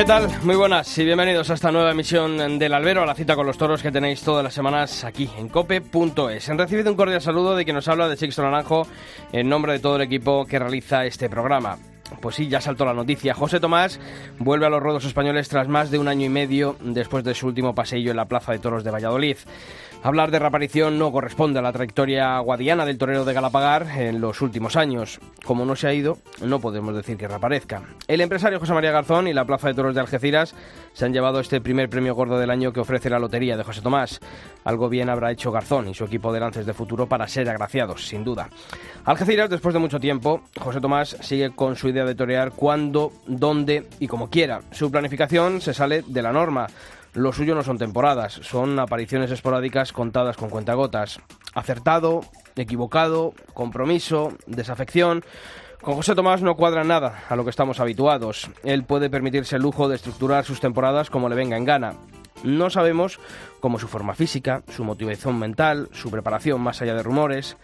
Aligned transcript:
¿Qué 0.00 0.06
tal? 0.06 0.30
Muy 0.44 0.56
buenas 0.56 0.96
y 0.96 1.04
bienvenidos 1.04 1.50
a 1.50 1.54
esta 1.54 1.70
nueva 1.70 1.90
emisión 1.90 2.58
del 2.58 2.72
Albero, 2.72 3.02
a 3.02 3.06
la 3.06 3.14
cita 3.14 3.36
con 3.36 3.46
los 3.46 3.58
toros 3.58 3.82
que 3.82 3.92
tenéis 3.92 4.22
todas 4.22 4.42
las 4.42 4.54
semanas 4.54 5.04
aquí 5.04 5.28
en 5.36 5.50
cope.es. 5.50 6.48
Han 6.48 6.56
recibido 6.56 6.90
un 6.90 6.96
cordial 6.96 7.20
saludo 7.20 7.54
de 7.54 7.64
quien 7.64 7.74
nos 7.74 7.86
habla 7.86 8.08
de 8.08 8.16
Sixto 8.16 8.42
Naranjo 8.42 8.86
en 9.30 9.46
nombre 9.50 9.74
de 9.74 9.78
todo 9.78 9.96
el 9.96 10.02
equipo 10.02 10.46
que 10.46 10.58
realiza 10.58 11.04
este 11.04 11.28
programa. 11.28 11.76
Pues 12.22 12.36
sí, 12.36 12.48
ya 12.48 12.62
saltó 12.62 12.86
la 12.86 12.94
noticia. 12.94 13.34
José 13.34 13.60
Tomás 13.60 14.00
vuelve 14.38 14.64
a 14.64 14.70
los 14.70 14.82
ruedos 14.82 15.04
españoles 15.04 15.50
tras 15.50 15.68
más 15.68 15.90
de 15.90 15.98
un 15.98 16.08
año 16.08 16.24
y 16.24 16.30
medio 16.30 16.76
después 16.80 17.22
de 17.22 17.34
su 17.34 17.48
último 17.48 17.74
paseillo 17.74 18.10
en 18.10 18.16
la 18.16 18.24
Plaza 18.24 18.52
de 18.52 18.58
Toros 18.58 18.82
de 18.82 18.90
Valladolid. 18.90 19.36
Hablar 20.02 20.30
de 20.30 20.38
reaparición 20.38 20.98
no 20.98 21.12
corresponde 21.12 21.58
a 21.58 21.62
la 21.62 21.72
trayectoria 21.72 22.38
guadiana 22.38 22.86
del 22.86 22.96
torero 22.96 23.26
de 23.26 23.34
Galapagar 23.34 23.86
en 23.98 24.18
los 24.18 24.40
últimos 24.40 24.76
años. 24.76 25.20
Como 25.44 25.66
no 25.66 25.76
se 25.76 25.88
ha 25.88 25.92
ido, 25.92 26.16
no 26.40 26.58
podemos 26.58 26.94
decir 26.94 27.18
que 27.18 27.28
reaparezca. 27.28 27.82
El 28.08 28.22
empresario 28.22 28.58
José 28.58 28.72
María 28.72 28.92
Garzón 28.92 29.28
y 29.28 29.34
la 29.34 29.44
Plaza 29.44 29.68
de 29.68 29.74
Toros 29.74 29.94
de 29.94 30.00
Algeciras 30.00 30.54
se 30.94 31.04
han 31.04 31.12
llevado 31.12 31.38
este 31.38 31.60
primer 31.60 31.90
premio 31.90 32.14
gordo 32.14 32.38
del 32.38 32.48
año 32.48 32.72
que 32.72 32.80
ofrece 32.80 33.10
la 33.10 33.18
lotería 33.18 33.58
de 33.58 33.62
José 33.62 33.82
Tomás. 33.82 34.20
Algo 34.64 34.88
bien 34.88 35.10
habrá 35.10 35.32
hecho 35.32 35.52
Garzón 35.52 35.88
y 35.88 35.94
su 35.94 36.04
equipo 36.04 36.32
de 36.32 36.40
lances 36.40 36.64
de 36.64 36.72
futuro 36.72 37.06
para 37.06 37.28
ser 37.28 37.50
agraciados, 37.50 38.06
sin 38.06 38.24
duda. 38.24 38.48
Algeciras, 39.04 39.50
después 39.50 39.74
de 39.74 39.80
mucho 39.80 40.00
tiempo, 40.00 40.40
José 40.58 40.80
Tomás 40.80 41.14
sigue 41.20 41.50
con 41.50 41.76
su 41.76 41.90
idea 41.90 42.06
de 42.06 42.14
torear 42.14 42.52
cuando, 42.52 43.12
dónde 43.26 43.86
y 43.98 44.06
como 44.06 44.30
quiera. 44.30 44.62
Su 44.70 44.90
planificación 44.90 45.60
se 45.60 45.74
sale 45.74 46.02
de 46.06 46.22
la 46.22 46.32
norma. 46.32 46.68
Lo 47.14 47.32
suyo 47.32 47.56
no 47.56 47.64
son 47.64 47.76
temporadas, 47.76 48.34
son 48.34 48.78
apariciones 48.78 49.32
esporádicas 49.32 49.92
contadas 49.92 50.36
con 50.36 50.48
cuentagotas. 50.48 51.20
Acertado, 51.54 52.20
equivocado, 52.54 53.34
compromiso, 53.52 54.32
desafección. 54.46 55.24
Con 55.82 55.94
José 55.94 56.14
Tomás 56.14 56.42
no 56.42 56.54
cuadra 56.54 56.84
nada 56.84 57.24
a 57.28 57.34
lo 57.34 57.42
que 57.42 57.50
estamos 57.50 57.80
habituados. 57.80 58.48
Él 58.62 58.84
puede 58.84 59.10
permitirse 59.10 59.56
el 59.56 59.62
lujo 59.62 59.88
de 59.88 59.96
estructurar 59.96 60.44
sus 60.44 60.60
temporadas 60.60 61.10
como 61.10 61.28
le 61.28 61.34
venga 61.34 61.56
en 61.56 61.64
gana. 61.64 61.94
No 62.44 62.70
sabemos 62.70 63.18
cómo 63.60 63.78
su 63.78 63.88
forma 63.88 64.14
física, 64.14 64.62
su 64.68 64.84
motivación 64.84 65.38
mental, 65.38 65.88
su 65.92 66.10
preparación 66.10 66.60
más 66.60 66.80
allá 66.80 66.94
de 66.94 67.02
rumores. 67.02 67.56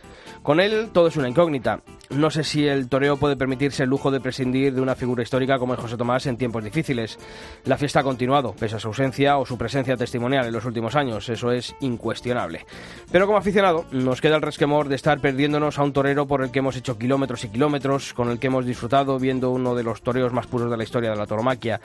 Con 0.43 0.61
él 0.61 0.91
todo 0.93 1.07
es 1.07 1.17
una 1.17 1.29
incógnita. 1.29 1.81
No 2.11 2.31
sé 2.31 2.45
si 2.45 2.67
el 2.67 2.89
toreo 2.89 3.17
puede 3.17 3.37
permitirse 3.37 3.83
el 3.83 3.91
lujo 3.91 4.11
de 4.11 4.21
prescindir 4.21 4.73
de 4.73 4.81
una 4.81 4.95
figura 4.95 5.23
histórica 5.23 5.59
como 5.59 5.75
es 5.75 5.81
José 5.81 5.97
Tomás 5.97 6.27
en 6.27 6.37
tiempos 6.37 6.62
difíciles. 6.62 7.19
La 7.65 7.77
fiesta 7.77 8.01
ha 8.01 8.05
continuado, 8.05 8.55
pese 8.55 8.77
a 8.77 8.79
su 8.79 8.89
ausencia 8.89 9.39
o 9.39 9.47
su 9.47 9.59
presencia 9.59 9.97
testimonial 9.97 10.47
en 10.47 10.53
los 10.53 10.65
últimos 10.65 10.95
años, 10.95 11.29
eso 11.29 11.51
es 11.51 11.75
incuestionable. 11.81 12.65
Pero 13.11 13.27
como 13.27 13.39
aficionado, 13.39 13.87
nos 13.91 14.21
queda 14.21 14.37
el 14.37 14.43
resquemor 14.43 14.89
de 14.89 14.95
estar 14.95 15.21
perdiéndonos 15.21 15.79
a 15.79 15.83
un 15.83 15.93
torero 15.93 16.27
por 16.27 16.43
el 16.43 16.51
que 16.51 16.61
hemos 16.61 16.77
hecho 16.77 16.97
kilómetros 16.97 17.45
y 17.45 17.49
kilómetros, 17.49 18.15
con 18.15 18.31
el 18.31 18.39
que 18.39 18.47
hemos 18.47 18.67
disfrutado 18.67 19.19
viendo 19.19 19.51
uno 19.51 19.75
de 19.75 19.83
los 19.83 20.03
toreos 20.03 20.33
más 20.33 20.47
puros 20.47 20.71
de 20.71 20.77
la 20.77 20.84
historia 20.84 21.11
de 21.11 21.17
la 21.17 21.27
toromaquia. 21.27 21.81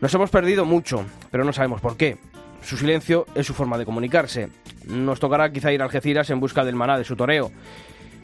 Nos 0.00 0.14
hemos 0.14 0.30
perdido 0.30 0.64
mucho, 0.64 1.04
pero 1.30 1.44
no 1.44 1.52
sabemos 1.52 1.80
por 1.80 1.96
qué. 1.96 2.18
Su 2.62 2.76
silencio 2.76 3.26
es 3.34 3.46
su 3.46 3.54
forma 3.54 3.78
de 3.78 3.84
comunicarse. 3.84 4.48
Nos 4.86 5.20
tocará 5.20 5.50
quizá 5.52 5.72
ir 5.72 5.80
a 5.80 5.84
Algeciras 5.84 6.30
en 6.30 6.40
busca 6.40 6.64
del 6.64 6.74
maná 6.74 6.98
de 6.98 7.04
su 7.04 7.16
toreo. 7.16 7.50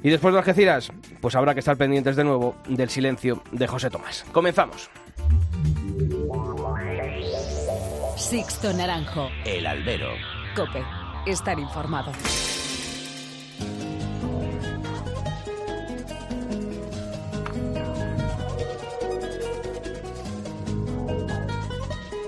Y 0.05 0.11
después 0.11 0.35
de 0.35 0.39
Algeciras, 0.41 0.93
pues 1.23 1.35
habrá 1.35 1.55
que 1.55 1.61
estar 1.61 1.79
pendientes 1.79 2.15
de 2.15 2.25
nuevo 2.25 2.57
del 2.69 2.91
silencio 2.91 3.43
de 3.53 3.67
José 3.67 3.89
Tomás. 3.89 4.27
Comenzamos. 4.33 4.91
Sixto 8.15 8.75
Naranjo. 8.75 9.31
El 9.47 9.67
albero. 9.67 10.11
Cope. 10.55 10.83
Estar 11.25 11.59
informado. 11.59 12.13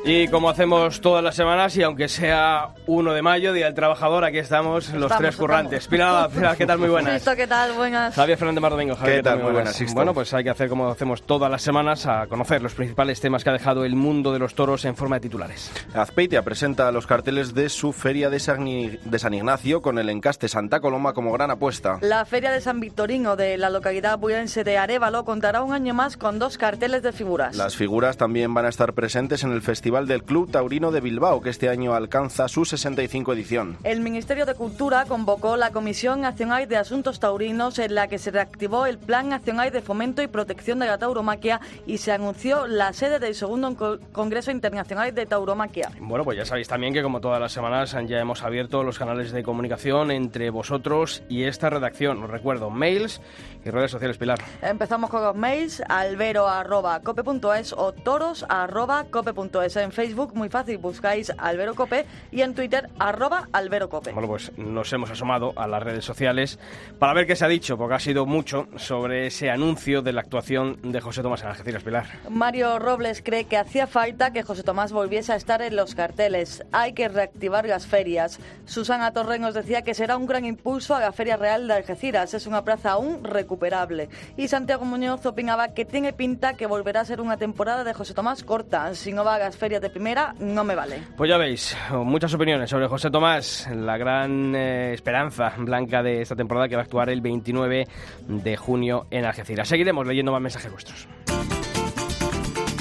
Y 0.06 0.28
como 0.28 0.48
hacemos 0.48 1.02
todas 1.02 1.22
las 1.22 1.36
semanas, 1.36 1.76
y 1.76 1.82
aunque 1.82 2.08
sea 2.08 2.72
1 2.88 3.12
de 3.14 3.22
mayo, 3.22 3.52
Día 3.52 3.66
del 3.66 3.74
Trabajador, 3.74 4.24
aquí 4.24 4.38
estamos, 4.38 4.90
los 4.92 5.10
tres 5.16 5.36
currantes. 5.36 5.88
Pilar, 5.88 6.30
Pilar, 6.34 6.56
¿qué 6.56 6.66
tal? 6.66 6.78
Muy 6.78 6.88
buenas. 6.88 7.14
Listo, 7.14 7.34
¿qué 7.34 7.46
tal? 7.46 7.72
Buenas. 7.72 8.14
Javier 8.14 8.38
Fernández 8.38 8.62
Mar 8.62 8.70
Domingo. 8.70 8.94
Javier, 8.94 9.16
¿Qué 9.16 9.22
tal? 9.24 9.42
muy 9.42 9.52
buenas. 9.52 9.94
Bueno, 9.94 10.14
pues 10.14 10.32
hay 10.34 10.44
que 10.44 10.50
hacer 10.50 10.68
como 10.68 10.88
hacemos 10.88 11.22
todas 11.22 11.50
las 11.50 11.62
semanas, 11.62 12.06
a 12.06 12.26
conocer 12.28 12.62
los 12.62 12.74
principales 12.74 13.20
temas 13.20 13.42
que 13.42 13.50
ha 13.50 13.52
dejado 13.52 13.84
el 13.84 13.96
mundo 13.96 14.32
de 14.32 14.38
los 14.38 14.54
toros 14.54 14.84
en 14.84 14.94
forma 14.94 15.16
de 15.16 15.20
titulares. 15.20 15.70
Azpeitia 15.94 16.42
presenta 16.42 16.92
los 16.92 17.06
carteles 17.06 17.54
de 17.54 17.68
su 17.68 17.92
feria 17.92 18.30
de 18.30 18.38
San, 18.38 18.66
I- 18.68 18.98
de 19.04 19.18
San 19.18 19.34
Ignacio 19.34 19.82
con 19.82 19.98
el 19.98 20.08
encaste 20.08 20.48
Santa 20.48 20.78
Coloma 20.80 21.12
como 21.12 21.32
gran 21.32 21.50
apuesta. 21.50 21.98
La 22.02 22.24
Feria 22.24 22.52
de 22.52 22.60
San 22.60 22.78
Victorino 22.78 23.34
de 23.36 23.56
la 23.58 23.68
localidad 23.70 24.18
buense 24.18 24.62
de 24.62 24.78
Arevalo 24.78 25.24
contará 25.24 25.62
un 25.62 25.72
año 25.72 25.92
más 25.92 26.16
con 26.16 26.38
dos 26.38 26.56
carteles 26.56 27.02
de 27.02 27.12
figuras. 27.12 27.56
Las 27.56 27.74
figuras 27.74 28.16
también 28.16 28.54
van 28.54 28.66
a 28.66 28.68
estar 28.68 28.92
presentes 28.92 29.42
en 29.42 29.50
el 29.52 29.62
Festival 29.62 30.06
del 30.06 30.22
Club 30.22 30.50
Taurino 30.52 30.92
de 30.92 31.00
Bilbao, 31.00 31.40
que 31.40 31.50
este 31.50 31.68
año 31.68 31.94
alcanza 31.94 32.46
su 32.48 32.64
65 32.76 33.32
edición. 33.32 33.76
El 33.84 34.00
Ministerio 34.00 34.46
de 34.46 34.54
Cultura 34.54 35.04
convocó 35.06 35.56
la 35.56 35.70
Comisión 35.70 36.20
Nacional 36.20 36.68
de 36.68 36.76
Asuntos 36.76 37.20
Taurinos 37.20 37.78
en 37.78 37.94
la 37.94 38.08
que 38.08 38.18
se 38.18 38.30
reactivó 38.30 38.86
el 38.86 38.98
Plan 38.98 39.28
Nacional 39.28 39.70
de 39.70 39.80
Fomento 39.82 40.22
y 40.22 40.26
Protección 40.26 40.78
de 40.78 40.86
la 40.86 40.98
Tauromaquia 40.98 41.60
y 41.86 41.98
se 41.98 42.12
anunció 42.12 42.66
la 42.66 42.92
sede 42.92 43.18
del 43.18 43.34
segundo 43.34 43.74
Co- 43.76 43.98
Congreso 44.12 44.50
Internacional 44.50 45.14
de 45.14 45.26
Tauromaquia. 45.26 45.90
Bueno, 46.00 46.24
pues 46.24 46.36
ya 46.38 46.44
sabéis 46.44 46.68
también 46.68 46.92
que 46.94 47.02
como 47.02 47.20
todas 47.20 47.40
las 47.40 47.52
semanas 47.52 47.96
ya 48.06 48.18
hemos 48.20 48.42
abierto 48.42 48.82
los 48.82 48.98
canales 48.98 49.32
de 49.32 49.42
comunicación 49.42 50.10
entre 50.10 50.50
vosotros 50.50 51.22
y 51.28 51.44
esta 51.44 51.70
redacción. 51.70 52.22
Os 52.22 52.30
recuerdo, 52.30 52.70
mails 52.70 53.20
y 53.64 53.70
redes 53.70 53.90
sociales, 53.90 54.18
Pilar. 54.18 54.38
Empezamos 54.62 55.10
con 55.10 55.22
los 55.22 55.34
mails 55.34 55.82
albero.cope.es 55.88 57.72
o 57.72 57.92
toros.cope.es. 57.92 59.76
En 59.76 59.92
Facebook, 59.92 60.34
muy 60.34 60.48
fácil, 60.48 60.78
buscáis 60.78 61.32
Albero 61.38 61.74
Cope 61.74 62.06
y 62.30 62.42
en 62.42 62.54
Twitter, 62.54 62.65
arroba 62.98 63.48
Albero 63.52 63.88
Cope. 63.88 64.12
Bueno, 64.12 64.28
pues 64.28 64.56
nos 64.56 64.92
hemos 64.92 65.10
asomado 65.10 65.52
a 65.56 65.66
las 65.66 65.82
redes 65.82 66.04
sociales 66.04 66.58
para 66.98 67.14
ver 67.14 67.26
qué 67.26 67.36
se 67.36 67.44
ha 67.44 67.48
dicho, 67.48 67.76
porque 67.76 67.94
ha 67.94 67.98
sido 67.98 68.26
mucho 68.26 68.68
sobre 68.76 69.26
ese 69.26 69.50
anuncio 69.50 70.02
de 70.02 70.12
la 70.12 70.20
actuación 70.22 70.78
de 70.82 71.00
José 71.00 71.22
Tomás 71.22 71.42
en 71.42 71.48
Algeciras, 71.48 71.82
Pilar. 71.82 72.06
Mario 72.30 72.78
Robles 72.78 73.22
cree 73.22 73.44
que 73.44 73.56
hacía 73.56 73.86
falta 73.86 74.32
que 74.32 74.42
José 74.42 74.62
Tomás 74.62 74.92
volviese 74.92 75.32
a 75.32 75.36
estar 75.36 75.62
en 75.62 75.76
los 75.76 75.94
carteles. 75.94 76.64
Hay 76.72 76.92
que 76.92 77.08
reactivar 77.08 77.66
las 77.66 77.86
ferias. 77.86 78.38
Susana 78.64 79.12
Torren 79.12 79.42
nos 79.42 79.54
decía 79.54 79.82
que 79.82 79.94
será 79.94 80.16
un 80.16 80.26
gran 80.26 80.44
impulso 80.44 80.94
a 80.94 81.00
la 81.00 81.12
Feria 81.12 81.36
Real 81.36 81.68
de 81.68 81.74
Algeciras. 81.74 82.34
Es 82.34 82.46
una 82.46 82.64
plaza 82.64 82.92
aún 82.92 83.24
recuperable. 83.24 84.08
Y 84.36 84.48
Santiago 84.48 84.84
Muñoz 84.84 85.24
opinaba 85.26 85.68
que 85.68 85.84
tiene 85.84 86.12
pinta 86.12 86.54
que 86.54 86.66
volverá 86.66 87.00
a 87.00 87.04
ser 87.04 87.20
una 87.20 87.36
temporada 87.36 87.84
de 87.84 87.94
José 87.94 88.14
Tomás 88.14 88.42
corta. 88.42 88.94
Si 88.94 89.12
no 89.12 89.24
va 89.24 89.36
a 89.36 89.38
las 89.38 89.56
ferias 89.56 89.82
de 89.82 89.90
primera, 89.90 90.34
no 90.38 90.64
me 90.64 90.74
vale. 90.74 91.02
Pues 91.16 91.28
ya 91.28 91.36
veis, 91.36 91.76
muchas 91.90 92.32
opiniones 92.34 92.55
sobre 92.66 92.86
José 92.86 93.10
Tomás, 93.10 93.68
la 93.70 93.98
gran 93.98 94.54
eh, 94.54 94.94
esperanza 94.94 95.52
blanca 95.58 96.02
de 96.02 96.22
esta 96.22 96.34
temporada 96.34 96.68
que 96.68 96.76
va 96.76 96.82
a 96.82 96.84
actuar 96.84 97.10
el 97.10 97.20
29 97.20 97.86
de 98.26 98.56
junio 98.56 99.06
en 99.10 99.24
Algeciras. 99.26 99.68
Seguiremos 99.68 100.06
leyendo 100.06 100.32
más 100.32 100.40
mensajes 100.40 100.72
vuestros. 100.72 101.06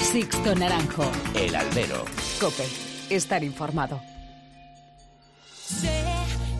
Sixto 0.00 0.54
Naranjo. 0.54 1.04
El 1.34 1.54
albero. 1.54 2.04
Cope. 2.40 2.64
Estar 3.10 3.44
informado. 3.44 4.00
Sé 5.52 6.04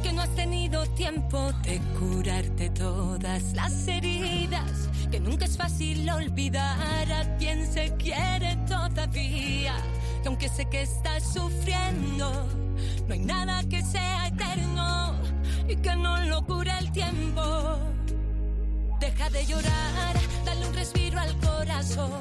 que 0.02 0.12
no 0.12 0.20
has 0.20 0.34
tenido 0.34 0.84
tiempo 0.88 1.52
de 1.62 1.80
curarte 1.98 2.70
todas 2.70 3.54
las 3.54 3.88
heridas, 3.88 4.90
que 5.10 5.20
nunca 5.20 5.46
es 5.46 5.56
fácil 5.56 6.08
olvidar 6.10 7.10
a 7.12 7.36
quien 7.38 7.66
se 7.66 7.94
quiere 7.96 8.56
todavía, 8.68 9.74
que 10.26 10.30
aunque 10.30 10.48
sé 10.48 10.64
que 10.64 10.82
estás 10.82 11.22
sufriendo, 11.22 12.48
no 13.06 13.14
hay 13.14 13.20
nada 13.20 13.62
que 13.68 13.80
sea 13.80 14.26
eterno 14.26 15.14
y 15.68 15.76
que 15.76 15.94
no 15.94 16.20
lo 16.24 16.44
cura 16.44 16.80
el 16.80 16.90
tiempo. 16.90 17.42
Deja 18.98 19.30
de 19.30 19.46
llorar, 19.46 20.16
dale 20.44 20.66
un 20.66 20.74
respiro 20.74 21.20
al 21.20 21.32
corazón, 21.38 22.20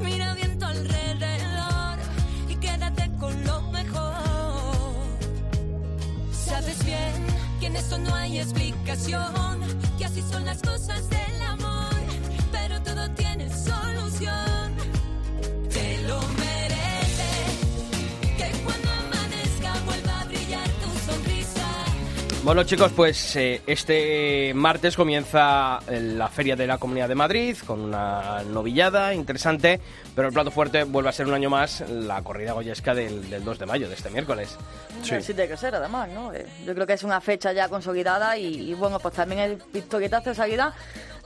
mira 0.00 0.32
viento 0.34 0.64
alrededor 0.66 1.98
y 2.48 2.54
quédate 2.54 3.10
con 3.18 3.44
lo 3.44 3.62
mejor. 3.72 4.14
Sabes 6.30 6.84
bien 6.84 7.26
que 7.58 7.66
en 7.66 7.74
esto 7.74 7.98
no 7.98 8.14
hay 8.14 8.38
explicación, 8.38 9.58
que 9.98 10.04
así 10.04 10.22
son 10.22 10.44
las 10.44 10.62
cosas 10.62 11.10
del 11.10 11.42
amor, 11.42 11.96
pero 12.52 12.80
todo 12.80 13.10
tiene 13.10 13.48
solución. 13.50 14.76
Te 15.68 15.98
lo 16.02 16.37
Bueno 22.48 22.62
chicos, 22.64 22.92
pues 22.96 23.36
eh, 23.36 23.60
este 23.66 24.54
martes 24.54 24.96
comienza 24.96 25.80
la 25.86 26.28
Feria 26.28 26.56
de 26.56 26.66
la 26.66 26.78
Comunidad 26.78 27.06
de 27.06 27.14
Madrid 27.14 27.54
con 27.66 27.78
una 27.78 28.42
novillada 28.42 29.12
interesante, 29.12 29.78
pero 30.16 30.28
el 30.28 30.32
plato 30.32 30.50
fuerte 30.50 30.84
vuelve 30.84 31.10
a 31.10 31.12
ser 31.12 31.26
un 31.26 31.34
año 31.34 31.50
más 31.50 31.84
la 31.90 32.22
corrida 32.22 32.52
goyesca 32.52 32.94
del, 32.94 33.28
del 33.28 33.44
2 33.44 33.58
de 33.58 33.66
mayo, 33.66 33.86
de 33.86 33.96
este 33.96 34.08
miércoles. 34.08 34.56
Sí. 35.02 35.16
Así 35.16 35.34
tiene 35.34 35.50
que 35.50 35.58
ser, 35.58 35.74
además, 35.74 36.08
¿no? 36.08 36.32
Eh, 36.32 36.46
Yo 36.64 36.72
creo 36.72 36.86
que 36.86 36.94
es 36.94 37.02
una 37.02 37.20
fecha 37.20 37.52
ya 37.52 37.68
consolidada 37.68 38.38
y, 38.38 38.70
y, 38.70 38.72
bueno, 38.72 38.98
pues 38.98 39.12
también 39.12 39.42
el 39.42 39.58
pistoletazo 39.58 40.30
de 40.30 40.34
salida 40.34 40.72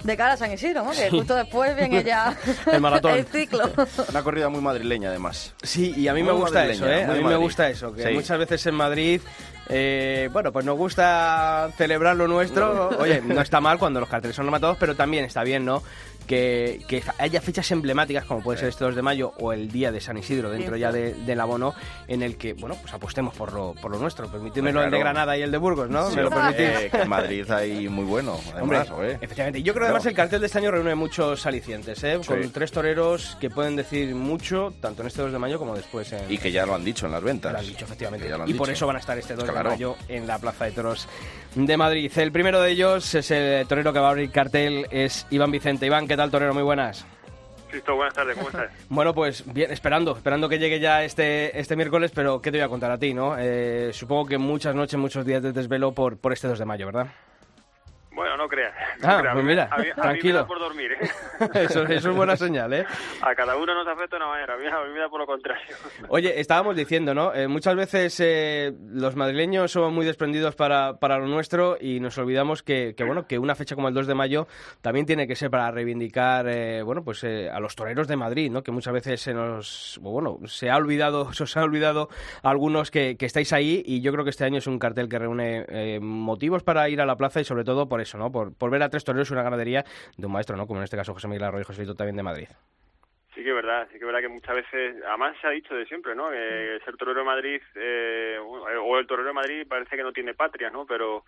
de 0.04 0.16
cara 0.16 0.32
a 0.34 0.36
San 0.36 0.52
Isidro, 0.52 0.84
¿no? 0.84 0.90
Que 0.90 1.10
justo 1.10 1.34
después 1.34 1.76
viene 1.76 2.02
ya 2.04 2.36
El 2.72 2.80
maratón. 2.80 3.12
el 3.18 3.26
ciclo. 3.26 3.70
Una 4.08 4.22
corrida 4.22 4.48
muy 4.48 4.60
madrileña, 4.60 5.10
además. 5.10 5.54
Sí, 5.62 5.92
y 5.96 6.08
a 6.08 6.14
mí 6.14 6.22
Muy 6.22 6.32
me 6.32 6.38
gusta 6.38 6.66
eso, 6.66 6.88
¿eh? 6.88 7.04
A 7.04 7.12
mí 7.12 7.22
me 7.24 7.36
gusta 7.36 7.68
eso, 7.68 7.92
que 7.92 8.02
Sí. 8.02 8.14
muchas 8.14 8.38
veces 8.38 8.66
en 8.66 8.74
Madrid, 8.74 9.20
eh, 9.68 10.28
bueno, 10.32 10.52
pues 10.52 10.64
nos 10.64 10.76
gusta 10.76 11.70
celebrar 11.76 12.16
lo 12.16 12.26
nuestro. 12.28 12.88
Oye, 12.98 13.20
no 13.22 13.40
está 13.40 13.60
mal 13.60 13.78
cuando 13.78 14.00
los 14.00 14.08
carteles 14.08 14.34
son 14.36 14.46
rematados, 14.46 14.76
pero 14.78 14.94
también 14.96 15.24
está 15.24 15.44
bien, 15.44 15.64
¿no? 15.64 15.82
Que, 16.26 16.80
que 16.88 17.02
haya 17.18 17.40
fechas 17.40 17.70
emblemáticas 17.72 18.24
como 18.24 18.42
puede 18.42 18.58
ser 18.58 18.68
este 18.68 18.84
2 18.84 18.94
de 18.94 19.02
mayo 19.02 19.32
o 19.38 19.52
el 19.52 19.70
día 19.70 19.90
de 19.92 20.00
San 20.00 20.16
Isidro 20.16 20.50
dentro 20.50 20.76
ya 20.76 20.90
de- 20.92 21.14
del 21.14 21.40
abono 21.40 21.74
en 22.08 22.22
el 22.22 22.36
que, 22.36 22.54
bueno, 22.54 22.76
pues 22.80 22.94
apostemos 22.94 23.34
por 23.34 23.52
lo, 23.52 23.74
por 23.74 23.90
lo 23.90 23.98
nuestro. 23.98 24.30
Permitidmelo 24.30 24.80
el 24.80 24.86
de 24.86 24.96
Claro. 24.96 25.04
Granada 25.04 25.36
y 25.36 25.42
el 25.42 25.50
de 25.50 25.58
Burgos, 25.58 25.90
¿no? 25.90 26.08
Sí, 26.10 26.16
¿Me 26.16 26.22
lo 26.22 26.28
hombre, 26.28 26.42
permitís? 26.54 26.80
eh, 26.84 26.90
que 26.90 27.02
en 27.02 27.08
Madrid 27.08 27.50
hay 27.50 27.88
muy 27.88 28.04
bueno, 28.04 28.32
Hombre, 28.60 28.78
además, 28.78 28.88
¿eh? 29.02 29.18
efectivamente. 29.20 29.62
Yo 29.62 29.74
creo 29.74 29.84
además 29.86 30.02
Claro. 30.02 30.10
el 30.10 30.16
cartel 30.16 30.40
de 30.40 30.46
este 30.46 30.58
año 30.58 30.70
reúne 30.70 30.94
muchos 30.94 31.44
alicientes, 31.46 32.02
¿eh? 32.04 32.18
Sí. 32.22 32.26
Con 32.28 32.50
tres 32.50 32.70
toreros 32.72 33.36
que 33.40 33.50
pueden 33.50 33.76
decir 33.76 34.14
mucho, 34.14 34.72
tanto 34.80 35.02
en 35.02 35.08
este 35.08 35.22
2 35.22 35.32
de 35.32 35.38
mayo 35.38 35.58
como 35.58 35.74
después 35.74 36.12
en... 36.12 36.30
Y 36.32 36.38
que 36.38 36.50
ya 36.52 36.64
lo 36.64 36.74
han 36.74 36.84
dicho 36.84 37.06
en 37.06 37.12
las 37.12 37.22
ventas. 37.22 37.52
Lo 37.52 37.58
han 37.58 37.66
dicho, 37.66 37.84
efectivamente. 37.84 38.28
Lo 38.28 38.42
han 38.42 38.48
Y 38.48 38.54
por 38.54 38.70
eso 38.70 38.86
van 38.86 38.96
a 38.96 39.00
estar 39.00 39.18
este 39.18 39.34
2 39.34 39.44
Claro. 39.44 39.70
de 39.70 39.74
mayo 39.76 39.96
en 40.08 40.26
la 40.26 40.38
Plaza 40.38 40.64
de 40.66 40.70
Toros 40.72 41.08
de 41.54 41.76
Madrid. 41.76 42.10
El 42.16 42.32
primero 42.32 42.60
de 42.60 42.70
ellos 42.70 43.14
es 43.14 43.30
el 43.30 43.66
torero 43.66 43.92
que 43.92 43.98
va 43.98 44.08
a 44.08 44.10
abrir 44.10 44.30
cartel, 44.30 44.86
es 44.90 45.26
Iván 45.30 45.50
Vicente. 45.50 45.86
Iván, 45.86 46.06
¿qué 46.08 46.16
tal, 46.16 46.30
torero? 46.30 46.54
Muy 46.54 46.62
buenas. 46.62 47.06
Cristo, 47.70 47.96
buenas 47.96 48.14
tardes, 48.14 48.36
¿cómo 48.36 48.48
estás? 48.48 48.70
Bueno, 48.88 49.14
pues 49.14 49.44
bien, 49.52 49.70
esperando, 49.72 50.14
esperando 50.14 50.48
que 50.48 50.58
llegue 50.58 50.78
ya 50.78 51.04
este, 51.04 51.58
este 51.58 51.74
miércoles, 51.74 52.12
pero 52.14 52.40
¿qué 52.42 52.50
te 52.50 52.58
voy 52.58 52.64
a 52.64 52.68
contar 52.68 52.90
a 52.90 52.98
ti, 52.98 53.14
no? 53.14 53.36
Eh, 53.38 53.90
supongo 53.94 54.26
que 54.26 54.38
muchas 54.38 54.74
noches, 54.74 54.98
muchos 54.98 55.24
días 55.24 55.42
de 55.42 55.52
desvelo 55.52 55.92
por, 55.92 56.18
por 56.18 56.32
este 56.32 56.48
2 56.48 56.58
de 56.58 56.64
mayo, 56.66 56.86
¿verdad? 56.86 57.06
Bueno, 58.22 58.36
no 58.36 58.48
creas. 58.48 58.72
no 59.00 59.08
Ah, 59.08 59.18
creas. 59.18 59.34
pues 59.34 59.44
mira, 59.44 59.68
a 59.70 59.76
mí, 59.78 59.82
a 59.82 59.82
mí 59.82 59.88
me 59.96 60.02
tranquilo. 60.02 60.38
da 60.38 60.46
por 60.46 60.58
dormir, 60.60 60.92
¿eh? 60.92 61.08
Eso, 61.54 61.82
eso 61.82 62.10
es 62.10 62.16
buena 62.16 62.36
señal, 62.36 62.72
¿eh? 62.72 62.86
A 63.20 63.34
cada 63.34 63.56
uno 63.56 63.74
nos 63.74 63.86
afecta 63.88 64.16
de 64.16 64.22
una 64.22 64.30
manera, 64.32 64.54
a 64.54 64.56
mí, 64.58 64.66
a 64.66 64.84
mí 64.86 64.92
me 64.94 65.00
da 65.00 65.08
por 65.08 65.18
lo 65.20 65.26
contrario. 65.26 65.74
Oye, 66.08 66.38
estábamos 66.40 66.76
diciendo, 66.76 67.14
¿no? 67.14 67.34
Eh, 67.34 67.48
muchas 67.48 67.74
veces 67.74 68.20
eh, 68.20 68.72
los 68.92 69.16
madrileños 69.16 69.72
somos 69.72 69.92
muy 69.92 70.06
desprendidos 70.06 70.54
para, 70.54 70.98
para 71.00 71.18
lo 71.18 71.26
nuestro 71.26 71.76
y 71.80 71.98
nos 71.98 72.16
olvidamos 72.18 72.62
que, 72.62 72.94
que, 72.96 73.02
bueno, 73.02 73.26
que 73.26 73.38
una 73.40 73.56
fecha 73.56 73.74
como 73.74 73.88
el 73.88 73.94
2 73.94 74.06
de 74.06 74.14
mayo 74.14 74.46
también 74.82 75.04
tiene 75.04 75.26
que 75.26 75.34
ser 75.34 75.50
para 75.50 75.70
reivindicar, 75.72 76.46
eh, 76.48 76.82
bueno, 76.82 77.02
pues 77.02 77.24
eh, 77.24 77.50
a 77.50 77.58
los 77.58 77.74
toreros 77.74 78.06
de 78.06 78.16
Madrid, 78.16 78.50
¿no? 78.52 78.62
Que 78.62 78.70
muchas 78.70 78.94
veces 78.94 79.20
se 79.20 79.34
nos, 79.34 79.98
bueno, 80.00 80.38
se 80.46 80.70
ha 80.70 80.76
olvidado, 80.76 81.32
se 81.32 81.42
os 81.42 81.56
ha 81.56 81.64
olvidado 81.64 82.08
a 82.44 82.50
algunos 82.50 82.92
que, 82.92 83.16
que 83.16 83.26
estáis 83.26 83.52
ahí 83.52 83.82
y 83.84 84.00
yo 84.00 84.12
creo 84.12 84.22
que 84.22 84.30
este 84.30 84.44
año 84.44 84.58
es 84.58 84.66
un 84.68 84.78
cartel 84.78 85.08
que 85.08 85.18
reúne 85.18 85.66
motivos 86.00 86.62
para 86.62 86.88
ir 86.88 87.00
a 87.00 87.06
la 87.06 87.16
plaza 87.16 87.40
y 87.40 87.44
sobre 87.44 87.64
todo 87.64 87.88
por 87.88 88.00
eso, 88.00 88.11
¿no? 88.18 88.30
Por, 88.30 88.54
por 88.56 88.70
ver 88.70 88.82
a 88.82 88.88
tres 88.88 89.04
toreros 89.04 89.30
y 89.30 89.32
una 89.32 89.42
ganadería 89.42 89.84
de 90.16 90.26
un 90.26 90.32
maestro, 90.32 90.56
¿no? 90.56 90.66
Como 90.66 90.80
en 90.80 90.84
este 90.84 90.96
caso 90.96 91.14
José 91.14 91.28
Miguel 91.28 91.44
Arroyo 91.44 91.62
y 91.62 91.66
Joselito 91.66 91.94
también 91.94 92.16
de 92.16 92.22
Madrid. 92.22 92.48
Sí 93.34 93.42
que 93.42 93.48
es 93.48 93.54
verdad, 93.54 93.86
sí 93.86 93.92
que 93.92 94.04
es 94.04 94.06
verdad 94.06 94.20
que 94.20 94.28
muchas 94.28 94.54
veces, 94.54 94.96
además 95.08 95.34
se 95.40 95.46
ha 95.46 95.50
dicho 95.50 95.74
de 95.74 95.86
siempre, 95.86 96.14
¿no? 96.14 96.30
Que 96.30 96.78
ser 96.84 96.96
torero 96.98 97.20
de 97.20 97.26
Madrid, 97.26 97.62
eh, 97.76 98.38
o 98.38 98.98
el 98.98 99.06
torero 99.06 99.28
de 99.28 99.34
Madrid 99.34 99.66
parece 99.66 99.96
que 99.96 100.02
no 100.02 100.12
tiene 100.12 100.34
patria, 100.34 100.68
¿no? 100.68 100.84
Pero, 100.84 101.24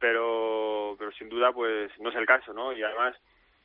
pero, 0.00 0.96
pero 0.98 1.12
sin 1.12 1.28
duda, 1.28 1.52
pues 1.52 1.92
no 2.00 2.10
es 2.10 2.16
el 2.16 2.26
caso, 2.26 2.52
¿no? 2.52 2.72
Y 2.72 2.82
además, 2.82 3.14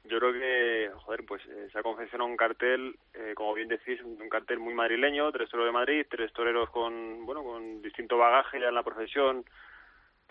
yo 0.04 0.20
creo 0.20 0.34
que, 0.34 0.92
joder, 0.98 1.26
pues 1.26 1.42
eh, 1.48 1.68
se 1.72 1.80
ha 1.80 1.82
confeccionado 1.82 2.30
un 2.30 2.38
cartel, 2.38 2.96
eh, 3.16 3.34
como 3.36 3.56
bien 3.56 3.70
decís, 3.70 4.00
un, 4.04 4.22
un 4.22 4.30
cartel 4.30 4.60
muy 4.60 4.76
madrileño, 4.76 5.32
tres 5.32 5.50
toreros 5.50 5.70
de 5.70 5.80
Madrid, 5.80 6.06
tres 6.08 6.32
toreros 6.32 6.70
con, 6.70 7.26
bueno, 7.26 7.44
con 7.44 7.82
distinto 7.82 8.18
bagaje 8.18 8.60
ya 8.60 8.68
en 8.68 8.76
la 8.76 8.84
profesión, 8.84 9.46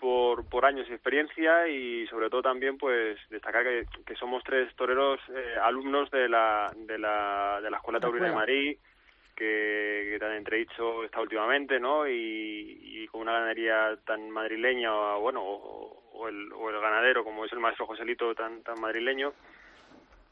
por, 0.03 0.45
por 0.49 0.65
años 0.65 0.85
de 0.89 0.95
experiencia 0.95 1.65
y 1.69 2.05
sobre 2.07 2.29
todo 2.29 2.41
también 2.41 2.77
pues 2.77 3.17
destacar 3.29 3.63
que, 3.63 3.85
que 4.05 4.15
somos 4.15 4.43
tres 4.43 4.75
toreros 4.75 5.17
eh, 5.29 5.55
alumnos 5.63 6.11
de 6.11 6.27
la, 6.27 6.73
de 6.75 6.99
la 6.99 7.61
de 7.63 7.71
la 7.71 7.77
Escuela 7.77 8.01
Taurina 8.01 8.27
de 8.27 8.35
Madrid 8.35 8.77
que, 9.33 10.09
que 10.11 10.17
tan 10.19 10.33
entredicho 10.33 11.05
está 11.05 11.21
últimamente 11.21 11.79
no 11.79 12.05
y, 12.05 12.81
y 12.83 13.07
con 13.07 13.21
una 13.21 13.31
ganadería 13.31 13.97
tan 14.05 14.29
madrileña 14.29 14.93
o, 14.93 15.21
bueno 15.21 15.41
o, 15.41 16.03
o 16.11 16.27
el, 16.27 16.51
o 16.51 16.69
el 16.69 16.81
ganadero 16.81 17.23
como 17.23 17.45
es 17.45 17.53
el 17.53 17.59
maestro 17.59 17.85
Joselito 17.85 18.35
tan 18.35 18.61
tan 18.61 18.81
madrileño 18.81 19.31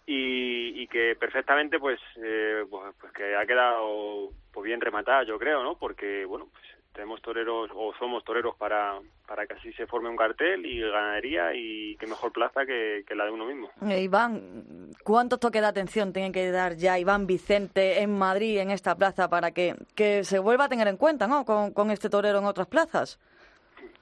y, 0.06 0.81
y 0.81 0.88
que 0.88 1.15
perfectamente 1.15 1.79
pues, 1.79 2.01
eh, 2.18 2.65
pues 2.69 2.94
pues 3.00 3.13
que 3.13 3.38
ha 3.38 3.45
quedado 3.45 4.31
pues 4.51 4.65
bien 4.65 4.81
rematada 4.81 5.23
yo 5.23 5.39
creo 5.39 5.63
no 5.63 5.75
porque 5.75 6.25
bueno 6.25 6.50
pues 6.51 6.81
tenemos 6.93 7.21
toreros 7.21 7.69
o 7.73 7.93
somos 7.97 8.23
toreros 8.23 8.55
para, 8.57 8.99
para 9.25 9.47
que 9.47 9.53
así 9.53 9.71
se 9.73 9.88
forme 9.88 10.09
un 10.09 10.17
cartel 10.17 10.65
y 10.65 10.81
ganadería 10.81 11.53
y 11.53 11.95
qué 11.97 12.05
mejor 12.07 12.31
plaza 12.31 12.65
que, 12.65 13.03
que 13.07 13.15
la 13.15 13.25
de 13.25 13.31
uno 13.31 13.45
mismo. 13.45 13.71
Eh, 13.89 14.01
Iván, 14.01 14.91
¿cuántos 15.03 15.39
toques 15.39 15.61
de 15.61 15.67
atención 15.67 16.11
tienen 16.11 16.31
que 16.33 16.51
dar 16.51 16.75
ya 16.75 16.99
Iván 16.99 17.27
Vicente 17.27 18.01
en 18.01 18.17
Madrid, 18.17 18.59
en 18.59 18.71
esta 18.71 18.95
plaza, 18.95 19.29
para 19.29 19.51
que, 19.51 19.75
que 19.95 20.23
se 20.23 20.39
vuelva 20.39 20.65
a 20.65 20.69
tener 20.69 20.88
en 20.88 20.97
cuenta 20.97 21.27
¿no? 21.27 21.45
con, 21.45 21.71
con 21.73 21.91
este 21.91 22.09
torero 22.09 22.39
en 22.39 22.45
otras 22.45 22.67
plazas? 22.67 23.19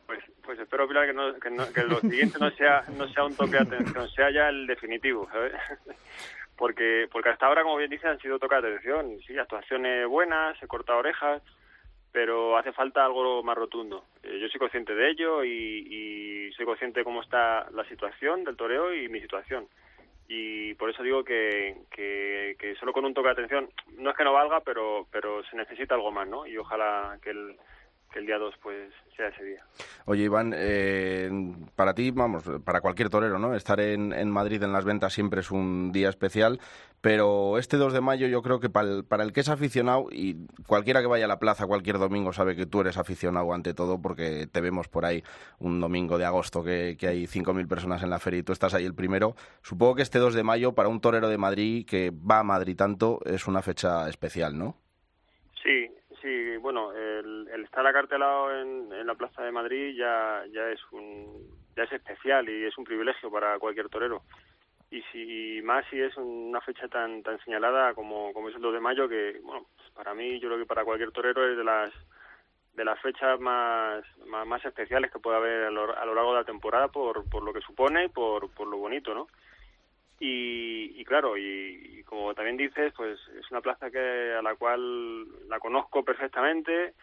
Pues, 0.08 0.20
pues 0.44 0.58
espero, 0.60 0.88
Pilar, 0.88 1.06
que, 1.06 1.14
no, 1.14 1.34
que, 1.36 1.50
no- 1.52 1.72
que 1.72 1.84
lo 1.84 2.00
siguiente 2.00 2.40
no 2.40 2.50
sea, 2.52 2.84
no 2.98 3.08
sea 3.10 3.24
un 3.26 3.36
toque 3.36 3.52
de 3.52 3.60
atención, 3.60 4.10
sea 4.10 4.32
ya 4.32 4.50
el 4.50 4.66
definitivo, 4.66 5.28
¿sabes? 5.32 5.54
Porque, 6.58 7.08
porque 7.12 7.30
hasta 7.30 7.46
ahora, 7.46 7.62
como 7.64 7.78
bien 7.78 7.90
dice, 7.90 8.08
han 8.08 8.20
sido 8.20 8.38
toques 8.38 8.62
de 8.62 8.68
atención. 8.68 9.18
Sí, 9.26 9.38
actuaciones 9.38 10.06
buenas, 10.08 10.58
se 10.60 10.68
corta 10.68 10.94
orejas, 10.96 11.42
pero 12.12 12.58
hace 12.58 12.72
falta 12.72 13.06
algo 13.06 13.44
más 13.44 13.58
rotundo. 13.58 14.06
Eh, 14.24 14.40
yo 14.40 14.48
soy 14.48 14.60
consciente 14.60 14.96
de 14.96 15.10
ello 15.10 15.44
y, 15.44 15.50
y 15.50 16.52
soy 16.54 16.66
consciente 16.66 17.02
de 17.02 17.04
cómo 17.04 17.22
está 17.22 17.70
la 17.72 17.84
situación 17.86 18.44
del 18.44 18.58
toreo 18.58 18.94
y 18.94 19.08
mi 19.10 19.22
situación. 19.22 19.68
Y 20.28 20.76
por 20.76 20.92
eso 20.92 21.02
digo 21.02 21.24
que, 21.24 21.76
que, 21.90 22.56
que 22.60 22.76
solo 22.76 22.94
con 22.94 23.04
un 23.04 23.16
toque 23.16 23.30
de 23.30 23.34
atención, 23.34 23.70
no 23.98 24.12
es 24.12 24.16
que 24.16 24.24
no 24.24 24.34
valga, 24.34 24.62
pero, 24.62 25.08
pero 25.12 25.44
se 25.46 25.56
necesita 25.56 25.96
algo 25.96 26.12
más, 26.12 26.28
¿no? 26.28 26.46
Y 26.46 26.56
ojalá 26.56 27.18
que 27.24 27.32
el, 27.32 27.58
que 28.12 28.20
el 28.20 28.26
día 28.26 28.38
2 28.38 28.54
pues 28.62 28.94
sea 29.16 29.30
ese 29.30 29.44
día. 29.44 29.64
Oye, 30.06 30.24
Iván, 30.24 30.54
eh, 30.56 31.30
para 31.76 31.94
ti, 31.94 32.12
vamos, 32.12 32.44
para 32.64 32.82
cualquier 32.82 33.10
torero, 33.10 33.40
¿no? 33.40 33.56
Estar 33.56 33.80
en, 33.80 34.14
en 34.14 34.30
Madrid 34.30 34.62
en 34.62 34.72
las 34.72 34.86
ventas 34.86 35.14
siempre 35.14 35.42
es 35.42 35.50
un 35.50 35.92
día 35.92 36.10
especial, 36.10 36.60
pero 37.02 37.58
este 37.58 37.78
2 37.78 37.94
de 37.94 38.02
mayo 38.02 38.28
yo 38.28 38.42
creo 38.42 38.60
que 38.60 38.70
para 38.70 38.90
el, 38.90 39.06
para 39.06 39.24
el 39.24 39.34
que 39.34 39.40
es 39.40 39.50
aficionado, 39.50 40.08
y 40.12 40.48
cualquiera 40.68 41.02
que 41.02 41.08
vaya 41.08 41.26
a 41.26 41.28
la 41.28 41.40
plaza 41.40 41.68
cualquier 41.68 41.98
domingo 41.98 42.34
sabe 42.34 42.56
que 42.56 42.66
tú 42.66 42.82
eres 42.82 42.98
aficionado 42.98 43.54
ante 43.54 43.74
todo, 43.74 44.02
porque 44.02 44.48
te 44.52 44.62
vemos 44.62 44.88
por 44.88 45.06
ahí 45.06 45.24
un 45.60 45.80
domingo 45.80 46.18
de 46.18 46.26
agosto 46.26 46.64
que, 46.64 46.98
que 47.00 47.08
hay 47.08 47.24
5.000 47.24 47.68
personas 47.68 48.04
en 48.04 48.10
la 48.10 48.20
feria 48.20 48.40
y 48.40 48.44
tú 48.44 48.52
estás 48.52 48.74
ahí 48.74 48.86
el 48.86 48.96
primero. 48.96 49.36
Supongo 49.62 49.96
que 49.96 50.02
este 50.02 50.20
2 50.20 50.34
de 50.34 50.44
mayo, 50.44 50.74
para 50.74 50.90
un 50.90 51.02
torero 51.02 51.30
de 51.30 51.38
Madrid 51.38 51.86
que 51.86 52.12
va 52.12 52.40
a 52.40 52.44
Madrid 52.44 52.76
tanto, 52.76 53.20
es 53.26 53.48
una 53.48 53.62
fecha 53.62 54.10
especial, 54.10 54.58
¿no? 54.58 54.76
Sí, 55.64 55.90
sí, 56.22 56.58
bueno, 56.58 56.92
el, 56.94 57.48
el 57.54 57.64
estar 57.64 57.86
acartelado 57.86 58.60
en, 58.60 58.90
la 59.06 59.16
Plaza 59.16 59.44
de 59.44 59.52
Madrid 59.52 59.96
ya, 59.98 60.44
ya 60.54 60.70
es 60.70 60.80
un, 60.92 61.48
ya 61.76 61.84
es 61.84 61.92
especial 61.92 62.48
y 62.50 62.66
es 62.66 62.78
un 62.78 62.84
privilegio 62.84 63.32
para 63.32 63.58
cualquier 63.58 63.90
torero. 63.90 64.22
Y 64.92 65.02
si 65.12 65.62
más 65.64 65.86
si 65.90 66.02
es 66.02 66.16
una 66.18 66.62
fecha 66.62 66.88
tan 66.88 67.22
tan 67.22 67.40
señalada 67.46 67.94
como, 67.94 68.34
como 68.34 68.50
es 68.50 68.56
el 68.56 68.62
2 68.62 68.74
de 68.74 68.80
mayo, 68.80 69.08
que 69.08 69.40
bueno, 69.44 69.68
pues 69.76 69.90
para 69.92 70.14
mí, 70.14 70.40
yo 70.40 70.50
creo 70.50 70.60
que 70.60 70.66
para 70.66 70.84
cualquier 70.84 71.12
torero 71.12 71.48
es 71.48 71.58
de 71.58 71.64
las 71.64 71.92
de 72.74 72.86
las 72.86 73.00
fechas 73.02 73.40
más, 73.40 74.04
más, 74.26 74.64
especiales 74.64 75.12
que 75.12 75.20
puede 75.20 75.38
haber 75.38 75.64
a 75.66 75.72
lo, 75.72 75.98
a 75.98 76.06
lo 76.06 76.16
largo 76.16 76.32
de 76.34 76.40
la 76.40 76.46
temporada 76.46 76.88
por, 76.88 77.30
por 77.30 77.44
lo 77.44 77.52
que 77.52 77.60
supone 77.60 78.06
y 78.06 78.08
por, 78.08 78.50
por 78.54 78.68
lo 78.68 78.78
bonito, 78.78 79.14
¿no? 79.14 79.28
Y, 80.22 81.04
claro, 81.06 81.38
y, 81.38 82.04
como 82.06 82.34
también 82.34 82.58
dices, 82.58 82.94
pues 82.96 83.20
es 83.40 83.52
una 83.52 83.62
plaza 83.62 83.90
que 83.90 84.34
a 84.34 84.42
la 84.42 84.56
cual 84.56 85.48
la 85.48 85.60
conozco 85.60 86.04
perfectamente 86.04 86.94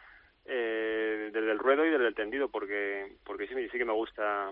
eh, 0.44 1.30
desde 1.32 1.50
el 1.50 1.58
ruedo 1.58 1.84
y 1.84 1.90
desde 1.90 2.08
el 2.08 2.14
tendido, 2.14 2.48
porque 2.48 3.16
porque 3.24 3.46
sí, 3.48 3.54
sí 3.70 3.78
que 3.78 3.84
me 3.84 3.92
gusta 3.92 4.50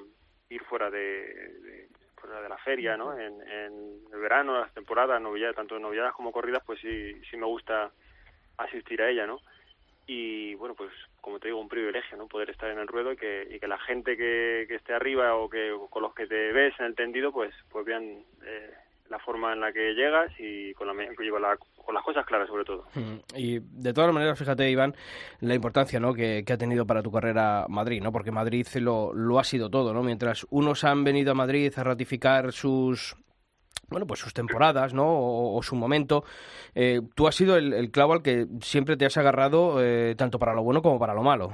ir 0.49 0.63
fuera 0.65 0.91
de- 0.91 1.89
fuera 2.25 2.43
de 2.43 2.49
la 2.49 2.59
feria, 2.59 2.97
¿no? 2.97 3.19
En, 3.19 3.41
en 3.43 4.01
el 4.13 4.21
verano, 4.21 4.59
las 4.59 4.73
temporadas, 4.73 5.21
novilladas, 5.21 5.57
tanto 5.57 5.79
novilladas 5.79 6.15
como 6.15 6.33
corridas, 6.33 6.63
pues 6.65 6.81
sí, 6.81 7.21
sí 7.31 7.37
me 7.37 7.47
gusta 7.47 7.91
asistir 8.57 9.03
a 9.03 9.11
ella, 9.11 9.27
¿no? 9.27 9.41
y 10.07 10.55
bueno 10.57 10.75
pues 10.75 10.91
como 11.21 11.39
te 11.39 11.49
digo 11.49 11.61
un 11.61 11.69
privilegio 11.69 12.17
no 12.17 12.29
poder 12.29 12.51
estar 12.51 12.71
en 12.71 12.79
el 12.79 12.87
ruedo 12.87 13.13
y 13.13 13.17
que, 13.17 13.49
y 13.51 13.59
que 13.59 13.67
la 13.67 13.79
gente 13.79 14.17
que, 14.17 14.67
que 14.69 14.75
esté 14.75 14.93
arriba 14.93 15.35
o 15.37 15.49
que 15.49 15.73
o 15.73 15.89
con 15.89 16.03
los 16.03 16.15
que 16.15 16.27
te 16.27 16.53
ves 16.53 16.75
en 16.79 16.87
el 16.87 16.95
tendido 16.95 17.33
pues 17.33 17.55
pues 17.71 17.87
vean 17.87 18.23
eh, 18.45 18.75
la 19.11 19.19
forma 19.19 19.53
en 19.53 19.61
la 19.61 19.73
que 19.73 19.93
llegas 19.95 20.33
y 20.39 20.73
con 20.75 20.87
la, 20.87 20.95
y 21.05 21.29
con 21.29 21.43
la 21.43 21.57
con 21.85 21.95
las 21.95 22.03
cosas 22.05 22.25
claras 22.25 22.49
sobre 22.49 22.65
todo. 22.65 22.87
Mm, 22.95 23.19
Y 23.37 23.59
de 23.61 23.93
todas 23.93 24.13
maneras, 24.13 24.39
fíjate, 24.39 24.71
Iván, 24.71 24.95
la 25.41 25.55
importancia 25.55 26.01
¿no? 26.01 26.15
que, 26.15 26.43
que 26.47 26.53
ha 26.55 26.57
tenido 26.59 26.87
para 26.87 27.03
tu 27.03 27.13
carrera 27.13 27.67
Madrid, 27.69 28.03
¿no? 28.03 28.11
Porque 28.11 28.31
Madrid 28.31 28.67
lo, 28.81 29.13
lo 29.13 29.39
ha 29.39 29.45
sido 29.45 29.69
todo, 29.69 29.93
¿no? 29.93 30.03
Mientras 30.03 30.47
unos 30.51 30.83
han 30.85 31.05
venido 31.05 31.33
a 31.33 31.35
Madrid 31.35 31.71
a 31.77 31.85
ratificar 31.85 32.53
sus 32.53 33.15
bueno, 33.91 34.07
pues 34.07 34.19
sus 34.21 34.33
temporadas, 34.33 34.95
¿no? 34.95 35.05
O, 35.07 35.59
o 35.59 35.63
su 35.63 35.77
momento. 35.77 36.25
eh, 36.75 37.01
tú 37.15 37.29
has 37.29 37.35
sido 37.35 37.57
el, 37.59 37.75
el 37.75 37.91
clavo 37.91 38.15
al 38.15 38.23
que 38.23 38.47
siempre 38.63 38.97
te 38.97 39.05
has 39.05 39.19
agarrado, 39.19 39.85
eh, 39.85 40.15
tanto 40.17 40.39
para 40.39 40.55
lo 40.55 40.63
bueno 40.63 40.81
como 40.81 40.99
para 40.99 41.13
lo 41.13 41.23
malo. 41.23 41.53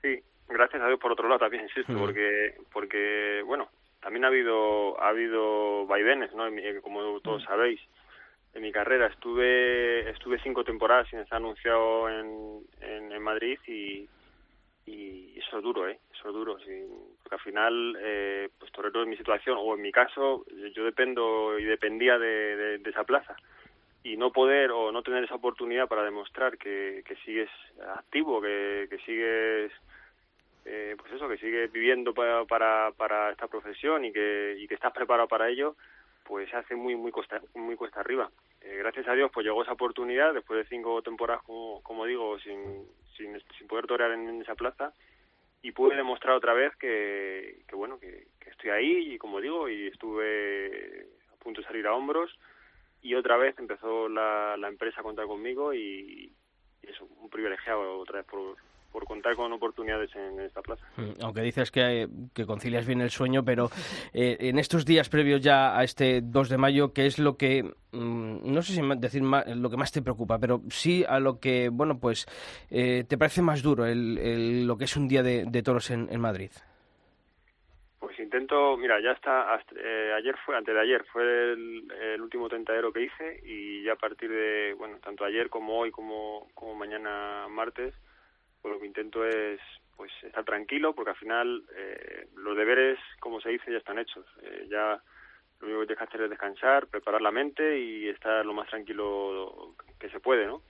Sí, 0.00 0.18
gracias 0.48 0.82
a 0.82 0.86
Dios 0.86 0.98
por 0.98 1.12
otro 1.12 1.28
lado 1.28 1.40
también, 1.40 1.64
insisto, 1.64 1.92
Mm. 1.92 1.98
porque, 1.98 2.54
porque 2.72 3.42
bueno, 3.46 3.68
también 4.02 4.24
ha 4.24 4.28
habido, 4.28 5.00
ha 5.00 5.08
habido 5.08 5.86
vaivenes, 5.86 6.32
¿no? 6.34 6.50
Mi- 6.50 6.62
como 6.82 7.20
todos 7.20 7.42
sabéis. 7.44 7.80
En 8.54 8.60
mi 8.62 8.70
carrera 8.70 9.06
estuve, 9.06 10.10
estuve 10.10 10.38
cinco 10.42 10.62
temporadas 10.62 11.08
sin 11.08 11.20
estar 11.20 11.36
anunciado 11.38 12.10
en, 12.10 12.60
en, 12.82 13.10
en 13.12 13.22
Madrid 13.22 13.58
y, 13.66 14.06
y 14.84 15.38
eso 15.38 15.56
es 15.56 15.62
duro, 15.62 15.88
¿eh? 15.88 15.98
Eso 16.12 16.28
es 16.28 16.34
duro, 16.34 16.58
sí, 16.58 16.84
porque 17.22 17.36
al 17.36 17.40
final, 17.40 17.96
eh, 18.00 18.50
pues 18.58 18.70
torero 18.72 19.02
en 19.04 19.08
mi 19.08 19.16
situación, 19.16 19.56
o 19.58 19.74
en 19.74 19.80
mi 19.80 19.90
caso, 19.90 20.44
yo 20.74 20.84
dependo 20.84 21.58
y 21.58 21.64
dependía 21.64 22.18
de, 22.18 22.56
de- 22.56 22.78
de 22.78 22.90
esa 22.90 23.04
plaza. 23.04 23.34
Y 24.04 24.16
no 24.16 24.32
poder 24.32 24.70
o 24.72 24.90
no 24.92 25.02
tener 25.02 25.24
esa 25.24 25.36
oportunidad 25.36 25.88
para 25.88 26.02
demostrar 26.04 26.58
que, 26.58 27.02
que 27.06 27.14
sigues 27.24 27.48
activo, 27.96 28.42
que, 28.42 28.88
que 28.90 28.98
sigues, 29.06 29.72
eh, 30.64 30.94
pues 30.98 31.12
eso, 31.12 31.28
que 31.28 31.38
sigues 31.38 31.70
viviendo 31.72 32.14
para, 32.14 32.44
para, 32.44 32.92
para 32.96 33.30
esta 33.30 33.48
profesión 33.48 34.04
y 34.04 34.12
que, 34.12 34.56
y 34.58 34.68
que 34.68 34.74
estás 34.74 34.92
preparado 34.92 35.28
para 35.28 35.48
ello, 35.48 35.76
pues 36.24 36.48
se 36.50 36.56
hace 36.56 36.74
muy, 36.76 36.94
muy 36.96 37.10
cuesta, 37.10 37.40
muy 37.54 37.76
cuesta 37.76 38.00
arriba. 38.00 38.30
Eh, 38.60 38.76
gracias 38.76 39.08
a 39.08 39.14
Dios, 39.14 39.30
pues 39.32 39.44
llegó 39.44 39.62
esa 39.62 39.72
oportunidad 39.72 40.32
después 40.32 40.58
de 40.58 40.68
cinco 40.68 41.02
temporadas, 41.02 41.42
como, 41.42 41.82
como 41.82 42.06
digo, 42.06 42.38
sin, 42.38 42.86
sin, 43.16 43.40
sin 43.58 43.66
poder 43.66 43.86
torear 43.86 44.12
en 44.12 44.40
esa 44.40 44.54
plaza 44.54 44.92
y 45.62 45.72
pude 45.72 45.96
demostrar 45.96 46.34
otra 46.34 46.54
vez 46.54 46.74
que, 46.76 47.62
que 47.68 47.76
bueno, 47.76 47.98
que, 47.98 48.26
que 48.40 48.50
estoy 48.50 48.70
ahí 48.70 49.14
y 49.14 49.18
como 49.18 49.40
digo, 49.40 49.68
y 49.68 49.88
estuve 49.88 51.06
a 51.32 51.36
punto 51.42 51.60
de 51.60 51.66
salir 51.66 51.86
a 51.86 51.94
hombros 51.94 52.36
y 53.00 53.14
otra 53.14 53.36
vez 53.36 53.58
empezó 53.58 54.08
la, 54.08 54.56
la 54.56 54.68
empresa 54.68 55.00
a 55.00 55.04
contar 55.04 55.26
conmigo 55.26 55.74
y, 55.74 56.32
y 56.82 56.90
eso, 56.90 57.08
un 57.20 57.30
privilegiado 57.30 57.98
otra 57.98 58.18
vez 58.18 58.26
por, 58.26 58.56
por 58.92 59.04
contar 59.04 59.34
con 59.34 59.52
oportunidades 59.52 60.14
en 60.14 60.38
esta 60.40 60.60
plaza. 60.62 60.84
Mm, 60.96 61.22
Aunque 61.24 61.40
dices 61.40 61.70
que, 61.70 62.06
que 62.34 62.44
concilias 62.46 62.86
bien 62.86 63.00
el 63.00 63.10
sueño, 63.10 63.42
pero 63.44 63.70
eh, 64.12 64.36
en 64.40 64.58
estos 64.58 64.84
días 64.84 65.08
previos 65.08 65.40
ya 65.40 65.76
a 65.76 65.82
este 65.82 66.20
2 66.22 66.48
de 66.48 66.58
mayo, 66.58 66.92
¿qué 66.92 67.06
es 67.06 67.18
lo 67.18 67.36
que, 67.36 67.62
mm, 67.92 68.52
no 68.52 68.62
sé 68.62 68.74
si 68.74 68.82
decir 68.98 69.22
lo 69.22 69.70
que 69.70 69.76
más 69.76 69.90
te 69.92 70.02
preocupa, 70.02 70.38
pero 70.38 70.60
sí 70.68 71.04
a 71.08 71.18
lo 71.18 71.40
que, 71.40 71.70
bueno, 71.70 71.98
pues 71.98 72.26
eh, 72.70 73.04
te 73.08 73.16
parece 73.18 73.42
más 73.42 73.62
duro 73.62 73.86
el, 73.86 74.18
el- 74.18 74.66
lo 74.66 74.76
que 74.76 74.84
es 74.84 74.96
un 74.96 75.08
día 75.08 75.22
de, 75.22 75.44
de 75.46 75.62
toros 75.62 75.90
en, 75.90 76.08
en 76.10 76.20
Madrid? 76.20 76.50
Pues 77.98 78.18
intento, 78.18 78.76
mira, 78.76 79.00
ya 79.00 79.12
está, 79.12 79.54
hasta- 79.54 79.76
eh, 79.78 80.12
ayer 80.14 80.34
fue, 80.44 80.56
antes 80.56 80.74
de 80.74 80.80
ayer, 80.80 81.04
fue 81.12 81.22
el, 81.52 81.90
el 82.14 82.20
último 82.20 82.48
tentadero 82.48 82.92
que 82.92 83.04
hice 83.04 83.40
y 83.44 83.84
ya 83.84 83.92
a 83.92 83.96
partir 83.96 84.28
de, 84.28 84.74
bueno, 84.76 84.98
tanto 84.98 85.24
ayer 85.24 85.48
como 85.48 85.78
hoy 85.78 85.90
como, 85.92 86.48
como 86.54 86.74
mañana 86.74 87.46
martes, 87.48 87.94
pues 88.62 88.74
lo 88.74 88.80
que 88.80 88.86
intento 88.86 89.26
es 89.26 89.60
pues 89.96 90.10
estar 90.22 90.44
tranquilo 90.44 90.94
porque 90.94 91.10
al 91.10 91.16
final 91.16 91.64
eh, 91.76 92.28
los 92.36 92.56
deberes, 92.56 92.98
como 93.20 93.40
se 93.40 93.50
dice, 93.50 93.70
ya 93.70 93.78
están 93.78 93.98
hechos. 93.98 94.24
Eh, 94.42 94.66
ya 94.70 95.02
lo 95.60 95.66
único 95.66 95.80
que 95.80 95.86
tienes 95.86 95.98
que 95.98 96.04
hacer 96.04 96.22
es 96.22 96.30
descansar, 96.30 96.86
preparar 96.86 97.20
la 97.20 97.30
mente 97.30 97.78
y 97.78 98.08
estar 98.08 98.44
lo 98.44 98.54
más 98.54 98.68
tranquilo 98.68 99.74
que 99.98 100.08
se 100.08 100.20
puede, 100.20 100.46
¿no? 100.46 100.62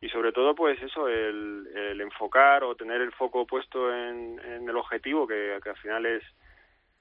Y 0.00 0.08
sobre 0.08 0.32
todo, 0.32 0.54
pues 0.54 0.80
eso, 0.82 1.08
el, 1.08 1.68
el 1.74 2.00
enfocar 2.00 2.64
o 2.64 2.74
tener 2.74 3.00
el 3.00 3.12
foco 3.12 3.46
puesto 3.46 3.92
en, 3.94 4.38
el 4.44 4.76
objetivo, 4.76 5.26
que, 5.26 5.58
que 5.62 5.70
al 5.70 5.76
final 5.78 6.06
es, 6.06 6.22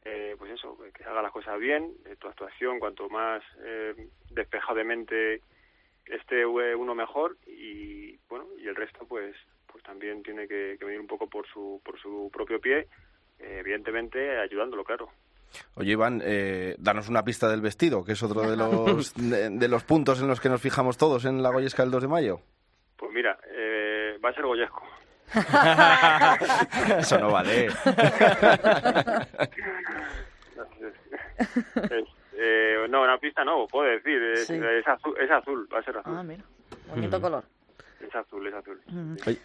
eh, 0.03 0.35
pues 0.37 0.51
eso, 0.51 0.77
que 0.93 1.03
haga 1.03 1.21
las 1.21 1.31
cosas 1.31 1.59
bien, 1.59 1.93
eh, 2.05 2.15
tu 2.17 2.27
actuación, 2.27 2.79
cuanto 2.79 3.09
más 3.09 3.43
eh, 3.63 4.09
despejado 4.29 4.75
de 4.75 4.83
mente 4.83 5.41
esté 6.05 6.45
uno 6.45 6.93
mejor 6.93 7.35
y 7.47 8.17
bueno, 8.29 8.45
y 8.59 8.67
el 8.67 8.75
resto 8.75 9.07
pues 9.07 9.35
también 9.85 10.23
tiene 10.23 10.47
que, 10.47 10.75
que 10.79 10.85
venir 10.85 10.99
un 10.99 11.07
poco 11.07 11.27
por 11.29 11.45
su 11.47 11.81
por 11.83 11.99
su 11.99 12.29
propio 12.33 12.59
pie, 12.59 12.87
eh, 13.39 13.57
evidentemente 13.59 14.37
ayudándolo, 14.39 14.83
claro. 14.83 15.09
Oye, 15.75 15.91
Iván, 15.93 16.21
eh, 16.25 16.75
danos 16.79 17.07
una 17.07 17.23
pista 17.23 17.47
del 17.47 17.61
vestido, 17.61 18.03
que 18.03 18.13
es 18.13 18.23
otro 18.23 18.41
de 18.49 18.57
los, 18.57 19.13
de, 19.15 19.49
de 19.51 19.67
los 19.67 19.83
puntos 19.83 20.19
en 20.21 20.27
los 20.27 20.41
que 20.41 20.49
nos 20.49 20.59
fijamos 20.61 20.97
todos 20.97 21.23
en 21.25 21.41
la 21.41 21.49
Goyesca 21.51 21.83
del 21.83 21.91
2 21.91 22.01
de 22.03 22.07
mayo. 22.09 22.39
Pues 22.97 23.11
mira, 23.13 23.37
eh, 23.47 24.17
va 24.23 24.29
a 24.29 24.33
ser 24.33 24.43
Goyesco. 24.45 24.81
Eso 26.99 27.19
no 27.19 27.31
vale. 27.31 27.67
Es, 31.75 32.07
eh, 32.37 32.85
no, 32.89 33.03
una 33.03 33.17
pista 33.17 33.43
no, 33.43 33.67
puedo 33.67 33.89
decir, 33.89 34.21
es, 34.33 34.47
Sí. 34.47 34.53
es 34.55 34.87
azul, 34.87 35.15
es 35.19 35.29
azul, 35.31 35.67
va 35.73 35.79
a 35.79 35.83
ser 35.83 35.97
azul. 35.97 36.13
Ah, 36.17 36.23
mira, 36.23 36.43
bonito 36.89 37.19
color. 37.21 37.43
Es 37.99 38.13
azul, 38.15 38.47
es 38.47 38.53
azul. 38.53 38.81
Oye, 39.25 39.37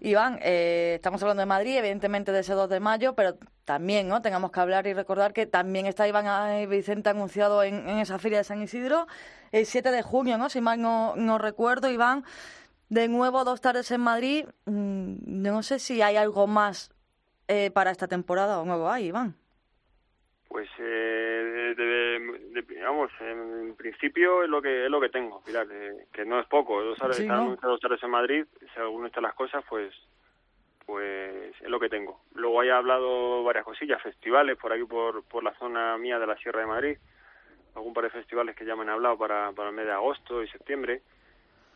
Iván, 0.00 0.38
eh, 0.42 0.94
estamos 0.96 1.22
hablando 1.22 1.40
de 1.40 1.46
Madrid, 1.46 1.76
evidentemente 1.76 2.32
de 2.32 2.40
ese 2.40 2.52
2 2.52 2.68
de 2.68 2.80
mayo, 2.80 3.14
pero 3.14 3.36
también 3.64 4.08
no 4.08 4.22
tengamos 4.22 4.50
que 4.52 4.60
hablar 4.60 4.86
y 4.86 4.92
recordar 4.92 5.32
que 5.32 5.46
también 5.46 5.86
está 5.86 6.06
Iván 6.06 6.26
eh, 6.52 6.66
Vicente 6.66 7.08
anunciado 7.08 7.62
en, 7.62 7.88
en 7.88 7.98
esa 7.98 8.18
feria 8.18 8.38
de 8.38 8.44
San 8.44 8.62
Isidro 8.62 9.06
el 9.52 9.66
7 9.66 9.90
de 9.90 10.02
junio, 10.02 10.38
¿no? 10.38 10.48
Si 10.48 10.60
mal 10.60 10.80
no, 10.80 11.14
no 11.16 11.38
recuerdo, 11.38 11.90
Iván. 11.90 12.24
De 12.88 13.08
nuevo, 13.08 13.44
dos 13.44 13.60
tardes 13.60 13.90
en 13.90 14.00
Madrid. 14.00 14.46
Mm, 14.66 15.16
no 15.24 15.62
sé 15.62 15.78
si 15.78 16.02
hay 16.02 16.16
algo 16.16 16.46
más 16.46 16.92
eh, 17.48 17.70
para 17.70 17.90
esta 17.90 18.06
temporada 18.06 18.60
o 18.60 18.64
nuevo 18.64 18.90
hay, 18.90 19.06
Iván. 19.06 19.36
Pues, 20.48 20.68
eh, 20.78 21.25
de- 21.74 22.18
de- 22.20 22.62
de- 22.62 22.82
vamos, 22.82 23.10
en 23.20 23.74
principio 23.76 24.42
es 24.42 24.48
lo 24.48 24.60
que 24.62 24.84
es 24.84 24.90
lo 24.90 25.00
que 25.00 25.08
tengo, 25.08 25.42
Pilar, 25.44 25.66
que, 25.66 25.92
que 26.12 26.24
no 26.24 26.38
es 26.40 26.46
poco. 26.46 26.82
Dos 26.82 26.98
tardes, 26.98 27.16
Sí, 27.18 27.26
dos 27.26 27.80
tardes 27.80 28.02
en 28.02 28.10
Madrid, 28.10 28.44
si 28.60 28.80
alguno 28.80 29.06
está 29.06 29.20
las 29.20 29.34
cosas, 29.34 29.64
pues 29.68 29.94
pues 30.84 31.52
es 31.60 31.68
lo 31.68 31.80
que 31.80 31.88
tengo. 31.88 32.20
Luego 32.34 32.60
haya 32.60 32.76
hablado 32.76 33.42
varias 33.42 33.64
cosillas, 33.64 34.00
festivales 34.00 34.56
por 34.56 34.72
aquí, 34.72 34.84
por, 34.84 35.24
por 35.24 35.42
la 35.42 35.52
zona 35.54 35.98
mía 35.98 36.18
de 36.20 36.28
la 36.28 36.36
Sierra 36.36 36.60
de 36.60 36.66
Madrid, 36.66 36.96
algún 37.74 37.92
par 37.92 38.04
de 38.04 38.10
festivales 38.10 38.54
que 38.54 38.64
ya 38.64 38.76
me 38.76 38.82
han 38.82 38.90
hablado 38.90 39.18
para, 39.18 39.50
para 39.52 39.70
el 39.70 39.74
mes 39.74 39.86
de 39.86 39.92
agosto 39.92 40.44
y 40.44 40.48
septiembre, 40.48 41.02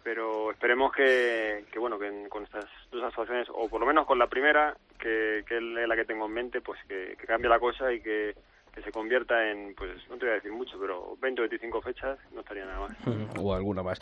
pero 0.05 0.53
esperemos 0.53 0.93
que, 0.93 1.65
que 1.73 1.79
bueno, 1.81 1.99
que 1.99 2.29
con 2.29 2.45
estas 2.45 2.67
dos 2.93 3.03
actuaciones, 3.03 3.49
o 3.53 3.69
por 3.69 3.81
lo 3.81 3.87
menos 3.87 4.07
con 4.07 4.19
la 4.19 4.29
primera, 4.29 4.77
que, 4.99 5.43
que 5.45 5.57
es 5.57 5.63
la 5.63 5.97
que 5.97 6.05
tengo 6.05 6.27
en 6.27 6.33
mente, 6.33 6.61
pues 6.61 6.79
que, 6.89 7.17
que 7.19 7.27
cambie 7.27 7.51
la 7.51 7.59
cosa 7.59 7.93
y 7.93 8.01
que, 8.01 8.35
que 8.75 8.83
se 8.83 8.93
convierta 8.93 9.51
en, 9.51 9.75
pues 9.75 9.91
no 10.09 10.17
te 10.17 10.27
voy 10.27 10.33
a 10.33 10.35
decir 10.35 10.53
mucho, 10.53 10.79
pero 10.81 11.17
20 11.21 11.41
o 11.41 11.43
25 11.43 11.83
fechas 11.83 12.19
no 12.33 12.41
estaría 12.41 12.65
nada 12.65 12.89
más. 12.89 12.97
o 13.41 13.55
alguna 13.55 13.83
más. 13.83 13.99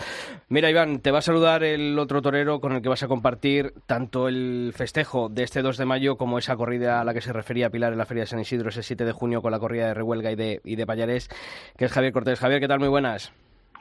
Mira, 0.49 0.71
Iván, 0.71 1.01
te 1.01 1.11
va 1.11 1.19
a 1.19 1.23
saludar 1.23 1.65
el 1.65 1.99
otro 1.99 2.21
torero 2.23 2.61
con 2.61 2.73
el 2.73 2.83
que 2.83 2.89
vas 2.89 3.03
a 3.03 3.09
compartir 3.09 3.73
tanto 3.87 4.29
el 4.29 4.73
festejo 4.75 5.29
de 5.29 5.43
este 5.43 5.63
2 5.63 5.79
de 5.79 5.85
mayo 5.85 6.17
como 6.17 6.39
esa 6.39 6.57
corrida 6.57 7.01
a 7.01 7.05
la 7.05 7.15
que 7.15 7.21
se 7.21 7.33
refería 7.33 7.71
Pilar 7.71 7.93
en 7.93 7.99
la 7.99 8.07
Feria 8.07 8.23
de 8.23 8.29
San 8.29 8.41
Isidro 8.41 8.69
ese 8.69 8.83
7 8.83 9.05
de 9.05 9.13
junio 9.13 9.43
con 9.43 9.53
la 9.53 9.59
corrida 9.59 9.87
de 9.87 9.95
Rehuelga 9.95 10.31
y 10.31 10.37
de, 10.37 10.61
y 10.65 10.77
de 10.77 10.87
Pallarés, 10.87 11.29
que 11.77 11.87
es 11.87 11.93
Javier 11.93 12.13
Cortés. 12.13 12.41
Javier, 12.41 12.61
¿qué 12.61 12.69
tal? 12.69 12.81
Muy 12.81 12.89
buenas. 12.89 13.33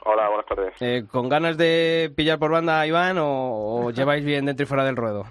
Hola, 0.04 0.28
buenas 0.28 0.46
tardes. 0.46 0.74
Eh, 0.80 1.04
¿Con 1.10 1.28
ganas 1.28 1.58
de 1.58 2.10
pillar 2.16 2.38
por 2.38 2.50
banda 2.50 2.80
a 2.80 2.86
Iván 2.86 3.18
o, 3.18 3.86
o 3.86 3.90
lleváis 3.92 4.24
bien 4.24 4.46
dentro 4.46 4.64
y 4.64 4.66
fuera 4.66 4.84
del 4.84 4.96
ruedo? 4.96 5.24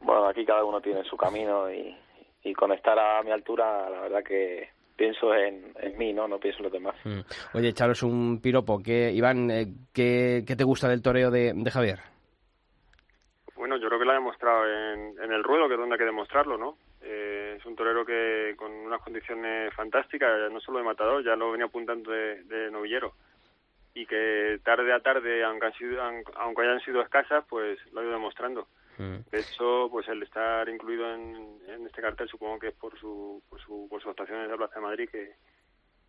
Bueno, 0.00 0.26
aquí 0.26 0.44
cada 0.44 0.64
uno 0.64 0.80
tiene 0.80 1.04
su 1.04 1.16
camino 1.16 1.70
y, 1.70 1.94
y 2.42 2.52
con 2.54 2.72
estar 2.72 2.98
a 2.98 3.22
mi 3.22 3.30
altura, 3.30 3.88
la 3.90 4.00
verdad 4.00 4.22
que 4.24 4.68
pienso 4.96 5.32
en, 5.34 5.72
en 5.80 5.96
mí, 5.96 6.12
¿no? 6.12 6.26
No 6.26 6.38
pienso 6.38 6.58
en 6.58 6.64
los 6.64 6.72
demás. 6.72 6.96
Mm. 7.04 7.20
Oye, 7.56 7.68
echaros 7.68 8.02
un 8.02 8.40
piropo. 8.40 8.82
¿Qué, 8.82 9.12
Iván, 9.12 9.50
eh, 9.50 9.66
¿qué, 9.92 10.44
qué 10.46 10.56
te 10.56 10.64
gusta 10.64 10.88
del 10.88 11.02
toreo 11.02 11.30
de, 11.30 11.52
de 11.54 11.70
Javier? 11.70 11.98
Bueno, 13.56 13.76
yo 13.76 13.88
creo 13.88 13.98
que 13.98 14.04
lo 14.04 14.10
ha 14.12 14.14
demostrado 14.14 14.66
en, 14.66 15.14
en 15.22 15.32
el 15.32 15.44
ruedo, 15.44 15.68
que 15.68 15.74
es 15.74 15.80
donde 15.80 15.94
hay 15.94 15.98
que 15.98 16.04
demostrarlo, 16.04 16.56
¿no? 16.56 16.76
Eh, 17.02 17.56
es 17.58 17.66
un 17.66 17.76
torero 17.76 18.04
que 18.04 18.54
con 18.56 18.72
unas 18.72 19.00
condiciones 19.02 19.72
fantásticas, 19.74 20.50
no 20.50 20.60
solo 20.60 20.78
de 20.78 20.84
matador, 20.84 21.24
ya 21.24 21.36
lo 21.36 21.52
venía 21.52 21.66
apuntando 21.66 22.10
de, 22.10 22.42
de 22.44 22.70
novillero. 22.70 23.14
Y 23.94 24.06
que 24.06 24.60
tarde 24.64 24.92
a 24.92 25.00
tarde, 25.00 25.42
aunque, 25.44 25.66
han 25.66 25.72
sido, 25.74 26.00
aunque 26.36 26.62
hayan 26.62 26.80
sido 26.80 27.00
escasas, 27.02 27.44
pues 27.48 27.78
lo 27.92 28.00
ha 28.00 28.04
ido 28.04 28.12
demostrando. 28.12 28.68
De 28.98 29.38
hecho, 29.38 29.88
pues 29.90 30.08
el 30.08 30.22
estar 30.22 30.68
incluido 30.68 31.14
en, 31.14 31.58
en 31.68 31.86
este 31.86 32.02
cartel 32.02 32.28
supongo 32.28 32.58
que 32.58 32.68
es 32.68 32.74
por 32.74 32.98
su, 32.98 33.42
por 33.48 33.60
su, 33.60 33.86
por 33.88 34.00
sus 34.02 34.10
actuaciones 34.10 34.44
en 34.44 34.50
la 34.50 34.56
Plaza 34.56 34.76
de 34.76 34.80
Madrid 34.80 35.08
que, 35.10 35.34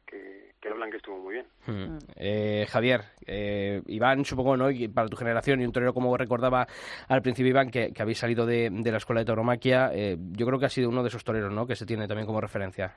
que, 0.08 0.55
que 0.60 0.69
hablan 0.69 0.89
que 0.89 0.98
estuvo 0.98 1.17
muy 1.17 1.36
bien. 1.36 1.48
Mm. 1.67 1.98
Eh, 2.15 2.65
Javier, 2.67 3.01
eh, 3.27 3.81
Iván, 3.86 4.25
supongo, 4.25 4.58
¿no? 4.58 4.72
Y 4.72 4.88
para 4.88 5.08
tu 5.08 5.15
generación 5.15 5.62
y 5.62 5.65
un 5.65 5.72
torero 5.72 5.93
como 5.93 6.17
recordaba 6.17 6.65
al 7.08 7.22
principio 7.22 7.51
Iván, 7.51 7.69
que, 7.69 7.93
que 7.93 8.01
habéis 8.01 8.17
salido 8.17 8.46
de, 8.46 8.69
de 8.72 8.91
la 8.91 8.98
escuela 8.98 9.22
de 9.22 9.25
tauromaquia, 9.25 9.91
eh, 9.93 10.17
yo 10.31 10.48
creo 10.48 10.58
que 10.58 10.65
ha 10.65 10.69
sido 10.69 10.89
uno 10.89 11.03
de 11.03 11.10
esos 11.10 11.24
toreros, 11.24 11.53
¿no? 11.53 11.67
Que 11.67 11.75
se 11.75 11.86
tiene 11.86 12.08
también 12.08 12.25
como 12.25 12.41
referencia. 12.41 12.96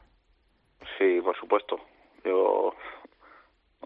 Sí, 0.98 1.20
por 1.20 1.36
supuesto. 1.36 1.76
Yo 2.24 2.74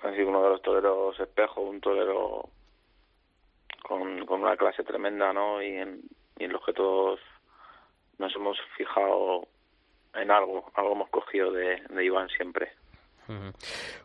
ha 0.02 0.12
sido 0.12 0.28
uno 0.28 0.42
de 0.44 0.50
los 0.50 0.62
toreros 0.62 1.18
espejo, 1.18 1.62
un 1.62 1.80
torero 1.80 2.48
con, 3.87 4.26
con 4.26 4.43
una 4.43 4.57
clase 4.57 4.83
tremenda, 4.83 5.33
¿no? 5.33 5.62
Y 5.62 5.69
en, 5.76 6.00
y 6.38 6.45
en 6.45 6.52
los 6.52 6.64
que 6.64 6.73
todos 6.73 7.21
nos 8.19 8.35
hemos 8.35 8.59
fijado 8.76 9.47
en 10.14 10.31
algo, 10.31 10.71
algo 10.75 10.93
hemos 10.93 11.11
cogido 11.11 11.52
de, 11.52 11.83
de 11.88 12.05
Iván 12.05 12.28
siempre. 12.28 12.73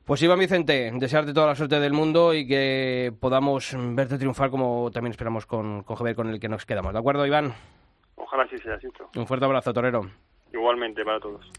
Pues 0.04 0.22
Iván 0.24 0.40
Vicente, 0.40 0.92
desearte 0.96 1.34
toda 1.34 1.48
la 1.48 1.56
suerte 1.56 1.80
del 1.80 1.94
mundo 1.94 2.34
y 2.34 2.48
que 2.48 3.14
podamos 3.20 3.76
verte 3.96 4.18
triunfar 4.18 4.50
como 4.50 4.90
también 4.92 5.12
esperamos 5.12 5.46
con, 5.46 5.84
con 5.84 5.96
Javier 5.96 6.16
con 6.16 6.30
el 6.30 6.40
que 6.40 6.50
nos 6.50 6.66
quedamos. 6.66 6.92
¿De 6.92 7.00
acuerdo, 7.00 7.26
Iván? 7.26 7.54
Ojalá 8.16 8.48
sí 8.50 8.58
sea 8.58 8.76
así. 8.76 8.88
Un 9.16 9.28
fuerte 9.28 9.46
abrazo, 9.46 9.74
Torero. 9.74 10.02
Igualmente 10.52 11.06
para 11.06 11.20
todos. 11.20 11.50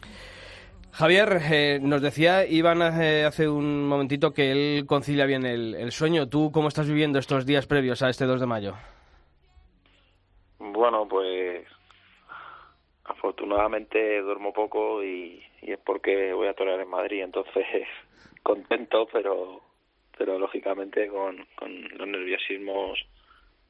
Javier, 0.93 1.39
eh, 1.51 1.79
nos 1.81 2.03
decía 2.03 2.47
Iván 2.47 2.83
hace, 2.83 3.25
hace, 3.25 3.49
un 3.49 3.89
momentito 3.89 4.35
que 4.35 4.53
él 4.53 4.85
concilia 4.87 5.25
bien 5.25 5.47
el, 5.47 5.91
sueño. 5.91 6.29
¿Tú 6.29 6.53
cómo 6.53 6.69
estás 6.69 6.87
viviendo 6.87 7.19
estos 7.19 7.47
días 7.47 7.67
previos 7.67 8.03
a 8.03 8.11
este 8.11 8.27
2 8.27 8.41
de 8.41 8.47
mayo? 8.47 8.75
Bueno, 10.59 11.09
pues 11.09 11.67
afortunadamente 13.05 14.21
duermo 14.21 14.53
poco 14.53 15.03
y, 15.03 15.43
es 15.63 15.79
porque 15.79 16.35
voy 16.35 16.49
a 16.49 16.55
torear 16.55 16.81
en 16.81 16.91
Madrid, 16.91 17.23
entonces 17.23 17.65
contento, 18.43 19.09
pero 19.11 19.63
pero 20.19 20.39
lógicamente 20.39 21.09
con 21.09 21.39
los 21.97 22.07
nerviosismos 22.07 23.03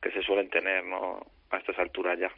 que 0.02 0.10
se 0.10 0.22
suelen 0.22 0.50
tener, 0.50 0.84
¿no? 0.84 1.20
a 1.52 1.58
estas 1.58 1.78
alturas 1.78 2.18
ya. 2.18 2.30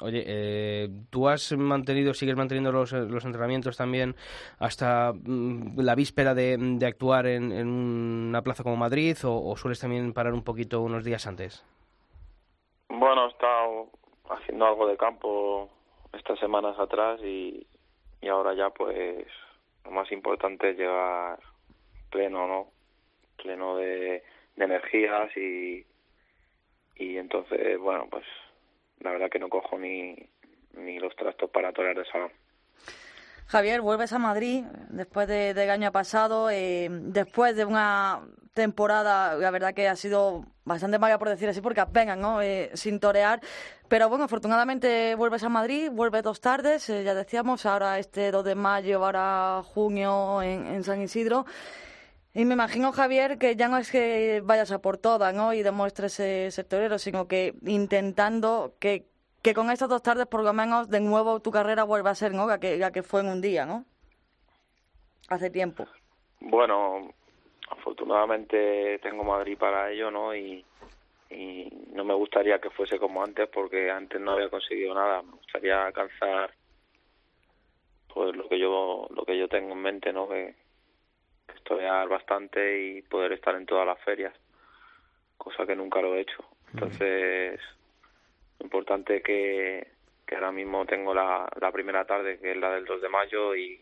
Oye, 0.00 0.22
eh, 0.26 0.88
¿tú 1.10 1.28
has 1.28 1.52
mantenido, 1.56 2.14
sigues 2.14 2.36
manteniendo 2.36 2.72
los, 2.72 2.92
los 2.92 3.24
entrenamientos 3.24 3.76
también 3.76 4.14
hasta 4.58 5.12
mm, 5.12 5.80
la 5.80 5.94
víspera 5.94 6.34
de, 6.34 6.56
de 6.58 6.86
actuar 6.86 7.26
en, 7.26 7.52
en, 7.52 7.68
una 7.68 8.42
plaza 8.42 8.62
como 8.62 8.76
Madrid 8.76 9.16
o, 9.24 9.50
o, 9.50 9.56
sueles 9.56 9.80
también 9.80 10.12
parar 10.12 10.32
un 10.32 10.44
poquito 10.44 10.80
unos 10.80 11.04
días 11.04 11.26
antes? 11.26 11.64
Bueno, 12.88 13.26
he 13.26 13.30
estado 13.30 13.88
haciendo 14.30 14.66
algo 14.66 14.86
de 14.86 14.96
campo 14.96 15.68
estas 16.12 16.38
semanas 16.38 16.78
atrás 16.78 17.20
y, 17.24 17.66
y 18.20 18.28
ahora 18.28 18.54
ya 18.54 18.70
pues 18.70 19.26
lo 19.84 19.90
más 19.90 20.10
importante 20.12 20.70
es 20.70 20.78
llegar 20.78 21.38
pleno, 22.10 22.46
¿no? 22.46 22.66
Pleno 23.42 23.76
de, 23.76 24.22
de 24.56 24.64
energías 24.64 25.36
y, 25.36 25.84
y 26.96 27.16
entonces, 27.16 27.78
bueno, 27.78 28.06
pues 28.10 28.24
la 29.00 29.12
verdad 29.12 29.30
que 29.30 29.38
no 29.38 29.48
cojo 29.48 29.78
ni, 29.78 30.16
ni 30.74 30.98
los 30.98 31.14
trastos 31.16 31.50
para 31.50 31.72
torear 31.72 31.96
de 31.96 32.04
salón. 32.06 32.30
Javier, 33.46 33.82
vuelves 33.82 34.12
a 34.12 34.18
Madrid 34.18 34.64
después 34.88 35.28
de, 35.28 35.52
del 35.52 35.70
año 35.70 35.92
pasado, 35.92 36.48
eh, 36.50 36.88
después 36.90 37.54
de 37.54 37.64
una 37.64 38.22
temporada, 38.54 39.34
la 39.34 39.50
verdad 39.50 39.74
que 39.74 39.88
ha 39.88 39.96
sido 39.96 40.44
bastante 40.64 40.98
mala 40.98 41.18
por 41.18 41.28
decir 41.28 41.48
así, 41.48 41.60
porque 41.60 41.80
apenas, 41.80 42.16
¿no? 42.16 42.40
Eh, 42.40 42.70
sin 42.74 43.00
torear. 43.00 43.40
Pero 43.88 44.08
bueno, 44.08 44.24
afortunadamente 44.24 45.14
vuelves 45.16 45.42
a 45.42 45.48
Madrid, 45.48 45.90
vuelves 45.90 46.22
dos 46.22 46.40
tardes, 46.40 46.88
eh, 46.88 47.04
ya 47.04 47.14
decíamos, 47.14 47.66
ahora 47.66 47.98
este 47.98 48.30
2 48.30 48.44
de 48.44 48.54
mayo, 48.54 49.04
ahora 49.04 49.62
junio 49.62 50.40
en, 50.42 50.66
en 50.66 50.84
San 50.84 51.02
Isidro. 51.02 51.44
Y 52.34 52.46
me 52.46 52.54
imagino, 52.54 52.92
Javier, 52.92 53.36
que 53.36 53.56
ya 53.56 53.68
no 53.68 53.76
es 53.76 53.90
que 53.90 54.40
vayas 54.42 54.72
a 54.72 54.80
por 54.80 54.96
todas, 54.96 55.34
¿no? 55.34 55.52
Y 55.52 55.62
demuestres 55.62 56.18
ese 56.18 56.64
torero, 56.64 56.98
sino 56.98 57.28
que 57.28 57.54
intentando 57.66 58.74
que, 58.80 59.06
que 59.42 59.52
con 59.52 59.70
estas 59.70 59.90
dos 59.90 60.02
tardes, 60.02 60.26
por 60.26 60.42
lo 60.42 60.54
menos, 60.54 60.88
de 60.88 61.00
nuevo 61.00 61.40
tu 61.40 61.50
carrera 61.50 61.84
vuelva 61.84 62.10
a 62.10 62.14
ser, 62.14 62.32
¿no? 62.32 62.46
La 62.46 62.58
que, 62.58 62.78
la 62.78 62.90
que 62.90 63.02
fue 63.02 63.20
en 63.20 63.28
un 63.28 63.42
día, 63.42 63.66
¿no? 63.66 63.84
Hace 65.28 65.50
tiempo. 65.50 65.86
Bueno, 66.40 67.12
afortunadamente 67.68 68.98
tengo 69.00 69.24
Madrid 69.24 69.58
para 69.58 69.90
ello, 69.90 70.10
¿no? 70.10 70.34
Y, 70.34 70.64
y 71.28 71.68
no 71.92 72.02
me 72.02 72.14
gustaría 72.14 72.60
que 72.60 72.70
fuese 72.70 72.98
como 72.98 73.22
antes, 73.22 73.46
porque 73.48 73.90
antes 73.90 74.18
no 74.18 74.32
había 74.32 74.48
conseguido 74.48 74.94
nada. 74.94 75.20
Me 75.22 75.32
gustaría 75.32 75.84
alcanzar, 75.84 76.54
pues, 78.14 78.34
lo 78.34 78.48
que 78.48 78.58
yo, 78.58 79.06
lo 79.10 79.24
que 79.26 79.38
yo 79.38 79.48
tengo 79.48 79.72
en 79.72 79.82
mente, 79.82 80.14
¿no? 80.14 80.26
Que, 80.28 80.54
estudiar 81.54 82.08
bastante 82.08 82.82
y 82.82 83.02
poder 83.02 83.32
estar 83.32 83.54
en 83.54 83.66
todas 83.66 83.86
las 83.86 83.98
ferias, 84.00 84.34
cosa 85.36 85.66
que 85.66 85.76
nunca 85.76 86.00
lo 86.00 86.14
he 86.14 86.20
hecho. 86.20 86.44
Entonces, 86.72 87.60
lo 88.58 88.66
importante 88.66 89.16
es 89.16 89.22
que, 89.22 89.88
que 90.26 90.34
ahora 90.34 90.52
mismo 90.52 90.86
tengo 90.86 91.14
la, 91.14 91.48
la 91.60 91.72
primera 91.72 92.04
tarde, 92.04 92.38
que 92.38 92.52
es 92.52 92.56
la 92.56 92.70
del 92.70 92.84
2 92.84 93.02
de 93.02 93.08
mayo, 93.08 93.54
y, 93.54 93.80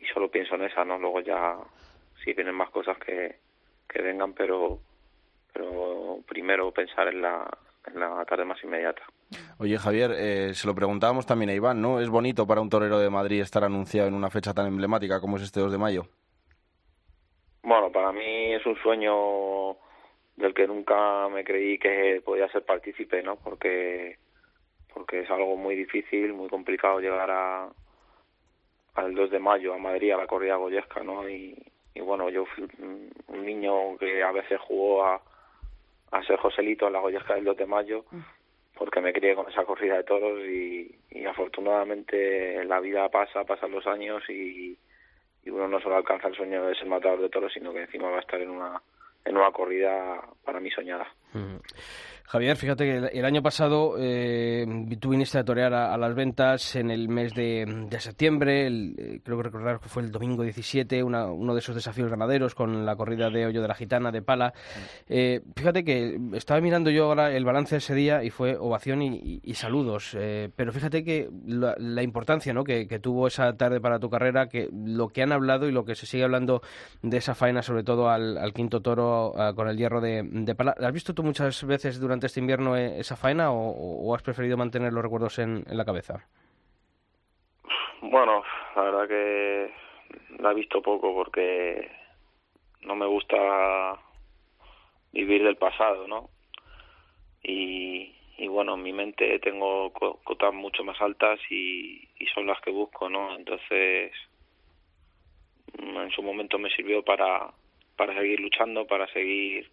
y 0.00 0.04
solo 0.12 0.30
pienso 0.30 0.54
en 0.54 0.64
esa, 0.64 0.84
¿no? 0.84 0.98
Luego 0.98 1.20
ya, 1.20 1.56
si 2.22 2.32
vienen 2.32 2.54
más 2.54 2.70
cosas 2.70 2.96
que, 2.98 3.36
que 3.88 4.02
vengan, 4.02 4.32
pero, 4.34 4.80
pero 5.52 6.20
primero 6.28 6.70
pensar 6.72 7.08
en 7.08 7.22
la, 7.22 7.48
en 7.86 8.00
la 8.00 8.24
tarde 8.24 8.44
más 8.44 8.62
inmediata. 8.62 9.02
Oye, 9.58 9.76
Javier, 9.78 10.12
eh, 10.16 10.54
se 10.54 10.66
lo 10.66 10.74
preguntábamos 10.74 11.26
también 11.26 11.50
a 11.50 11.54
Iván, 11.54 11.82
¿no? 11.82 12.00
¿Es 12.00 12.08
bonito 12.08 12.46
para 12.46 12.60
un 12.60 12.70
torero 12.70 12.98
de 12.98 13.10
Madrid 13.10 13.40
estar 13.40 13.64
anunciado 13.64 14.08
en 14.08 14.14
una 14.14 14.30
fecha 14.30 14.54
tan 14.54 14.66
emblemática 14.66 15.20
como 15.20 15.36
es 15.36 15.42
este 15.42 15.60
2 15.60 15.72
de 15.72 15.78
mayo? 15.78 16.06
Bueno, 17.62 17.90
para 17.92 18.12
mí 18.12 18.54
es 18.54 18.64
un 18.66 18.76
sueño 18.76 19.76
del 20.36 20.54
que 20.54 20.66
nunca 20.66 21.28
me 21.28 21.44
creí 21.44 21.78
que 21.78 22.22
podía 22.24 22.48
ser 22.48 22.64
partícipe, 22.64 23.22
¿no? 23.22 23.36
Porque 23.36 24.18
porque 24.94 25.20
es 25.20 25.30
algo 25.30 25.56
muy 25.56 25.76
difícil, 25.76 26.32
muy 26.32 26.48
complicado 26.48 27.00
llegar 27.00 27.30
a 27.30 27.68
al 28.94 29.14
2 29.14 29.30
de 29.30 29.38
mayo 29.38 29.74
a 29.74 29.78
Madrid 29.78 30.12
a 30.12 30.16
la 30.16 30.26
corrida 30.26 30.56
goyesca, 30.56 31.02
¿no? 31.02 31.28
Y, 31.28 31.56
y 31.94 32.00
bueno, 32.00 32.30
yo 32.30 32.46
fui 32.46 32.66
un, 32.78 33.10
niño 33.44 33.96
que 33.98 34.22
a 34.22 34.32
veces 34.32 34.60
jugó 34.60 35.04
a, 35.04 35.20
a 36.10 36.22
ser 36.24 36.36
Joselito 36.38 36.86
en 36.86 36.92
la 36.94 37.00
goyesca 37.00 37.34
del 37.34 37.44
2 37.44 37.56
de 37.56 37.66
mayo 37.66 38.04
porque 38.78 39.00
me 39.00 39.12
crié 39.12 39.34
con 39.34 39.48
esa 39.50 39.64
corrida 39.64 39.96
de 39.96 40.04
toros 40.04 40.40
y, 40.46 40.94
y 41.10 41.24
afortunadamente 41.26 42.64
la 42.64 42.80
vida 42.80 43.08
pasa, 43.08 43.44
pasan 43.44 43.72
los 43.72 43.86
años 43.86 44.22
y, 44.30 44.78
y 45.44 45.50
uno 45.50 45.68
no 45.68 45.80
solo 45.80 45.96
alcanza 45.96 46.28
el 46.28 46.34
sueño 46.34 46.64
de 46.64 46.74
ser 46.74 46.86
matador 46.86 47.20
de 47.20 47.28
toros, 47.28 47.52
sino 47.52 47.72
que 47.72 47.82
encima 47.82 48.10
va 48.10 48.18
a 48.18 48.20
estar 48.20 48.40
en 48.40 48.50
una 48.50 48.80
en 49.24 49.36
una 49.36 49.50
corrida 49.50 50.22
para 50.44 50.60
mí 50.60 50.70
soñada. 50.70 51.06
Mm. 51.32 51.56
Javier, 52.30 52.58
fíjate 52.58 52.84
que 52.84 52.96
el, 52.98 53.10
el 53.10 53.24
año 53.24 53.42
pasado 53.42 53.94
eh, 53.98 54.66
tú 55.00 55.08
viniste 55.08 55.38
a 55.38 55.44
torear 55.44 55.72
a, 55.72 55.94
a, 55.94 55.96
las 55.96 56.14
ventas 56.14 56.76
en 56.76 56.90
el 56.90 57.08
mes 57.08 57.32
de, 57.32 57.86
de 57.88 58.00
septiembre, 58.00 58.66
el, 58.66 58.94
eh, 58.98 59.20
creo 59.24 59.38
que 59.38 59.44
recordar 59.44 59.80
que 59.80 59.88
fue 59.88 60.02
el 60.02 60.12
domingo 60.12 60.42
17, 60.42 61.02
una, 61.02 61.24
uno 61.32 61.54
de 61.54 61.60
esos 61.60 61.74
desafíos 61.74 62.10
ganaderos 62.10 62.54
con 62.54 62.84
la 62.84 62.96
corrida 62.96 63.30
de 63.30 63.46
Hoyo 63.46 63.62
de 63.62 63.68
la 63.68 63.74
Gitana, 63.74 64.12
de 64.12 64.20
Pala. 64.20 64.52
Eh, 65.08 65.40
fíjate 65.56 65.84
que 65.84 66.20
estaba 66.34 66.60
mirando 66.60 66.90
yo 66.90 67.06
ahora 67.06 67.34
el 67.34 67.46
balance 67.46 67.76
de 67.76 67.78
ese 67.78 67.94
día 67.94 68.22
y 68.22 68.28
fue 68.28 68.58
ovación 68.58 69.00
y, 69.00 69.08
y, 69.16 69.40
y 69.42 69.54
saludos, 69.54 70.14
eh, 70.14 70.50
pero 70.54 70.70
fíjate 70.70 71.04
que 71.04 71.30
la, 71.46 71.76
la 71.78 72.02
importancia 72.02 72.52
¿no? 72.52 72.62
que, 72.62 72.86
que, 72.86 72.98
tuvo 72.98 73.28
esa 73.28 73.56
tarde 73.56 73.80
para 73.80 73.98
tu 73.98 74.10
carrera, 74.10 74.50
que 74.50 74.68
lo 74.70 75.08
que 75.08 75.22
han 75.22 75.32
hablado 75.32 75.66
y 75.66 75.72
lo 75.72 75.86
que 75.86 75.94
se 75.94 76.04
sigue 76.04 76.24
hablando 76.24 76.60
de 77.00 77.16
esa 77.16 77.34
faena, 77.34 77.62
sobre 77.62 77.84
todo 77.84 78.10
al, 78.10 78.36
al 78.36 78.52
quinto 78.52 78.82
toro 78.82 79.32
uh, 79.32 79.54
con 79.54 79.66
el 79.66 79.78
hierro 79.78 80.02
de, 80.02 80.28
de 80.30 80.54
Pala. 80.54 80.74
¿Has 80.78 80.92
visto 80.92 81.14
tú 81.14 81.22
muchas 81.22 81.64
veces 81.64 81.98
durante 81.98 82.17
este 82.26 82.40
invierno 82.40 82.76
esa 82.76 83.16
faena 83.16 83.50
o, 83.52 84.14
has 84.14 84.22
preferido 84.22 84.56
mantener 84.56 84.92
los 84.92 85.02
recuerdos 85.02 85.38
en, 85.38 85.64
en, 85.68 85.76
la 85.76 85.84
cabeza? 85.84 86.26
Bueno, 88.02 88.42
la 88.76 88.82
verdad 88.82 89.08
que 89.08 89.72
la 90.38 90.52
he 90.52 90.54
visto 90.54 90.82
poco 90.82 91.14
porque 91.14 91.90
no 92.82 92.94
me 92.94 93.06
gusta 93.06 93.98
vivir 95.12 95.42
del 95.42 95.56
pasado, 95.56 96.06
¿no? 96.06 96.30
Y, 97.42 98.14
bueno, 98.48 98.74
en 98.74 98.82
mi 98.82 98.92
mente 98.92 99.38
tengo 99.40 99.92
cotas 99.92 100.54
mucho 100.54 100.84
más 100.84 101.00
altas 101.00 101.40
y, 101.50 102.08
y 102.18 102.26
son 102.34 102.46
las 102.46 102.60
que 102.60 102.70
busco, 102.70 103.08
¿no? 103.08 103.34
Entonces, 103.36 104.12
en 105.76 106.10
su 106.10 106.22
momento 106.22 106.58
me 106.58 106.70
sirvió 106.70 107.02
para, 107.04 107.50
para 107.96 108.14
seguir 108.14 108.40
luchando, 108.40 108.86
para 108.86 109.06
seguir 109.12 109.70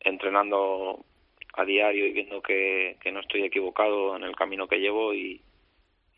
entrenando 0.00 1.04
a 1.56 1.64
diario 1.64 2.06
y 2.06 2.12
viendo 2.12 2.42
que, 2.42 2.96
que 3.00 3.12
no 3.12 3.20
estoy 3.20 3.44
equivocado 3.44 4.16
en 4.16 4.24
el 4.24 4.34
camino 4.36 4.66
que 4.66 4.80
llevo 4.80 5.14
y, 5.14 5.40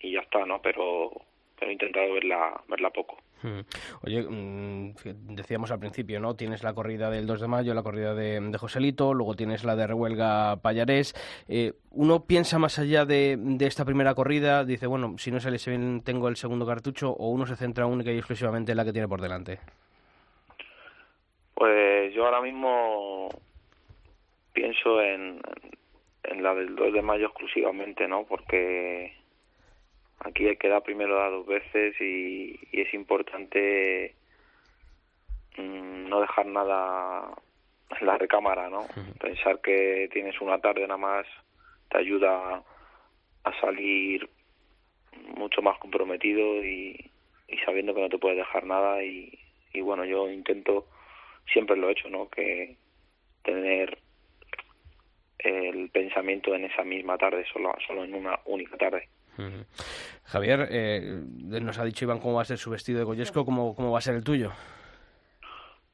y 0.01 0.13
ya 0.13 0.21
está, 0.21 0.45
¿no? 0.47 0.61
Pero, 0.63 1.11
pero 1.59 1.71
he 1.71 1.75
intentado 1.75 2.13
verla, 2.13 2.61
verla 2.69 2.91
poco. 2.91 3.19
Oye, 4.03 4.23
mm, 4.23 4.95
decíamos 5.35 5.71
al 5.71 5.79
principio, 5.79 6.19
¿no? 6.21 6.35
Tienes 6.35 6.63
la 6.63 6.75
corrida 6.75 7.11
del 7.11 7.27
2 7.27 7.43
de 7.43 7.49
mayo, 7.49 7.75
la 7.75 7.83
corrida 7.83 8.15
de, 8.15 8.41
de 8.41 8.59
Joselito, 8.59 9.15
luego 9.15 9.35
tienes 9.35 9.63
la 9.63 9.77
de 9.77 9.87
Rehuelga 9.87 10.57
Payarés. 10.57 11.15
Eh, 11.49 11.75
uno 11.91 12.25
piensa 12.25 12.59
más 12.59 12.79
allá 12.79 13.05
de, 13.05 13.37
de, 13.39 13.67
esta 13.67 13.85
primera 13.85 14.15
corrida, 14.15 14.65
dice, 14.65 14.87
bueno, 14.87 15.17
si 15.19 15.31
no 15.31 15.39
sale 15.39 15.59
bien 15.67 16.03
tengo 16.03 16.29
el 16.29 16.37
segundo 16.37 16.67
cartucho, 16.67 17.11
o 17.11 17.29
uno 17.29 17.47
se 17.47 17.57
centra 17.57 17.87
única 17.87 18.11
y 18.11 18.19
exclusivamente 18.19 18.73
en 18.73 18.79
la 18.79 18.85
que 18.85 18.93
tiene 18.93 19.09
por 19.09 19.21
delante. 19.21 19.59
Pues 21.55 22.13
yo 22.15 22.25
ahora 22.25 22.41
mismo 22.41 23.29
pienso 24.57 25.03
en, 25.03 25.39
en 26.25 26.43
la 26.43 26.55
del 26.55 26.75
2 26.75 26.95
de 26.95 27.03
mayo 27.03 27.27
exclusivamente, 27.27 28.09
¿no? 28.09 28.25
Porque 28.25 29.13
aquí 30.21 30.49
hay 30.49 30.57
que 30.57 30.71
dar 30.71 30.83
primero 30.83 31.15
da 31.15 31.29
dos 31.29 31.47
veces 31.47 31.95
y, 32.01 32.59
y 32.73 32.81
es 32.81 32.95
importante 32.95 34.15
mm, 35.59 36.09
no 36.09 36.23
dejar 36.23 36.47
nada 36.47 37.35
en 38.01 38.07
la 38.07 38.17
recámara, 38.17 38.71
¿no? 38.71 38.87
Pensar 39.21 39.61
que 39.61 40.09
tienes 40.11 40.41
una 40.41 40.59
tarde 40.59 40.89
nada 40.89 40.97
más 40.97 41.27
te 41.91 41.99
ayuda 41.99 42.63
a 43.45 43.61
salir 43.61 44.27
mucho 45.37 45.61
más 45.61 45.79
comprometido 45.79 46.65
y, 46.65 47.11
y 47.47 47.59
sabiendo 47.59 47.95
que 47.95 48.01
no 48.01 48.09
te 48.09 48.19
puedes 48.19 48.39
dejar 48.39 48.65
nada 48.65 49.05
y, 49.05 49.39
y 49.75 49.83
bueno, 49.83 50.07
yo 50.07 50.31
intento, 50.31 50.87
siempre 51.53 51.77
lo 51.77 51.91
he 51.91 51.93
hecho, 51.93 52.09
¿no? 52.09 52.31
Que 52.31 52.77
tener 53.45 53.99
el 55.47 55.91
pensamiento 55.91 56.55
en 56.55 56.65
esa 56.65 56.83
misma 56.83 57.17
tarde, 57.17 57.45
solo, 57.53 57.75
solo 57.87 58.05
en 58.05 58.15
una 58.15 58.39
única 58.47 58.77
tarde. 58.77 59.09
Javier, 60.25 60.69
eh, 60.71 61.21
nos 61.61 61.79
ha 61.79 61.85
dicho 61.85 62.05
Iván 62.05 62.21
cómo 62.21 62.37
va 62.37 62.43
a 62.43 62.47
ser 62.47 62.59
su 62.59 62.71
vestido 62.71 62.99
de 62.99 63.05
Goyesco, 63.05 63.45
¿cómo, 63.45 63.75
cómo 63.75 63.93
va 63.93 63.99
a 63.99 64.03
ser 64.03 64.15
el 64.15 64.25
tuyo? 64.25 64.51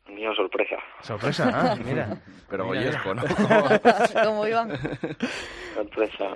Mío 0.09 0.35
sorpresa. 0.35 0.77
Sorpresa, 1.01 1.51
ah, 1.53 1.77
mira. 1.85 2.09
Pero 2.49 2.67
Mira, 2.67 2.81
Goyesco, 2.81 3.15
¿no? 3.15 3.23
Como 4.25 4.47
iban. 4.47 4.71
Sorpresa. 5.75 6.35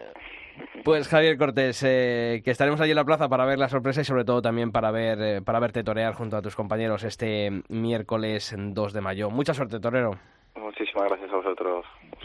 Pues 0.84 1.08
Javier 1.08 1.36
Cortés, 1.36 1.82
eh, 1.82 2.40
que 2.44 2.50
estaremos 2.50 2.80
allí 2.80 2.90
en 2.90 2.96
la 2.96 3.04
plaza 3.04 3.28
para 3.28 3.44
ver 3.44 3.58
la 3.58 3.68
sorpresa 3.68 4.00
y 4.00 4.04
sobre 4.04 4.24
todo 4.24 4.40
también 4.40 4.72
para 4.72 4.90
ver 4.90 5.20
eh, 5.20 5.42
para 5.42 5.60
verte 5.60 5.82
torear 5.82 6.14
junto 6.14 6.36
a 6.36 6.42
tus 6.42 6.56
compañeros 6.56 7.04
este 7.04 7.50
miércoles 7.68 8.54
2 8.56 8.92
de 8.92 9.00
mayo. 9.00 9.30
Mucha 9.30 9.52
suerte, 9.52 9.80
torero. 9.80 10.12
Muchísimas 10.54 11.08
gracias 11.08 11.30
a 11.30 11.36
vosotros. 11.36 11.84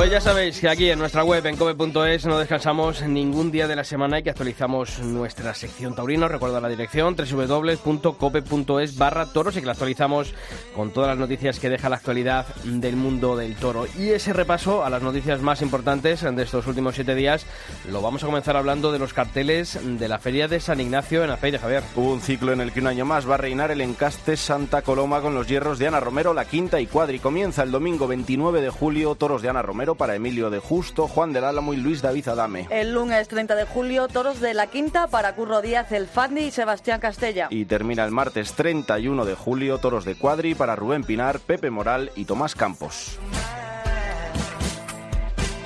Pues 0.00 0.10
ya 0.10 0.18
sabéis 0.22 0.58
que 0.58 0.66
aquí 0.70 0.88
en 0.88 0.98
nuestra 0.98 1.24
web 1.24 1.44
en 1.44 1.58
cope.es 1.58 2.24
no 2.24 2.38
descansamos 2.38 3.02
ningún 3.02 3.50
día 3.50 3.68
de 3.68 3.76
la 3.76 3.84
semana 3.84 4.18
y 4.18 4.22
que 4.22 4.30
actualizamos 4.30 4.98
nuestra 5.00 5.52
sección 5.52 5.94
taurino. 5.94 6.26
Recuerda 6.26 6.58
la 6.58 6.70
dirección 6.70 7.14
www.cope.es 7.14 8.96
barra 8.96 9.26
toros 9.26 9.58
y 9.58 9.60
que 9.60 9.66
la 9.66 9.72
actualizamos 9.72 10.32
con 10.74 10.90
todas 10.90 11.10
las 11.10 11.18
noticias 11.18 11.60
que 11.60 11.68
deja 11.68 11.90
la 11.90 11.96
actualidad 11.96 12.46
del 12.64 12.96
mundo 12.96 13.36
del 13.36 13.56
toro. 13.56 13.84
Y 13.98 14.08
ese 14.08 14.32
repaso 14.32 14.86
a 14.86 14.88
las 14.88 15.02
noticias 15.02 15.42
más 15.42 15.60
importantes 15.60 16.22
de 16.22 16.42
estos 16.42 16.66
últimos 16.66 16.94
siete 16.94 17.14
días 17.14 17.44
lo 17.90 18.00
vamos 18.00 18.22
a 18.22 18.26
comenzar 18.26 18.56
hablando 18.56 18.92
de 18.92 19.00
los 19.00 19.12
carteles 19.12 19.78
de 19.84 20.08
la 20.08 20.18
Feria 20.18 20.48
de 20.48 20.60
San 20.60 20.80
Ignacio 20.80 21.24
en 21.24 21.30
Aceite, 21.30 21.58
Javier. 21.58 21.82
Hubo 21.94 22.14
un 22.14 22.22
ciclo 22.22 22.54
en 22.54 22.62
el 22.62 22.72
que 22.72 22.80
un 22.80 22.86
año 22.86 23.04
más 23.04 23.28
va 23.28 23.34
a 23.34 23.36
reinar 23.36 23.70
el 23.70 23.82
encaste 23.82 24.38
Santa 24.38 24.80
Coloma 24.80 25.20
con 25.20 25.34
los 25.34 25.46
hierros 25.46 25.78
de 25.78 25.88
Ana 25.88 26.00
Romero, 26.00 26.32
la 26.32 26.46
quinta 26.46 26.80
y 26.80 26.86
cuadri. 26.86 27.18
Comienza 27.18 27.64
el 27.64 27.70
domingo 27.70 28.08
29 28.08 28.62
de 28.62 28.70
julio, 28.70 29.14
toros 29.14 29.42
de 29.42 29.50
Ana 29.50 29.60
Romero 29.60 29.89
para 29.94 30.14
Emilio 30.14 30.50
de 30.50 30.58
Justo, 30.58 31.08
Juan 31.08 31.32
del 31.32 31.44
Álamo 31.44 31.74
y 31.74 31.76
Luis 31.76 32.02
David 32.02 32.28
Adame. 32.28 32.66
El 32.70 32.92
lunes 32.92 33.28
30 33.28 33.54
de 33.54 33.64
julio, 33.64 34.08
toros 34.08 34.40
de 34.40 34.54
la 34.54 34.66
quinta 34.66 35.06
para 35.06 35.34
Curro 35.34 35.62
Díaz, 35.62 35.92
el 35.92 36.06
Fandi 36.06 36.42
y 36.42 36.50
Sebastián 36.50 37.00
Castella. 37.00 37.48
Y 37.50 37.64
termina 37.64 38.04
el 38.04 38.10
martes 38.10 38.52
31 38.54 39.24
de 39.24 39.34
julio, 39.34 39.78
toros 39.78 40.04
de 40.04 40.14
cuadri 40.14 40.54
para 40.54 40.76
Rubén 40.76 41.04
Pinar, 41.04 41.40
Pepe 41.40 41.70
Moral 41.70 42.10
y 42.16 42.24
Tomás 42.24 42.54
Campos. 42.54 43.18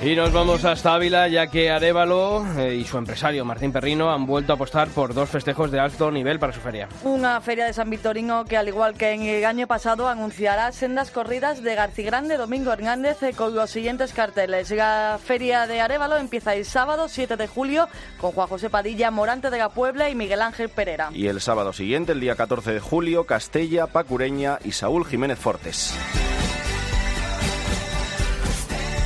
Y 0.05 0.15
nos 0.15 0.31
vamos 0.31 0.63
hasta 0.65 0.93
Ávila, 0.93 1.27
ya 1.29 1.47
que 1.47 1.71
Arevalo 1.71 2.45
eh, 2.59 2.75
y 2.75 2.83
su 2.83 2.99
empresario 2.99 3.43
Martín 3.43 3.71
Perrino 3.71 4.13
han 4.13 4.27
vuelto 4.27 4.53
a 4.53 4.55
apostar 4.55 4.87
por 4.89 5.15
dos 5.15 5.27
festejos 5.27 5.71
de 5.71 5.79
alto 5.79 6.11
nivel 6.11 6.37
para 6.37 6.53
su 6.53 6.59
feria. 6.59 6.87
Una 7.03 7.41
feria 7.41 7.65
de 7.65 7.73
San 7.73 7.89
Victorino 7.89 8.45
que, 8.45 8.55
al 8.55 8.67
igual 8.67 8.93
que 8.93 9.13
en 9.13 9.23
el 9.23 9.43
año 9.43 9.65
pasado, 9.65 10.07
anunciará 10.07 10.71
sendas 10.73 11.09
corridas 11.09 11.63
de 11.63 11.73
Garcigrande, 11.73 12.37
Domingo 12.37 12.71
Hernández 12.71 13.23
eh, 13.23 13.33
con 13.33 13.55
los 13.55 13.71
siguientes 13.71 14.13
carteles. 14.13 14.69
La 14.69 15.17
feria 15.19 15.65
de 15.65 15.81
Arevalo 15.81 16.17
empieza 16.17 16.53
el 16.53 16.65
sábado 16.65 17.07
7 17.09 17.35
de 17.35 17.47
julio 17.47 17.89
con 18.21 18.31
Juan 18.31 18.47
José 18.47 18.69
Padilla, 18.69 19.09
Morante 19.09 19.49
de 19.49 19.57
la 19.57 19.69
Puebla 19.69 20.11
y 20.11 20.13
Miguel 20.13 20.43
Ángel 20.43 20.69
Pereira. 20.69 21.09
Y 21.15 21.25
el 21.25 21.41
sábado 21.41 21.73
siguiente, 21.73 22.11
el 22.11 22.19
día 22.19 22.35
14 22.35 22.73
de 22.73 22.79
julio, 22.79 23.23
Castella, 23.23 23.87
Pacureña 23.87 24.59
y 24.63 24.73
Saúl 24.73 25.03
Jiménez 25.03 25.39
Fortes. 25.39 25.97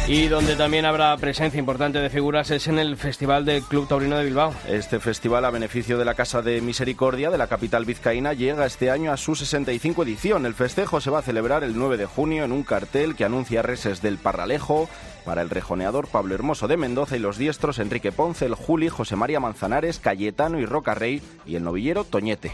Y 0.09 0.27
donde 0.27 0.55
también 0.55 0.85
habrá 0.85 1.15
presencia 1.17 1.59
importante 1.59 1.99
de 1.99 2.09
figuras 2.09 2.49
es 2.49 2.67
en 2.67 2.79
el 2.79 2.97
Festival 2.97 3.45
del 3.45 3.61
Club 3.61 3.87
Taurino 3.87 4.17
de 4.17 4.25
Bilbao. 4.25 4.55
Este 4.67 4.99
festival, 4.99 5.45
a 5.45 5.51
beneficio 5.51 5.99
de 5.99 6.05
la 6.05 6.15
Casa 6.15 6.41
de 6.41 6.61
Misericordia 6.61 7.29
de 7.29 7.37
la 7.37 7.45
capital 7.45 7.85
vizcaína, 7.85 8.33
llega 8.33 8.65
este 8.65 8.89
año 8.89 9.11
a 9.11 9.17
su 9.17 9.35
65 9.35 10.01
edición. 10.01 10.47
El 10.47 10.55
festejo 10.55 10.99
se 10.99 11.11
va 11.11 11.19
a 11.19 11.21
celebrar 11.21 11.63
el 11.63 11.77
9 11.77 11.97
de 11.97 12.07
junio 12.07 12.43
en 12.43 12.51
un 12.51 12.63
cartel 12.63 13.15
que 13.15 13.23
anuncia 13.23 13.61
reses 13.61 14.01
del 14.01 14.17
Parralejo 14.17 14.89
para 15.25 15.43
el 15.43 15.51
rejoneador 15.51 16.07
Pablo 16.07 16.33
Hermoso 16.33 16.67
de 16.67 16.77
Mendoza 16.77 17.15
y 17.15 17.19
los 17.19 17.37
diestros 17.37 17.77
Enrique 17.77 18.11
Ponce, 18.11 18.47
el 18.47 18.55
Juli, 18.55 18.89
José 18.89 19.15
María 19.15 19.39
Manzanares, 19.39 19.99
Cayetano 19.99 20.59
y 20.59 20.65
Roca 20.65 20.95
Rey 20.95 21.21
y 21.45 21.55
el 21.55 21.63
novillero 21.63 22.03
Toñete. 22.03 22.51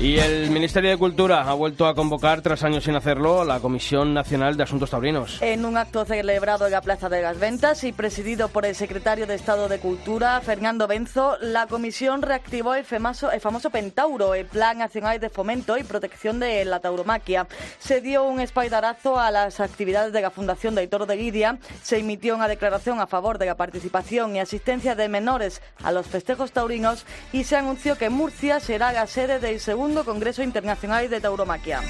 Y 0.00 0.18
el 0.18 0.50
Ministerio 0.50 0.88
de 0.88 0.96
Cultura 0.96 1.42
ha 1.42 1.52
vuelto 1.52 1.86
a 1.86 1.94
convocar, 1.94 2.40
tras 2.40 2.64
años 2.64 2.84
sin 2.84 2.94
hacerlo, 2.96 3.44
la 3.44 3.60
Comisión 3.60 4.14
Nacional 4.14 4.56
de 4.56 4.62
Asuntos 4.62 4.88
Taurinos. 4.88 5.42
En 5.42 5.66
un 5.66 5.76
acto 5.76 6.06
celebrado 6.06 6.64
en 6.64 6.72
la 6.72 6.80
Plaza 6.80 7.10
de 7.10 7.20
las 7.20 7.38
Ventas 7.38 7.84
y 7.84 7.92
presidido 7.92 8.48
por 8.48 8.64
el 8.64 8.74
secretario 8.74 9.26
de 9.26 9.34
Estado 9.34 9.68
de 9.68 9.78
Cultura, 9.78 10.40
Fernando 10.40 10.86
Benzo, 10.86 11.36
la 11.42 11.66
comisión 11.66 12.22
reactivó 12.22 12.74
el 12.76 12.86
famoso, 12.86 13.30
el 13.30 13.42
famoso 13.42 13.68
Pentauro, 13.68 14.32
el 14.32 14.46
Plan 14.46 14.78
Nacional 14.78 15.20
de 15.20 15.28
Fomento 15.28 15.76
y 15.76 15.84
Protección 15.84 16.40
de 16.40 16.64
la 16.64 16.80
Tauromaquia. 16.80 17.46
Se 17.78 18.00
dio 18.00 18.24
un 18.24 18.40
espaidarazo 18.40 19.20
a 19.20 19.30
las 19.30 19.60
actividades 19.60 20.14
de 20.14 20.22
la 20.22 20.30
Fundación 20.30 20.74
del 20.74 20.88
Toro 20.88 21.04
de 21.04 21.16
Lidia, 21.16 21.58
se 21.82 21.98
emitió 21.98 22.36
una 22.36 22.48
declaración 22.48 23.00
a 23.00 23.06
favor 23.06 23.36
de 23.36 23.44
la 23.44 23.58
participación 23.58 24.34
y 24.34 24.40
asistencia 24.40 24.94
de 24.94 25.10
menores 25.10 25.60
a 25.82 25.92
los 25.92 26.06
festejos 26.06 26.52
taurinos 26.52 27.04
y 27.34 27.44
se 27.44 27.56
anunció 27.56 27.98
que 27.98 28.08
Murcia 28.08 28.60
será 28.60 28.92
la 28.92 29.06
sede 29.06 29.40
del 29.40 29.60
segundo 29.60 29.89
Congreso 30.04 30.42
Internacional 30.42 31.10
de 31.10 31.20
Tauromaquia. 31.20 31.80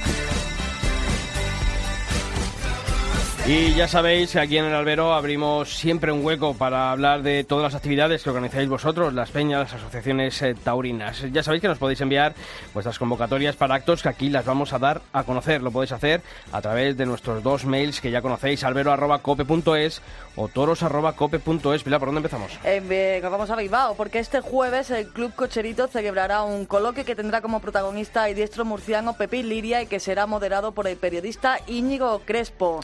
Y 3.47 3.75
ya 3.75 3.89
sabéis 3.89 4.33
que 4.33 4.39
aquí 4.39 4.59
en 4.59 4.67
el 4.67 4.75
Albero 4.75 5.13
abrimos 5.13 5.77
siempre 5.77 6.13
un 6.13 6.25
hueco 6.25 6.55
para 6.55 6.93
hablar 6.93 7.23
de 7.23 7.43
todas 7.43 7.65
las 7.65 7.75
actividades 7.75 8.23
que 8.23 8.31
organizáis 8.31 8.69
vosotros, 8.69 9.13
las 9.13 9.31
peñas, 9.31 9.61
las 9.61 9.83
asociaciones 9.83 10.41
eh, 10.43 10.55
taurinas. 10.55 11.25
Ya 11.33 11.43
sabéis 11.43 11.63
que 11.63 11.67
nos 11.67 11.79
podéis 11.79 12.01
enviar 12.01 12.35
vuestras 12.75 12.99
convocatorias 12.99 13.57
para 13.57 13.75
actos 13.75 14.03
que 14.03 14.09
aquí 14.09 14.29
las 14.29 14.45
vamos 14.45 14.73
a 14.73 14.79
dar 14.79 15.01
a 15.13 15.25
conocer. 15.25 15.63
Lo 15.63 15.73
podéis 15.73 15.93
hacer 15.93 16.23
a 16.53 16.61
través 16.61 16.97
de 16.97 17.07
nuestros 17.07 17.43
dos 17.43 17.65
mails 17.65 18.01
que 18.01 18.11
ya 18.13 18.23
conocéis, 18.23 18.63
albero.cope.es 18.63 20.03
o 20.37 20.47
toros.cope.es. 20.47 21.83
Pilar, 21.83 21.99
¿por 21.99 22.09
dónde 22.09 22.19
empezamos? 22.19 22.53
Eh, 22.63 23.21
vamos 23.23 23.51
a 23.51 23.57
Bilbao, 23.57 23.95
porque 23.97 24.21
este 24.21 24.41
jueves 24.41 24.91
el 24.91 25.09
Club 25.09 25.35
Cocherito 25.35 25.89
celebrará 25.89 26.43
un 26.43 26.67
coloquio 26.67 27.05
que 27.05 27.17
tendrá 27.17 27.41
como 27.41 27.61
protagonista 27.61 28.29
el 28.29 28.37
diestro 28.37 28.65
murciano 28.65 29.17
Pepe 29.17 29.43
Liria 29.43 29.83
y 29.83 29.87
que 29.87 29.99
será 29.99 30.27
moderado 30.27 30.73
por 30.73 30.87
el 30.87 30.97
periodista 30.97 31.59
Íñigo 31.67 32.21
Crespo. 32.25 32.81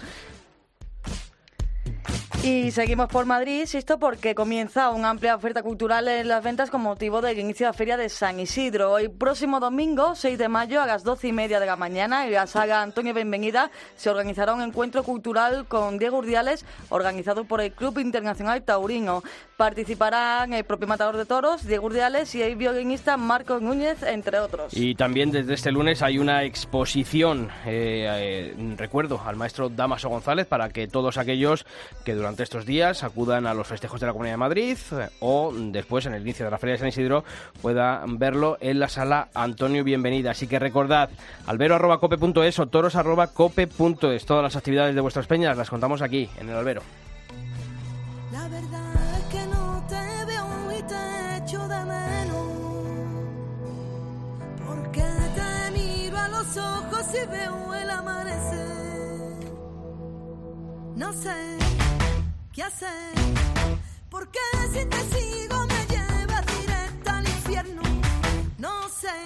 Y 2.46 2.70
seguimos 2.70 3.08
por 3.08 3.26
Madrid, 3.26 3.62
insisto, 3.62 3.98
porque 3.98 4.36
comienza 4.36 4.90
una 4.90 5.10
amplia 5.10 5.34
oferta 5.34 5.64
cultural 5.64 6.06
en 6.06 6.28
las 6.28 6.44
ventas 6.44 6.70
con 6.70 6.80
motivo 6.80 7.20
del 7.20 7.40
inicio 7.40 7.66
de 7.66 7.70
la 7.70 7.72
Feria 7.72 7.96
de 7.96 8.08
San 8.08 8.38
Isidro. 8.38 8.98
El 8.98 9.10
próximo 9.10 9.58
domingo, 9.58 10.14
6 10.14 10.38
de 10.38 10.48
mayo, 10.48 10.80
a 10.80 10.86
las 10.86 11.02
12 11.02 11.26
y 11.26 11.32
media 11.32 11.58
de 11.58 11.66
la 11.66 11.74
mañana, 11.74 12.24
en 12.24 12.32
la 12.32 12.46
saga 12.46 12.82
Antonio 12.82 13.12
Benvenida, 13.12 13.72
se 13.96 14.10
organizará 14.10 14.54
un 14.54 14.62
encuentro 14.62 15.02
cultural 15.02 15.66
con 15.66 15.98
Diego 15.98 16.18
Urdiales, 16.18 16.64
organizado 16.88 17.46
por 17.46 17.60
el 17.60 17.72
Club 17.72 17.98
Internacional 17.98 18.62
Taurino. 18.62 19.24
Participarán 19.56 20.52
el 20.52 20.62
propio 20.62 20.86
matador 20.86 21.16
de 21.16 21.24
toros, 21.24 21.66
Diego 21.66 21.86
Urdiales, 21.86 22.32
y 22.36 22.42
el 22.42 22.54
violinista 22.54 23.16
Marcos 23.16 23.60
Núñez, 23.60 24.04
entre 24.04 24.38
otros. 24.38 24.72
Y 24.72 24.94
también 24.94 25.32
desde 25.32 25.54
este 25.54 25.72
lunes 25.72 26.00
hay 26.00 26.18
una 26.18 26.44
exposición, 26.44 27.50
eh, 27.66 28.54
eh, 28.54 28.74
recuerdo, 28.76 29.20
al 29.26 29.34
maestro 29.34 29.68
Damaso 29.68 30.08
González, 30.08 30.46
para 30.46 30.68
que 30.68 30.86
todos 30.86 31.18
aquellos 31.18 31.66
que 32.04 32.14
durante 32.14 32.35
estos 32.42 32.66
días 32.66 33.02
acudan 33.04 33.46
a 33.46 33.54
los 33.54 33.66
festejos 33.66 34.00
de 34.00 34.06
la 34.06 34.12
Comunidad 34.12 34.34
de 34.34 34.38
Madrid 34.38 34.76
o 35.20 35.52
después 35.54 36.06
en 36.06 36.14
el 36.14 36.22
inicio 36.22 36.44
de 36.44 36.50
la 36.50 36.58
Feria 36.58 36.74
de 36.74 36.78
San 36.78 36.88
Isidro 36.88 37.24
puedan 37.62 38.18
verlo 38.18 38.58
en 38.60 38.78
la 38.78 38.88
sala 38.88 39.28
Antonio 39.34 39.84
Bienvenida. 39.84 40.32
Así 40.32 40.46
que 40.46 40.58
recordad, 40.58 41.10
albero.cope.es 41.46 42.58
o 42.58 42.66
toros.cope.es. 42.66 44.26
Todas 44.26 44.42
las 44.42 44.56
actividades 44.56 44.94
de 44.94 45.00
vuestras 45.00 45.26
peñas 45.26 45.56
las 45.56 45.70
contamos 45.70 46.02
aquí, 46.02 46.28
en 46.38 46.48
el 46.48 46.56
albero. 46.56 46.82
La 48.32 48.48
verdad 48.48 48.94
es 49.18 49.24
que 49.34 49.46
no 49.46 49.84
te 49.88 50.24
veo 50.26 50.78
y 50.78 50.82
te 50.82 51.36
echo 51.38 51.68
de 51.68 51.84
menos. 51.84 52.46
Porque 54.66 55.04
te 55.34 55.70
miro 55.72 56.18
a 56.18 56.28
los 56.28 56.56
ojos 56.56 57.06
y 57.14 57.26
veo 57.28 57.74
el 57.74 57.90
amanecer. 57.90 58.66
No 60.96 61.12
sé 61.12 61.85
qué 62.56 62.62
hacer, 62.62 63.12
porque 64.08 64.38
si 64.72 64.82
te 64.86 64.96
sigo 65.12 65.66
me 65.66 65.86
llevas 65.94 66.46
directo 66.58 67.10
al 67.10 67.28
infierno. 67.28 67.82
No 68.56 68.88
sé 68.88 69.18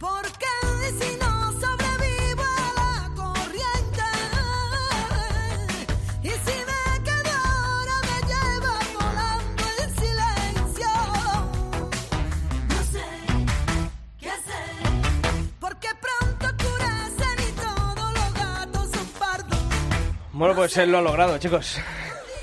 por 0.00 0.22
qué 0.42 0.56
si 1.00 1.16
no 1.18 1.52
sobrevivo 1.52 2.42
a 2.42 2.68
la 2.80 3.14
corriente. 3.14 4.08
Y 6.24 6.30
si 6.30 6.56
me 6.70 7.04
quedo 7.04 7.32
ahora 7.54 7.96
me 8.08 8.18
lleva 8.30 8.74
volando 8.98 9.62
el 9.78 9.90
silencio. 10.02 10.92
No 12.70 12.80
sé 12.92 13.06
qué 14.18 14.30
hacer, 14.30 14.72
porque 15.60 15.88
pronto 16.04 16.46
oscurecen 16.46 17.36
y 17.48 17.52
todos 17.52 18.12
los 18.18 18.34
gatos 18.34 18.90
son 18.90 19.06
pardos. 19.20 19.58
Bueno, 20.32 20.54
pues 20.56 20.76
él 20.76 20.90
lo 20.90 20.98
ha 20.98 21.02
logrado, 21.02 21.38
chicos. 21.38 21.78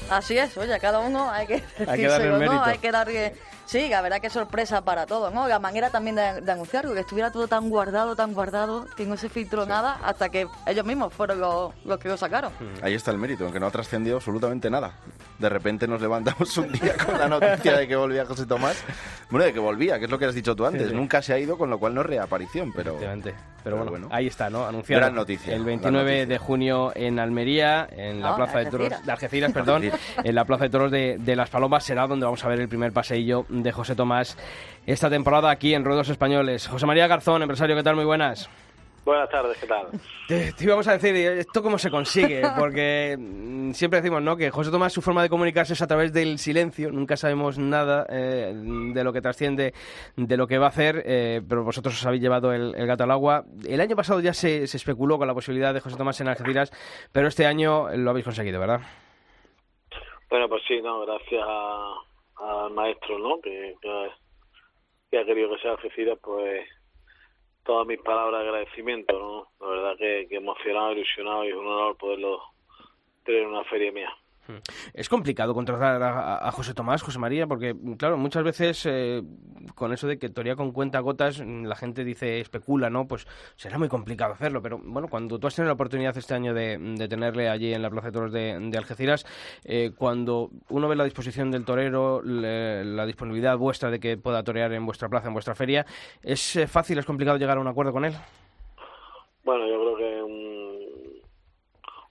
Así 0.10 0.38
es, 0.38 0.58
oye, 0.58 0.78
cada 0.80 1.00
uno 1.00 1.30
hay 1.30 1.48
que 1.48 1.63
Hay 1.88 2.00
que 2.00 2.08
darle 2.08 2.28
el 2.28 2.39
decírselo, 2.39 2.39
¿no? 2.39 2.63
Hay 2.63 2.78
que 2.78 2.91
darle... 2.91 3.36
Sí, 3.65 3.88
la 3.88 4.02
verdad 4.02 4.19
que 4.19 4.32
sorpresa 4.32 4.82
para 4.82 5.06
todos, 5.06 5.32
¿no? 5.32 5.48
La 5.48 5.60
manera 5.60 5.91
también 5.91 6.15
de, 6.15 6.41
de 6.41 6.52
anunciarlo, 6.52 6.95
que 6.95 7.02
estuviera 7.02 7.32
todo 7.32 7.48
tan 7.48 7.69
guardado, 7.69 8.15
tan 8.15 8.34
guardado, 8.34 8.88
que 8.98 9.06
no 9.06 9.15
se 9.15 9.30
filtró 9.30 9.67
nada, 9.67 10.00
hasta 10.04 10.30
que 10.30 10.48
ellos 10.65 10.86
mismos 10.86 11.13
fueron 11.13 11.39
los, 11.39 11.74
los 11.86 12.00
que 12.00 12.10
lo 12.10 12.17
sacaron. 12.17 12.52
Ahí 12.82 12.95
está 12.95 13.12
el 13.12 13.19
mérito, 13.19 13.45
en 13.45 13.54
que 13.54 13.60
no 13.60 13.67
ha 13.67 13.72
trascendido 13.72 14.15
absolutamente 14.17 14.72
nada. 14.72 14.93
De 15.39 15.47
repente 15.49 15.88
nos 15.88 16.02
levantamos 16.02 16.56
un 16.58 16.71
día 16.71 16.95
con 16.97 17.17
la 17.17 17.28
noticia 17.28 17.78
de 17.78 17.88
que 17.88 17.95
volvía 17.95 18.25
José 18.25 18.45
Tomás. 18.45 18.84
Bueno, 19.30 19.45
de 19.45 19.54
que 19.54 19.60
volvía, 19.60 19.97
que 19.97 20.06
es 20.06 20.12
lo 20.12 20.19
que 20.19 20.25
has 20.25 20.36
dicho 20.36 20.56
tú 20.56 20.65
antes. 20.65 20.84
Sí, 20.84 20.89
sí. 20.89 20.95
Nunca 20.95 21.21
se 21.21 21.34
ha 21.34 21.39
ido, 21.39 21.58
con 21.58 21.69
lo 21.69 21.80
cual 21.80 21.95
no 21.95 22.02
es 22.02 22.08
reaparición, 22.08 22.73
pero... 22.73 22.91
Efectivamente. 22.91 23.32
Pero, 23.32 23.47
pero 23.63 23.75
bueno, 23.78 23.91
bueno. 23.91 24.08
ahí 24.12 24.28
está, 24.28 24.49
¿no? 24.49 24.65
Anunciado. 24.65 25.02
Gran 25.02 25.15
noticia, 25.15 25.54
El 25.54 25.60
gran 25.60 25.65
29 25.82 26.04
noticia. 26.12 26.25
de 26.28 26.38
junio 26.38 26.91
en 26.95 27.19
Almería, 27.19 27.88
en 27.91 28.21
la 28.21 28.32
No, 28.32 28.36
Plaza 28.38 28.60
de 28.60 28.65
de 28.65 28.71
Toros 28.71 29.06
de 29.06 29.12
Algeciras, 29.12 29.52
perdón, 29.52 29.84
en 30.23 30.36
la 30.36 30.45
Plaza 30.45 30.63
de 30.65 30.69
Toros 30.69 30.91
de, 30.91 31.17
de 31.19 31.36
Las 31.36 31.49
Palomas 31.49 31.84
será 31.84 32.08
donde 32.08 32.25
vamos 32.25 32.43
a 32.43 32.47
ver 32.49 32.60
el 32.60 32.67
primer 32.69 32.91
paseillo 32.91 33.45
de 33.49 33.71
José 33.71 33.95
Tomás 33.95 34.38
esta 34.86 35.10
temporada 35.10 35.52
aquí 35.52 35.73
en 35.73 35.86
Ruedos 35.86 36.10
Españoles. 36.10 36.67
José 36.67 36.86
María 36.86 37.08
Garzón, 37.08 37.41
empresario, 37.41 37.75
¿qué 37.75 37.84
tal? 37.84 37.95
Muy 37.95 38.06
buenas. 38.06 38.49
Buenas 39.10 39.30
tardes, 39.32 39.58
¿qué 39.58 39.65
tal? 39.65 39.88
Te, 40.28 40.54
te 40.54 40.63
íbamos 40.65 40.88
a 40.88 40.95
decir, 40.95 41.15
¿esto 41.15 41.63
cómo 41.63 41.80
se 41.80 41.89
consigue? 41.89 42.43
Porque 42.56 43.15
mm, 43.17 43.72
siempre 43.72 44.02
decimos, 44.02 44.22
¿no? 44.22 44.38
Que 44.38 44.52
José 44.52 44.69
Tomás, 44.69 44.93
su 44.93 45.02
forma 45.02 45.24
de 45.24 45.30
comunicarse 45.30 45.74
es 45.74 45.82
a 45.82 45.88
través 45.88 46.13
del 46.13 46.38
silencio. 46.38 46.91
Nunca 46.91 47.17
sabemos 47.17 47.58
nada 47.58 48.06
eh, 48.08 48.54
de 48.54 49.04
lo 49.04 49.12
que 49.12 49.22
trasciende, 49.22 49.74
de 50.15 50.38
lo 50.38 50.45
que 50.45 50.60
va 50.60 50.67
a 50.67 50.69
hacer, 50.69 51.02
eh, 51.08 51.41
pero 51.50 51.63
vosotros 51.63 51.95
os 51.95 52.06
habéis 52.06 52.22
llevado 52.22 52.54
el, 52.54 52.76
el 52.76 52.86
gato 52.86 53.04
al 53.04 53.10
agua. 53.10 53.45
El 53.67 53.82
año 53.82 53.95
pasado 53.95 54.19
ya 54.19 54.34
se, 54.34 54.67
se 54.67 54.78
especuló 54.78 55.17
con 55.17 55.28
la 55.28 55.34
posibilidad 55.34 55.74
de 55.74 55.80
José 55.80 55.98
Tomás 55.98 56.22
en 56.22 56.28
Algeciras, 56.28 56.72
pero 57.12 57.28
este 57.28 57.48
año 57.48 57.89
lo 57.98 58.12
habéis 58.12 58.26
conseguido, 58.26 58.60
¿verdad? 58.60 58.82
Bueno, 60.30 60.48
pues 60.48 60.62
sí, 60.67 60.80
no, 60.84 61.02
gracias 61.08 61.43
a- 61.43 61.95
al 62.65 62.72
maestro, 62.74 63.17
¿no? 63.17 63.41
Que, 63.41 63.74
que, 63.82 64.10
que 65.10 65.17
ha 65.19 65.26
querido 65.26 65.50
que 65.50 65.62
sea 65.63 65.72
Algeciras, 65.72 66.19
pues 66.24 66.62
todas 67.69 67.86
mis 67.86 68.01
palabras 68.01 68.41
de 68.41 68.49
agradecimiento, 68.49 69.19
¿no? 69.19 69.47
La 69.63 69.67
verdad 69.71 69.97
que, 69.99 70.25
que 70.27 70.38
emocionado, 70.38 70.91
ilusionado 70.91 71.45
y 71.45 71.49
es 71.49 71.53
un 71.53 71.67
honor 71.67 71.95
poderlo 71.97 72.41
tener 73.23 73.43
en 73.43 73.49
una 73.49 73.63
feria 73.65 73.91
mía. 73.91 74.12
Es 74.93 75.09
complicado 75.09 75.53
contratar 75.53 76.01
a, 76.01 76.47
a 76.47 76.51
José 76.51 76.73
Tomás, 76.73 77.01
José 77.01 77.19
María, 77.19 77.47
porque, 77.47 77.75
claro, 77.97 78.17
muchas 78.17 78.43
veces 78.43 78.85
eh, 78.85 79.21
con 79.75 79.93
eso 79.93 80.07
de 80.07 80.17
que 80.17 80.29
toría 80.29 80.55
con 80.55 80.71
cuenta 80.71 80.99
gotas, 80.99 81.41
mm, 81.41 81.65
la 81.65 81.75
gente 81.75 82.03
dice, 82.03 82.39
especula, 82.39 82.89
¿no? 82.89 83.07
Pues 83.07 83.27
será 83.55 83.77
muy 83.77 83.88
complicado 83.88 84.33
hacerlo, 84.33 84.62
pero 84.62 84.79
bueno, 84.83 85.07
cuando 85.07 85.39
tú 85.39 85.47
has 85.47 85.55
tenido 85.55 85.69
la 85.69 85.73
oportunidad 85.73 86.17
este 86.17 86.33
año 86.33 86.53
de, 86.53 86.77
de 86.77 87.07
tenerle 87.07 87.49
allí 87.49 87.73
en 87.73 87.81
la 87.81 87.89
Plaza 87.89 88.07
de 88.07 88.12
Toros 88.12 88.31
de, 88.31 88.77
Algeciras, 88.77 89.25
eh, 89.65 89.91
cuando 89.95 90.49
uno 90.69 90.88
ve 90.88 90.95
la 90.95 91.03
disposición 91.03 91.51
del 91.51 91.65
torero, 91.65 92.21
la 92.23 93.05
disponibilidad 93.05 93.57
vuestra 93.57 93.91
de 93.91 93.99
que 93.99 94.17
pueda 94.17 94.43
torear 94.43 94.71
en 94.73 94.85
vuestra 94.85 95.09
plaza, 95.09 95.27
en 95.27 95.33
vuestra 95.33 95.55
feria, 95.55 95.85
¿es 96.23 96.55
eh, 96.55 96.67
fácil, 96.67 96.97
es 96.97 97.05
complicado 97.05 97.38
llegar 97.38 97.57
a 97.57 97.62
un 97.62 97.67
acuerdo 97.67 97.91
con 97.91 98.05
él? 98.05 98.13
Bueno, 99.43 99.67
yo 99.67 99.79
creo 99.79 99.97
que 99.97 100.23
un, 100.23 101.21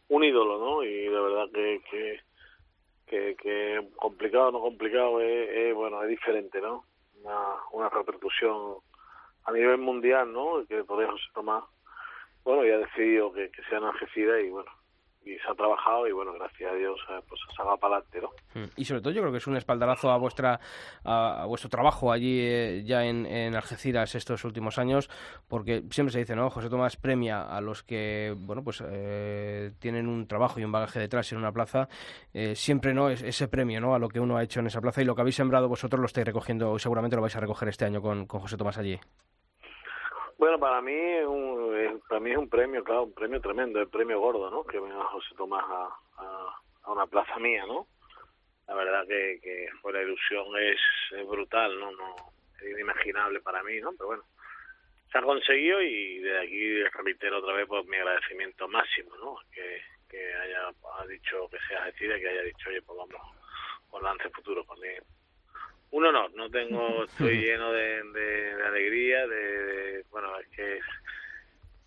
un 0.09 0.25
ídolo, 0.25 0.59
¿no? 0.59 0.83
Y 0.83 0.93
de 0.93 1.21
verdad 1.21 1.47
que, 1.53 1.81
que, 1.91 2.21
que, 3.09 3.37
que 3.37 3.89
complicado 3.97 4.49
o 4.49 4.53
no 4.53 4.61
complicado 4.61 5.21
es, 5.21 5.75
bueno, 5.75 6.03
es 6.03 6.09
diferente, 6.09 6.61
¿no? 6.61 6.85
Una, 7.23 7.55
una 7.73 7.89
repercusión 7.89 8.77
a 9.45 9.53
nivel 9.53 9.79
mundial, 9.79 10.33
¿no? 10.33 10.65
Que 10.69 10.85
por 10.85 11.03
eso 11.03 11.17
se 11.19 11.33
toma, 11.33 11.67
bueno, 12.45 12.65
y 12.65 12.71
ha 12.71 12.79
decidido 12.79 13.33
que, 13.33 13.51
que 13.51 13.63
sea 13.65 13.79
en 13.79 14.47
y 14.47 14.51
bueno, 14.51 14.71
y 15.29 15.39
se 15.39 15.51
ha 15.51 15.55
trabajado 15.55 16.07
y 16.07 16.13
bueno, 16.13 16.33
gracias 16.33 16.73
a 16.73 16.75
Dios, 16.75 16.99
eh, 17.11 17.21
pues 17.29 17.41
se 17.55 17.63
ha 17.63 17.77
para 17.77 17.97
adelante, 17.97 18.21
¿no? 18.21 18.61
Mm. 18.61 18.69
Y 18.77 18.85
sobre 18.85 19.03
todo 19.03 19.13
yo 19.13 19.21
creo 19.21 19.33
que 19.33 19.39
es 19.39 19.47
un 19.47 19.57
espaldarazo 19.57 20.11
a 20.11 20.17
vuestra 20.17 20.61
a, 21.05 21.45
vuestro 21.47 21.69
trabajo 21.69 22.11
allí 22.11 22.41
eh, 22.41 22.83
ya 22.85 23.05
en, 23.05 23.27
en 23.27 23.55
Algeciras 23.55 24.15
estos 24.15 24.45
últimos 24.45 24.79
años, 24.79 25.11
porque 25.49 25.83
siempre 25.91 26.13
se 26.13 26.21
dice, 26.21 26.35
¿no? 26.35 26.51
José 26.51 26.71
Tomás 26.71 26.97
premia 26.97 27.43
a 27.43 27.61
los 27.61 27.83
que, 27.83 28.35
bueno, 28.37 28.63
pues 28.65 28.83
eh, 28.87 29.73
tienen 29.79 30.09
un 30.09 30.27
trabajo 30.27 30.61
y 30.61 30.65
un 30.65 30.73
bagaje 30.73 30.99
detrás 30.99 31.31
en 31.33 31.39
una 31.39 31.53
plaza, 31.53 31.89
eh, 32.33 32.55
siempre, 32.55 32.95
¿no? 32.95 33.11
Es, 33.11 33.23
ese 33.23 33.49
premio, 33.49 33.81
¿no? 33.81 33.95
A 33.95 33.99
lo 33.99 34.09
que 34.09 34.21
uno 34.21 34.37
ha 34.37 34.43
hecho 34.43 34.61
en 34.61 34.67
esa 34.67 34.81
plaza 34.81 35.03
y 35.03 35.05
lo 35.05 35.15
que 35.15 35.21
habéis 35.21 35.37
sembrado 35.37 35.69
vosotros 35.69 36.01
lo 36.01 36.07
estáis 36.07 36.27
recogiendo, 36.27 36.79
seguramente 36.79 37.17
lo 37.17 37.23
vais 37.23 37.37
a 37.37 37.41
recoger 37.41 37.69
este 37.69 37.85
año 37.85 38.01
con, 38.01 38.27
con 38.27 38.41
José 38.41 38.57
Tomás 38.57 38.79
allí. 38.79 38.99
Bueno, 40.39 40.57
para 40.61 40.81
mí, 40.81 40.95
es 40.95 41.27
un, 41.27 42.01
para 42.09 42.21
mí 42.21 42.31
es 42.31 42.37
un 42.37 42.49
premio, 42.49 42.85
claro, 42.85 43.03
un 43.03 43.13
premio 43.13 43.41
tremendo, 43.41 43.81
el 43.81 43.89
premio 43.89 44.21
gordo, 44.21 44.49
¿no? 44.51 44.63
Que 44.63 44.79
venga 44.79 45.03
José 45.07 45.35
Tomás 45.37 45.65
a, 45.69 45.89
a, 46.85 46.93
una 46.93 47.09
plaza 47.09 47.41
mía, 47.41 47.67
¿no? 47.67 47.89
La 48.69 48.75
verdad 48.75 49.05
que, 49.09 49.41
que 49.43 49.67
fue 49.83 49.93
la 49.93 50.03
ilusión 50.03 50.47
es, 50.61 50.79
es 51.11 51.27
brutal, 51.27 51.81
¿no? 51.81 51.91
no 51.91 52.15
Es 52.63 52.71
inimaginable 52.71 53.41
para 53.41 53.65
mí, 53.65 53.81
¿no? 53.81 53.91
Pero 53.95 54.07
bueno, 54.07 54.23
se 55.11 55.19
ha 55.19 55.23
conseguido 55.23 55.83
y 55.83 56.21
de 56.21 56.39
aquí 56.39 56.85
reitero 57.03 57.39
otra 57.39 57.55
vez 57.55 57.67
pues 57.67 57.85
mi 57.87 57.97
agradecimiento 57.97 58.69
máximo, 58.69 59.17
¿no? 59.17 59.39
Que, 59.51 59.83
que 60.09 60.35
haya 60.35 60.69
ha 60.99 61.07
dicho 61.07 61.49
que 61.51 61.59
sea 61.67 61.85
decida, 61.87 62.17
que 62.17 62.29
haya 62.29 62.43
dicho, 62.43 62.69
oye, 62.69 62.83
pues 62.83 62.97
vamos 62.97 63.35
con 63.91 64.05
lance 64.05 64.31
futuro 64.31 64.65
conmigo. 64.65 65.03
Un 65.91 66.05
honor, 66.07 66.31
no 66.35 66.51
tengo, 66.51 67.05
estoy 67.09 67.39
lleno 67.41 67.73
de, 67.73 68.03
de, 68.15 68.57
de 68.57 68.67
alegría, 68.67 69.27
de, 69.27 69.37
de- 69.37 70.05
bueno, 70.11 70.29
es 70.39 70.49
que 70.55 70.77
es 70.79 70.85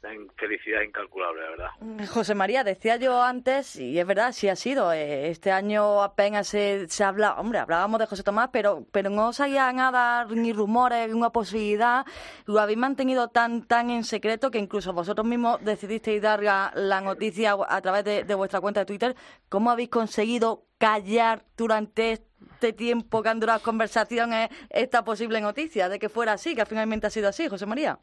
la 0.02 0.12
in- 0.16 0.32
felicidad 0.36 0.82
incalculable, 0.82 1.42
la 1.44 1.50
verdad. 1.52 2.08
José 2.10 2.34
María, 2.34 2.64
decía 2.64 2.96
yo 2.96 3.22
antes, 3.22 3.76
y 3.76 4.00
es 4.00 4.08
verdad, 4.08 4.32
sí 4.32 4.50
ha 4.50 4.56
sido, 4.56 4.92
eh, 4.92 5.30
este 5.30 5.52
año 5.52 6.02
apenas 6.02 6.48
se, 6.48 6.88
se 6.90 7.04
habla, 7.04 7.34
hombre, 7.36 7.60
hablábamos 7.60 8.00
de 8.00 8.08
José 8.08 8.24
Tomás, 8.24 8.50
pero, 8.52 8.84
pero 8.92 9.12
no 9.12 9.32
salía 9.32 9.72
nada, 9.72 10.26
ni 10.26 10.52
rumores, 10.54 11.14
una 11.14 11.30
posibilidad, 11.30 12.04
lo 12.48 12.60
habéis 12.60 12.80
mantenido 12.80 13.28
tan, 13.28 13.68
tan 13.68 13.92
en 13.92 14.04
secreto 14.04 14.50
que 14.50 14.58
incluso 14.58 14.92
vosotros 14.94 15.28
mismos 15.28 15.64
decidisteis 15.64 16.20
dar 16.20 16.42
la, 16.42 16.72
la 16.74 17.00
noticia 17.02 17.56
a 17.70 17.82
través 17.82 18.04
de, 18.04 18.24
de 18.24 18.34
vuestra 18.34 18.60
cuenta 18.60 18.80
de 18.80 18.86
Twitter. 18.88 19.16
¿Cómo 19.50 19.70
habéis 19.70 19.90
conseguido 19.90 20.66
callar 20.80 21.44
durante 21.56 22.24
este 22.54 22.74
tiempo 22.74 23.24
que 23.24 23.30
han 23.30 23.40
durado 23.40 23.58
las 23.58 23.64
conversaciones 23.64 24.50
esta 24.70 25.04
posible 25.04 25.42
noticia 25.42 25.90
de 25.90 26.00
que 26.00 26.10
fuera 26.10 26.34
así, 26.34 26.56
que 26.56 26.66
finalmente 26.66 27.08
ha 27.08 27.10
sido 27.10 27.30
así, 27.30 27.48
José 27.50 27.66
María? 27.66 28.00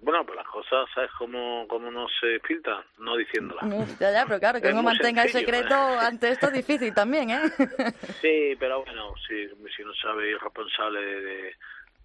Bueno, 0.00 0.24
pues 0.24 0.36
las 0.36 0.46
cosas, 0.46 0.88
¿sabes 0.94 1.10
cómo, 1.18 1.66
cómo 1.68 1.90
no 1.90 2.06
se 2.20 2.38
filtran? 2.40 2.84
No 2.98 3.16
diciéndolas. 3.16 3.98
Ya, 3.98 4.12
ya, 4.12 4.24
pero 4.26 4.38
claro, 4.38 4.60
que 4.60 4.68
uno 4.68 4.82
mantenga 4.82 5.24
el 5.24 5.30
secreto 5.30 5.74
¿eh? 5.74 5.98
ante 6.00 6.30
esto 6.30 6.46
es 6.46 6.52
difícil 6.52 6.94
también, 6.94 7.30
¿eh? 7.30 7.40
Sí, 8.22 8.56
pero 8.58 8.84
bueno, 8.84 9.14
si, 9.26 9.48
si 9.76 9.82
no 9.82 9.92
sabe 9.94 10.30
ir 10.30 10.38
responsable 10.38 11.00
de, 11.00 11.20
de, 11.20 11.56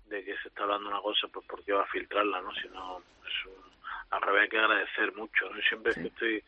de 0.08 0.24
que 0.24 0.36
se 0.38 0.48
está 0.48 0.64
hablando 0.64 0.90
una 0.90 1.02
cosa, 1.02 1.28
pues 1.32 1.46
¿por 1.46 1.64
qué 1.64 1.74
va 1.74 1.84
a 1.84 1.88
filtrarla, 1.88 2.42
no? 2.42 2.52
Si 2.56 2.68
no, 2.70 2.98
es 3.28 3.46
un, 3.46 3.64
al 4.10 4.22
revés 4.22 4.44
hay 4.44 4.50
que 4.50 4.60
agradecer 4.60 5.14
mucho, 5.14 5.50
¿no? 5.50 5.62
Siempre 5.62 5.92
es 5.92 5.98
que 5.98 6.08
estoy, 6.08 6.44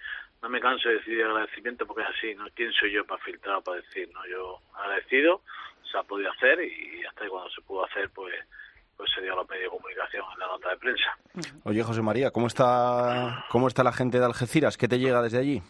no 0.46 0.50
me 0.50 0.60
canso 0.60 0.90
de 0.90 0.96
decir 0.96 1.24
agradecimiento 1.24 1.88
porque 1.88 2.04
es 2.04 2.10
así, 2.10 2.36
¿no? 2.36 2.46
¿Quién 2.54 2.72
soy 2.72 2.92
yo 2.92 3.04
para 3.04 3.20
filtrar 3.24 3.56
o 3.56 3.62
para 3.64 3.78
decir, 3.78 4.08
no? 4.14 4.24
Yo 4.28 4.60
agradecido, 4.76 5.42
se 5.92 5.98
ha 5.98 6.04
podido 6.04 6.30
hacer 6.30 6.60
y 6.62 7.04
hasta 7.04 7.24
ahí 7.24 7.30
cuando 7.32 7.50
se 7.50 7.62
pudo 7.62 7.84
hacer, 7.84 8.12
pues 8.12 8.36
pues 8.96 9.10
se 9.14 9.22
dio 9.22 9.34
a 9.34 9.38
los 9.38 9.50
medios 9.50 9.72
de 9.72 9.78
comunicación 9.78 10.24
en 10.34 10.40
la 10.40 10.46
nota 10.46 10.70
de 10.70 10.78
prensa. 10.78 11.18
Oye, 11.64 11.82
José 11.82 12.02
María, 12.04 12.30
¿cómo 12.30 12.46
está, 12.46 13.44
¿cómo 13.50 13.68
está 13.68 13.84
la 13.84 13.92
gente 13.92 14.20
de 14.20 14.26
Algeciras? 14.26 14.78
¿Qué 14.78 14.88
te 14.88 15.00
llega 15.00 15.24
desde 15.24 15.40
allí? 15.40 15.64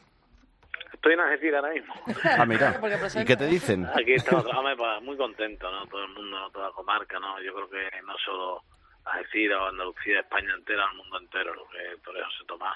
Estoy 0.91 1.13
en 1.13 1.21
Algeciras 1.21 1.63
ahora 1.63 1.73
mismo. 1.73 1.93
Ah, 2.37 2.45
mira. 2.45 2.77
¿Y 3.21 3.25
qué 3.25 3.37
te 3.37 3.47
dicen? 3.47 3.87
Aquí 3.95 4.13
estamos 4.13 4.43
pues, 4.43 5.01
muy 5.03 5.15
contentos, 5.15 5.71
¿no? 5.71 5.87
Todo 5.87 6.03
el 6.03 6.11
mundo, 6.11 6.37
¿no? 6.37 6.49
toda 6.51 6.67
la 6.67 6.73
comarca, 6.73 7.17
¿no? 7.17 7.41
Yo 7.41 7.53
creo 7.53 7.69
que 7.69 8.01
no 8.01 8.13
solo 8.17 8.61
Algeciras 9.05 9.57
o 9.61 9.67
Andalucía, 9.67 10.19
España 10.19 10.53
entera, 10.53 10.85
el 10.91 10.97
mundo 10.97 11.17
entero, 11.17 11.53
lo 11.55 11.65
que 11.69 11.77
el 11.93 12.01
toreo 12.01 12.25
se 12.37 12.45
toma. 12.45 12.75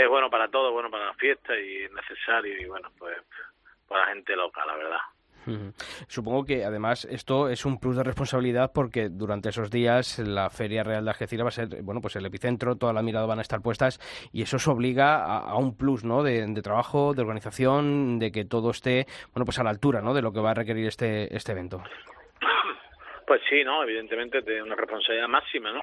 Es 0.00 0.08
bueno 0.08 0.30
para 0.30 0.48
todo, 0.48 0.72
bueno 0.72 0.90
para 0.90 1.06
la 1.06 1.14
fiesta 1.14 1.58
y 1.60 1.84
es 1.84 1.92
necesario 1.92 2.58
y 2.58 2.64
bueno, 2.64 2.88
pues 2.98 3.18
para 3.86 4.06
la 4.06 4.12
gente 4.14 4.34
loca, 4.34 4.64
la 4.64 4.74
verdad. 4.74 5.00
Supongo 6.08 6.44
que 6.44 6.64
además 6.64 7.04
esto 7.04 7.50
es 7.50 7.66
un 7.66 7.78
plus 7.78 7.96
de 7.96 8.04
responsabilidad 8.04 8.72
porque 8.74 9.08
durante 9.10 9.50
esos 9.50 9.70
días 9.70 10.18
la 10.18 10.48
Feria 10.48 10.84
Real 10.84 11.04
de 11.04 11.10
Algeciras 11.10 11.44
va 11.44 11.48
a 11.48 11.52
ser 11.52 11.82
bueno 11.82 12.00
pues 12.00 12.16
el 12.16 12.24
epicentro, 12.24 12.76
toda 12.76 12.94
la 12.94 13.02
mirada 13.02 13.26
van 13.26 13.40
a 13.40 13.42
estar 13.42 13.60
puestas 13.60 13.98
y 14.32 14.40
eso 14.42 14.56
os 14.56 14.68
obliga 14.68 15.16
a, 15.16 15.38
a 15.50 15.56
un 15.56 15.76
plus 15.76 16.02
¿no? 16.02 16.22
de, 16.22 16.46
de 16.46 16.62
trabajo, 16.62 17.12
de 17.12 17.20
organización, 17.20 18.18
de 18.18 18.32
que 18.32 18.46
todo 18.46 18.70
esté 18.70 19.06
bueno 19.34 19.44
pues 19.44 19.58
a 19.58 19.64
la 19.64 19.70
altura 19.70 20.00
¿no? 20.00 20.14
de 20.14 20.22
lo 20.22 20.32
que 20.32 20.40
va 20.40 20.52
a 20.52 20.54
requerir 20.54 20.86
este, 20.86 21.34
este 21.36 21.52
evento. 21.52 21.82
Pues 23.26 23.42
sí, 23.50 23.64
no, 23.64 23.82
evidentemente 23.82 24.40
de 24.40 24.62
una 24.62 24.76
responsabilidad 24.76 25.28
máxima, 25.28 25.72
¿no? 25.72 25.82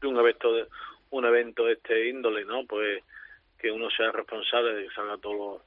De 0.00 0.06
un 0.06 0.18
evento 0.18 0.52
de 0.52 0.66
un 1.10 1.24
evento 1.24 1.64
de 1.64 1.74
este 1.74 2.08
índole, 2.08 2.44
¿no? 2.44 2.64
Pues 2.66 3.02
que 3.62 3.70
uno 3.70 3.88
sea 3.90 4.10
responsable 4.10 4.74
de 4.74 4.88
que 4.88 4.94
salga 4.94 5.16
todo 5.18 5.32
lo, 5.32 5.62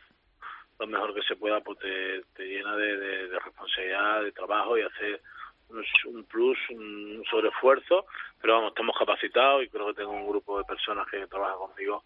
lo 0.79 0.88
mejor 0.88 1.13
que 1.15 1.21
se 1.23 1.38
pueda, 1.38 1.62
pues 1.62 1.79
te, 1.79 2.21
te 2.36 2.45
llena 2.45 2.75
de, 2.75 2.97
de, 2.97 3.27
de 3.29 3.39
responsabilidad, 3.39 4.21
de 4.21 4.31
trabajo 4.34 4.77
y 4.77 4.81
hacer 4.81 5.21
un, 5.69 5.84
un 6.13 6.23
plus, 6.25 6.58
un 6.71 7.23
sobreesfuerzo, 7.29 8.05
pero 8.41 8.55
vamos, 8.55 8.69
estamos 8.71 8.95
capacitados 8.99 9.63
y 9.63 9.69
creo 9.69 9.88
que 9.88 10.01
tengo 10.01 10.12
un 10.12 10.27
grupo 10.27 10.58
de 10.58 10.65
personas 10.65 11.08
que 11.10 11.25
trabajan 11.27 11.58
conmigo 11.58 12.03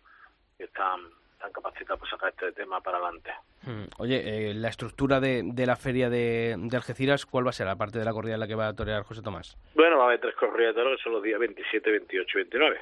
que 0.58 0.66
están, 0.66 1.02
están 1.34 1.52
capacitados 1.52 2.00
para 2.00 2.12
sacar 2.12 2.30
este 2.30 2.52
tema 2.52 2.80
para 2.82 2.98
adelante. 2.98 3.32
Mm. 3.64 3.86
Oye, 3.98 4.52
eh, 4.52 4.54
la 4.54 4.70
estructura 4.70 5.20
de, 5.20 5.42
de 5.44 5.66
la 5.66 5.76
Feria 5.76 6.10
de, 6.10 6.56
de 6.58 6.78
Algeciras, 6.78 7.26
¿cuál 7.26 7.46
va 7.46 7.50
a 7.50 7.54
ser? 7.54 7.68
Aparte 7.68 8.00
de 8.00 8.06
la 8.06 8.14
corrida 8.14 8.36
en 8.36 8.40
la 8.40 8.48
que 8.48 8.56
va 8.56 8.68
a 8.68 8.76
torear 8.76 9.04
José 9.04 9.22
Tomás. 9.22 9.58
Bueno, 9.74 9.98
va 9.98 10.04
a 10.04 10.08
haber 10.08 10.22
tres 10.22 10.36
corridas 10.36 10.76
de 10.76 10.82
toros 10.82 10.98
que 10.98 11.04
son 11.04 11.14
los 11.14 11.24
días 11.24 11.40
27, 11.40 11.92
28 11.92 12.30
y 12.30 12.42
29. 12.42 12.80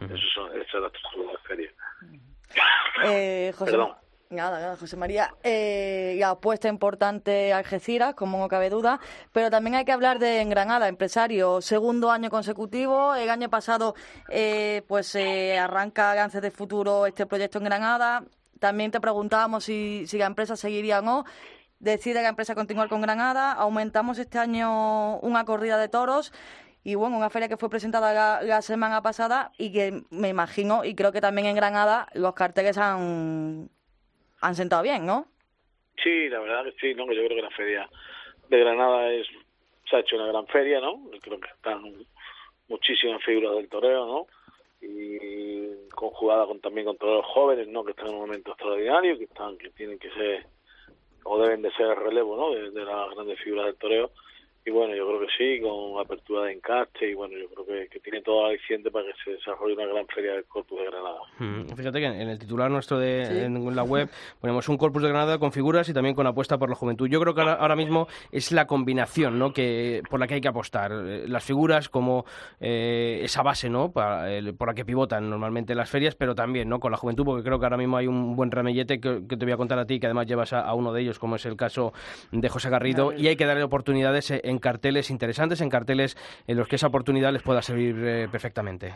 Esos 0.00 0.32
son, 0.32 0.50
esa 0.52 0.76
es 0.76 0.80
la 0.80 0.86
estructura 0.86 1.26
de 1.26 1.32
la 1.32 1.38
feria. 1.40 1.72
Eh, 3.04 3.52
José, 3.56 3.72
Perdón. 3.72 3.94
Nada, 4.30 4.60
nada, 4.60 4.76
José 4.76 4.96
María. 4.96 5.34
Eh, 5.42 6.16
la 6.18 6.30
apuesta 6.30 6.68
importante 6.68 7.54
Algeciras, 7.54 8.14
como 8.14 8.36
no 8.38 8.48
cabe 8.48 8.68
duda, 8.68 9.00
pero 9.32 9.50
también 9.50 9.74
hay 9.74 9.86
que 9.86 9.92
hablar 9.92 10.18
de 10.18 10.40
en 10.42 10.50
Granada, 10.50 10.86
empresario, 10.88 11.62
segundo 11.62 12.10
año 12.10 12.28
consecutivo. 12.28 13.14
El 13.14 13.30
año 13.30 13.48
pasado, 13.48 13.94
eh, 14.28 14.82
pues 14.86 15.14
eh, 15.14 15.58
arranca 15.58 16.14
Gances 16.14 16.42
de 16.42 16.50
Futuro 16.50 17.06
este 17.06 17.24
proyecto 17.24 17.56
en 17.56 17.64
Granada. 17.64 18.24
También 18.58 18.90
te 18.90 19.00
preguntábamos 19.00 19.64
si, 19.64 20.06
si 20.06 20.18
la 20.18 20.26
empresa 20.26 20.56
seguiría 20.56 20.98
o 20.98 21.02
no. 21.02 21.24
Decide 21.78 22.22
la 22.22 22.28
empresa 22.28 22.54
continuar 22.54 22.90
con 22.90 23.00
Granada. 23.00 23.52
Aumentamos 23.52 24.18
este 24.18 24.38
año 24.38 25.20
una 25.20 25.46
corrida 25.46 25.78
de 25.78 25.88
toros. 25.88 26.32
Y 26.84 26.94
bueno, 26.94 27.16
una 27.16 27.30
feria 27.30 27.48
que 27.48 27.56
fue 27.56 27.68
presentada 27.68 28.42
la, 28.42 28.62
semana 28.62 29.02
pasada 29.02 29.52
y 29.58 29.72
que 29.72 30.02
me 30.10 30.28
imagino, 30.28 30.84
y 30.84 30.94
creo 30.94 31.12
que 31.12 31.20
también 31.20 31.46
en 31.46 31.56
Granada, 31.56 32.08
los 32.14 32.34
carteles 32.34 32.78
han, 32.78 33.68
han 34.40 34.54
sentado 34.54 34.82
bien, 34.82 35.04
¿no? 35.04 35.26
Sí, 36.02 36.28
la 36.28 36.40
verdad 36.40 36.64
que 36.64 36.72
sí, 36.80 36.94
¿no? 36.94 37.04
Yo 37.06 37.24
creo 37.24 37.36
que 37.36 37.42
la 37.42 37.50
feria 37.50 37.88
de 38.48 38.58
Granada 38.58 39.10
es 39.10 39.26
se 39.88 39.96
ha 39.96 40.00
hecho 40.00 40.16
una 40.16 40.26
gran 40.26 40.46
feria, 40.46 40.80
¿no? 40.80 41.00
Creo 41.20 41.40
que 41.40 41.48
están 41.48 42.06
muchísimas 42.68 43.22
figuras 43.24 43.54
del 43.56 43.68
toreo, 43.68 44.06
¿no? 44.06 44.26
Y 44.80 45.88
conjugada 45.90 46.46
con 46.46 46.60
también 46.60 46.86
con 46.86 46.96
todos 46.96 47.16
los 47.16 47.26
jóvenes, 47.26 47.68
¿no? 47.68 47.84
Que 47.84 47.92
están 47.92 48.08
en 48.08 48.14
un 48.14 48.20
momento 48.20 48.50
extraordinario, 48.52 49.18
que 49.18 49.24
están 49.24 49.56
que 49.58 49.70
tienen 49.70 49.98
que 49.98 50.10
ser 50.10 50.46
o 51.24 51.38
deben 51.42 51.62
de 51.62 51.72
ser 51.72 51.86
el 51.86 51.96
relevo, 51.96 52.36
¿no? 52.36 52.50
De, 52.54 52.70
de 52.70 52.84
las 52.84 53.10
grandes 53.14 53.40
figuras 53.40 53.66
del 53.66 53.76
toreo. 53.76 54.10
Y 54.68 54.70
bueno, 54.70 54.94
yo 54.94 55.06
creo 55.08 55.20
que 55.20 55.26
sí, 55.38 55.60
con 55.62 55.98
apertura 55.98 56.44
de 56.44 56.52
encaste 56.52 57.10
y 57.10 57.14
bueno, 57.14 57.34
yo 57.38 57.48
creo 57.48 57.64
que, 57.64 57.88
que 57.88 58.00
tiene 58.00 58.20
todo 58.20 58.44
aliciente 58.46 58.90
para 58.90 59.06
que 59.06 59.12
se 59.24 59.30
desarrolle 59.30 59.72
una 59.74 59.86
gran 59.86 60.06
feria 60.08 60.32
del 60.34 60.44
Corpus 60.44 60.78
de 60.78 60.84
Granada. 60.84 61.18
Mm, 61.38 61.74
Fíjate 61.74 62.00
que 62.00 62.04
en 62.06 62.28
el 62.28 62.38
titular 62.38 62.70
nuestro 62.70 62.98
de 62.98 63.44
en 63.46 63.74
la 63.74 63.82
web 63.82 64.10
ponemos 64.40 64.68
un 64.68 64.76
corpus 64.76 65.02
de 65.02 65.08
Granada 65.08 65.38
con 65.38 65.52
figuras 65.52 65.88
y 65.88 65.94
también 65.94 66.14
con 66.14 66.26
apuesta 66.26 66.58
por 66.58 66.68
la 66.68 66.74
juventud. 66.74 67.08
Yo 67.08 67.18
creo 67.20 67.34
que 67.34 67.40
ahora, 67.40 67.54
ahora 67.54 67.76
mismo 67.76 68.08
es 68.30 68.52
la 68.52 68.66
combinación 68.66 69.38
¿no? 69.38 69.52
que, 69.54 70.02
por 70.10 70.20
la 70.20 70.26
que 70.26 70.34
hay 70.34 70.40
que 70.42 70.48
apostar. 70.48 70.92
Eh, 70.92 71.24
Las 71.26 71.44
figuras 71.44 71.88
como 71.88 72.26
eh, 72.60 73.20
esa 73.22 73.42
base 73.42 73.70
¿no? 73.70 73.90
Para 73.90 74.30
el- 74.30 74.54
por 74.54 74.68
la 74.68 74.74
que 74.74 74.84
pivotan 74.84 75.30
normalmente 75.30 75.74
las 75.74 75.88
ferias, 75.88 76.14
pero 76.14 76.34
también 76.34 76.68
¿no? 76.68 76.78
con 76.80 76.90
la 76.90 76.98
juventud, 76.98 77.24
porque 77.24 77.42
creo 77.42 77.58
que 77.58 77.64
ahora 77.64 77.76
mismo 77.78 77.96
hay 77.96 78.06
un 78.06 78.36
buen 78.36 78.50
ramillete 78.50 79.00
que, 79.00 79.22
que 79.28 79.36
te 79.36 79.44
voy 79.46 79.52
a 79.52 79.56
contar 79.56 79.78
a 79.78 79.86
ti, 79.86 79.98
que 79.98 80.06
además 80.06 80.26
llevas 80.26 80.52
a, 80.52 80.60
a 80.60 80.74
uno 80.74 80.92
de 80.92 81.00
ellos, 81.02 81.18
como 81.18 81.36
es 81.36 81.46
el 81.46 81.56
caso 81.56 81.92
de 82.32 82.48
José 82.48 82.68
Garrido, 82.70 83.12
y 83.12 83.28
hay 83.28 83.36
que 83.36 83.46
darle 83.46 83.62
oportunidades 83.62 84.30
eh, 84.30 84.40
en 84.58 84.60
carteles 84.60 85.10
interesantes, 85.10 85.60
en 85.60 85.70
carteles 85.70 86.16
en 86.48 86.56
los 86.56 86.66
que 86.66 86.74
esa 86.76 86.88
oportunidad 86.88 87.32
les 87.32 87.42
pueda 87.42 87.62
servir 87.62 87.94
eh, 88.04 88.28
perfectamente. 88.30 88.92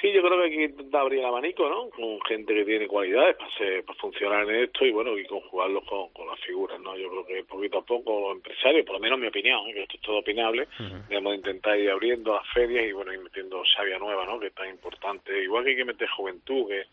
Sí, 0.00 0.10
yo 0.12 0.20
creo 0.20 0.36
que 0.36 0.44
hay 0.46 0.50
que 0.56 0.64
intentar 0.64 1.02
abrir 1.02 1.20
el 1.20 1.26
abanico, 1.26 1.68
¿no? 1.68 1.88
Con 1.90 2.20
gente 2.22 2.52
que 2.52 2.64
tiene 2.64 2.88
cualidades 2.88 3.36
para, 3.36 3.50
ser- 3.56 3.84
para 3.84 3.96
funcionar 4.00 4.50
en 4.50 4.64
esto 4.64 4.84
y, 4.84 4.90
bueno, 4.90 5.16
y 5.16 5.24
conjugarlo 5.26 5.80
con, 5.84 6.08
con 6.12 6.26
las 6.26 6.40
figuras, 6.40 6.80
¿no? 6.80 6.96
Yo 6.96 7.08
creo 7.08 7.24
que 7.24 7.44
poquito 7.44 7.78
a 7.78 7.84
poco 7.84 8.20
los 8.20 8.32
empresarios, 8.36 8.84
por 8.84 8.94
lo 8.96 9.00
menos 9.00 9.20
mi 9.20 9.28
opinión, 9.28 9.60
¿eh? 9.68 9.74
que 9.74 9.82
esto 9.84 9.94
es 9.94 10.02
todo 10.02 10.18
opinable, 10.18 10.66
debemos 11.08 11.30
de 11.32 11.36
intentar 11.36 11.78
ir 11.78 11.88
abriendo 11.88 12.34
las 12.34 12.48
ferias 12.52 12.84
y, 12.84 12.90
bueno, 12.90 13.12
ir 13.12 13.20
metiendo 13.20 13.62
savia 13.76 13.96
nueva, 14.00 14.26
¿no? 14.26 14.40
Que 14.40 14.48
es 14.48 14.54
tan 14.54 14.68
importante. 14.68 15.40
Igual 15.40 15.62
que 15.62 15.70
hay 15.70 15.76
que 15.76 15.84
meter 15.84 16.08
juventud, 16.08 16.66
que 16.66 16.80
es 16.80 16.88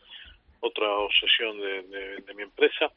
otra 0.59 0.87
obsesión 0.91 1.59
de, 1.59 1.81
de, 1.83 2.15
de 2.17 2.33
mi 2.35 2.43
empresa, 2.43 2.91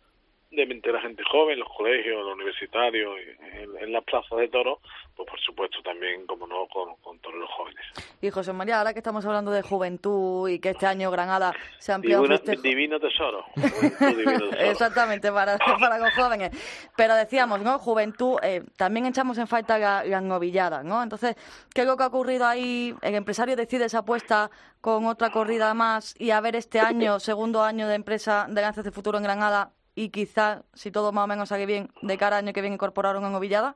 de 0.52 0.66
meter 0.66 0.94
a 0.94 1.00
gente 1.00 1.22
joven, 1.30 1.58
los 1.58 1.68
colegios, 1.76 2.22
los 2.24 2.34
universitarios, 2.34 3.16
en, 3.54 3.76
en 3.78 3.92
las 3.92 4.04
plazas 4.04 4.38
de 4.38 4.48
toros, 4.48 4.78
pues 5.16 5.28
por 5.28 5.40
supuesto 5.40 5.78
también, 5.82 6.26
como 6.26 6.46
no, 6.46 6.66
con, 6.68 6.94
con 6.96 7.18
todos 7.20 7.36
los 7.36 7.48
jóvenes. 7.50 7.80
Y 8.20 8.30
José 8.30 8.52
María, 8.52 8.78
ahora 8.78 8.92
que 8.92 8.98
estamos 8.98 9.24
hablando 9.24 9.50
de 9.50 9.62
juventud 9.62 10.48
y 10.48 10.58
que 10.58 10.70
este 10.70 10.86
año 10.86 11.10
Granada 11.10 11.52
se 11.78 11.94
un 11.94 12.02
Divina- 12.02 12.28
festejo... 12.36 12.62
divino 12.62 13.00
tesoro. 13.00 13.44
Divino 13.56 13.90
tesoro. 14.50 14.56
Exactamente, 14.60 15.32
para, 15.32 15.56
para 15.80 15.98
los 15.98 16.10
jóvenes. 16.14 16.50
Pero 16.96 17.14
decíamos, 17.14 17.60
¿no? 17.62 17.78
Juventud, 17.78 18.38
eh, 18.42 18.62
también 18.76 19.06
echamos 19.06 19.38
en 19.38 19.46
falta 19.46 19.78
la- 19.78 20.04
las 20.04 20.22
novilladas, 20.22 20.84
¿no? 20.84 21.02
Entonces, 21.02 21.34
¿qué 21.74 21.80
es 21.80 21.86
lo 21.86 21.96
que 21.96 22.02
ha 22.02 22.08
ocurrido 22.08 22.46
ahí? 22.46 22.94
El 23.00 23.14
empresario 23.14 23.56
decide 23.56 23.86
esa 23.86 23.98
apuesta 24.00 24.50
con 24.82 25.06
otra 25.06 25.30
corrida 25.30 25.72
más 25.74 26.14
y 26.20 26.30
a 26.30 26.40
ver 26.40 26.56
este 26.56 26.78
año, 26.78 27.18
segundo 27.20 27.62
año 27.62 27.88
de 27.88 27.94
empresa 27.94 28.46
de 28.50 28.60
Lances 28.60 28.84
de 28.84 28.90
Futuro 28.92 29.16
en 29.18 29.24
Granada 29.24 29.70
y 29.94 30.10
quizás, 30.10 30.64
si 30.74 30.90
todo 30.90 31.12
más 31.12 31.24
o 31.24 31.28
menos 31.28 31.48
sale 31.48 31.66
bien, 31.66 31.88
de 32.02 32.18
cara 32.18 32.38
al 32.38 32.44
año 32.44 32.52
que 32.52 32.60
viene 32.60 32.74
incorporar 32.74 33.16
una 33.16 33.30
novillada. 33.30 33.74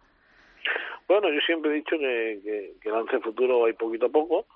Bueno, 1.09 1.29
yo 1.31 1.40
siempre 1.46 1.70
he 1.70 1.74
dicho 1.74 1.96
que, 1.98 2.40
que, 2.42 2.72
que 2.81 2.90
lance 2.90 3.20
futuro 3.20 3.66
hay 3.66 3.74
poquito 3.74 4.07
a 4.07 4.09
poco, 4.09 4.46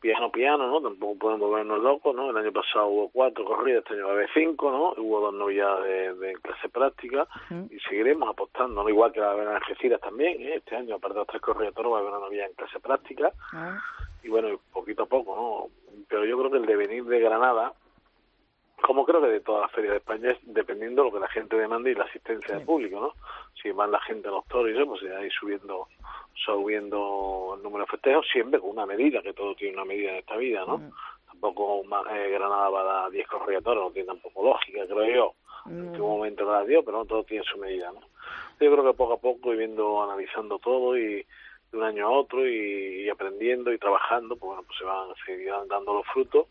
piano 0.00 0.30
piano, 0.30 0.66
¿no? 0.66 0.80
Tampoco 0.82 1.18
podemos 1.18 1.48
volvernos 1.48 1.82
locos, 1.82 2.14
¿no? 2.14 2.30
El 2.30 2.36
año 2.36 2.52
pasado 2.52 2.88
hubo 2.88 3.08
cuatro 3.08 3.44
corridas, 3.44 3.82
este 3.82 3.94
año 3.94 4.04
va 4.04 4.10
a 4.10 4.14
haber 4.14 4.30
cinco, 4.34 4.70
¿no? 4.70 5.02
Hubo 5.02 5.20
dos 5.20 5.34
novilladas 5.34 5.82
de, 5.84 6.14
de 6.14 6.34
clase 6.34 6.68
práctica 6.68 7.26
y 7.70 7.78
seguiremos 7.80 8.28
apostando, 8.28 8.82
¿no? 8.82 8.88
Igual 8.88 9.12
que 9.12 9.20
va 9.20 9.28
a 9.28 9.32
haber 9.32 9.48
en 9.48 9.54
Algeciras 9.54 10.00
también, 10.00 10.42
¿eh? 10.42 10.56
Este 10.56 10.76
año, 10.76 10.96
aparte 10.96 11.14
de 11.14 11.20
las 11.20 11.28
tres 11.28 11.42
corridas 11.42 11.72
de 11.72 11.76
toros, 11.76 11.92
va 11.92 11.96
a 11.96 12.00
haber 12.00 12.12
una 12.12 12.20
novillada 12.20 12.48
en 12.48 12.54
clase 12.54 12.80
práctica 12.80 13.32
y 14.22 14.28
bueno, 14.28 14.58
poquito 14.72 15.04
a 15.04 15.06
poco, 15.06 15.36
¿no? 15.36 15.94
Pero 16.08 16.24
yo 16.24 16.38
creo 16.38 16.50
que 16.50 16.58
el 16.58 16.66
devenir 16.66 17.04
de 17.04 17.20
Granada, 17.20 17.72
como 18.86 19.04
creo 19.04 19.20
que 19.20 19.28
de 19.28 19.40
todas 19.40 19.62
las 19.62 19.72
ferias 19.72 19.92
de 19.92 19.98
España, 19.98 20.30
es 20.30 20.38
dependiendo 20.42 21.02
de 21.02 21.08
lo 21.10 21.14
que 21.14 21.20
la 21.20 21.28
gente 21.28 21.56
demande 21.56 21.90
y 21.90 21.94
la 21.94 22.04
asistencia 22.04 22.54
del 22.54 22.66
público, 22.66 23.00
¿no? 23.00 23.14
Si 23.62 23.70
van 23.70 23.90
la 23.90 24.00
gente 24.00 24.28
a 24.28 24.32
los 24.32 24.46
toros 24.46 24.70
y 24.70 24.74
eso, 24.76 24.86
pues 24.86 25.00
se 25.00 25.08
va 25.10 25.18
a 25.18 25.24
ir 25.24 25.32
subiendo, 25.32 25.88
subiendo 26.44 27.54
el 27.56 27.62
número 27.62 27.84
de 27.84 27.90
festejos, 27.90 28.26
siempre 28.32 28.60
con 28.60 28.70
una 28.70 28.86
medida, 28.86 29.22
que 29.22 29.32
todo 29.32 29.54
tiene 29.54 29.74
una 29.76 29.84
medida 29.84 30.10
en 30.12 30.16
esta 30.18 30.36
vida, 30.36 30.64
¿no? 30.66 30.76
Tampoco 31.26 31.82
ma- 31.84 32.04
eh, 32.10 32.30
Granada 32.30 32.68
va 32.70 32.80
a 32.80 32.84
dar 33.02 33.10
10 33.10 33.26
corridas 33.28 33.62
de 33.62 33.64
toros, 33.64 33.84
no 33.84 33.90
tiene 33.90 34.06
tampoco 34.06 34.44
lógica, 34.44 34.86
creo 34.86 35.04
yo. 35.14 35.34
En 35.66 35.92
qué 35.92 35.98
momento 35.98 36.44
la 36.50 36.62
dio, 36.64 36.84
pero 36.84 36.98
no 36.98 37.04
todo 37.06 37.24
tiene 37.24 37.44
su 37.44 37.56
medida, 37.58 37.90
¿no? 37.92 38.00
Yo 38.60 38.70
creo 38.72 38.84
que 38.84 38.96
poco 38.96 39.14
a 39.14 39.18
poco, 39.18 39.52
y 39.52 39.56
viendo, 39.56 40.02
analizando 40.02 40.58
todo 40.58 40.96
y 40.96 41.26
de 41.72 41.78
un 41.78 41.82
año 41.82 42.06
a 42.06 42.10
otro 42.10 42.46
y, 42.46 43.02
y 43.04 43.08
aprendiendo 43.10 43.72
y 43.72 43.78
trabajando, 43.78 44.36
pues 44.36 44.46
bueno, 44.48 44.62
pues 44.62 44.78
se 44.78 44.84
van, 44.84 45.08
se 45.24 45.32
irán 45.42 45.66
dando 45.68 45.94
los 45.94 46.06
frutos 46.06 46.46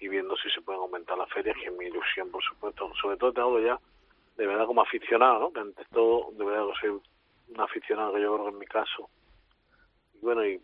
y 0.00 0.08
viendo 0.08 0.36
si 0.36 0.50
se 0.50 0.62
pueden 0.62 0.80
aumentar 0.80 1.16
las 1.16 1.30
ferias, 1.30 1.56
que 1.56 1.66
es 1.66 1.72
mi 1.72 1.86
ilusión, 1.86 2.30
por 2.30 2.42
supuesto. 2.42 2.90
Sobre 3.00 3.16
todo 3.16 3.32
te 3.32 3.40
hablo 3.40 3.60
ya 3.60 3.78
de 4.36 4.46
verdad 4.46 4.66
como 4.66 4.80
aficionado, 4.80 5.38
¿no? 5.38 5.52
Que 5.52 5.60
antes 5.60 5.86
todo, 5.90 6.30
de 6.32 6.44
verdad 6.44 6.64
que 6.68 6.80
soy 6.80 7.00
un 7.48 7.60
aficionado, 7.60 8.14
que 8.14 8.22
yo 8.22 8.32
creo 8.34 8.46
que 8.46 8.52
en 8.52 8.58
mi 8.58 8.66
caso. 8.66 9.10
Y 10.14 10.18
bueno, 10.20 10.46
y 10.46 10.58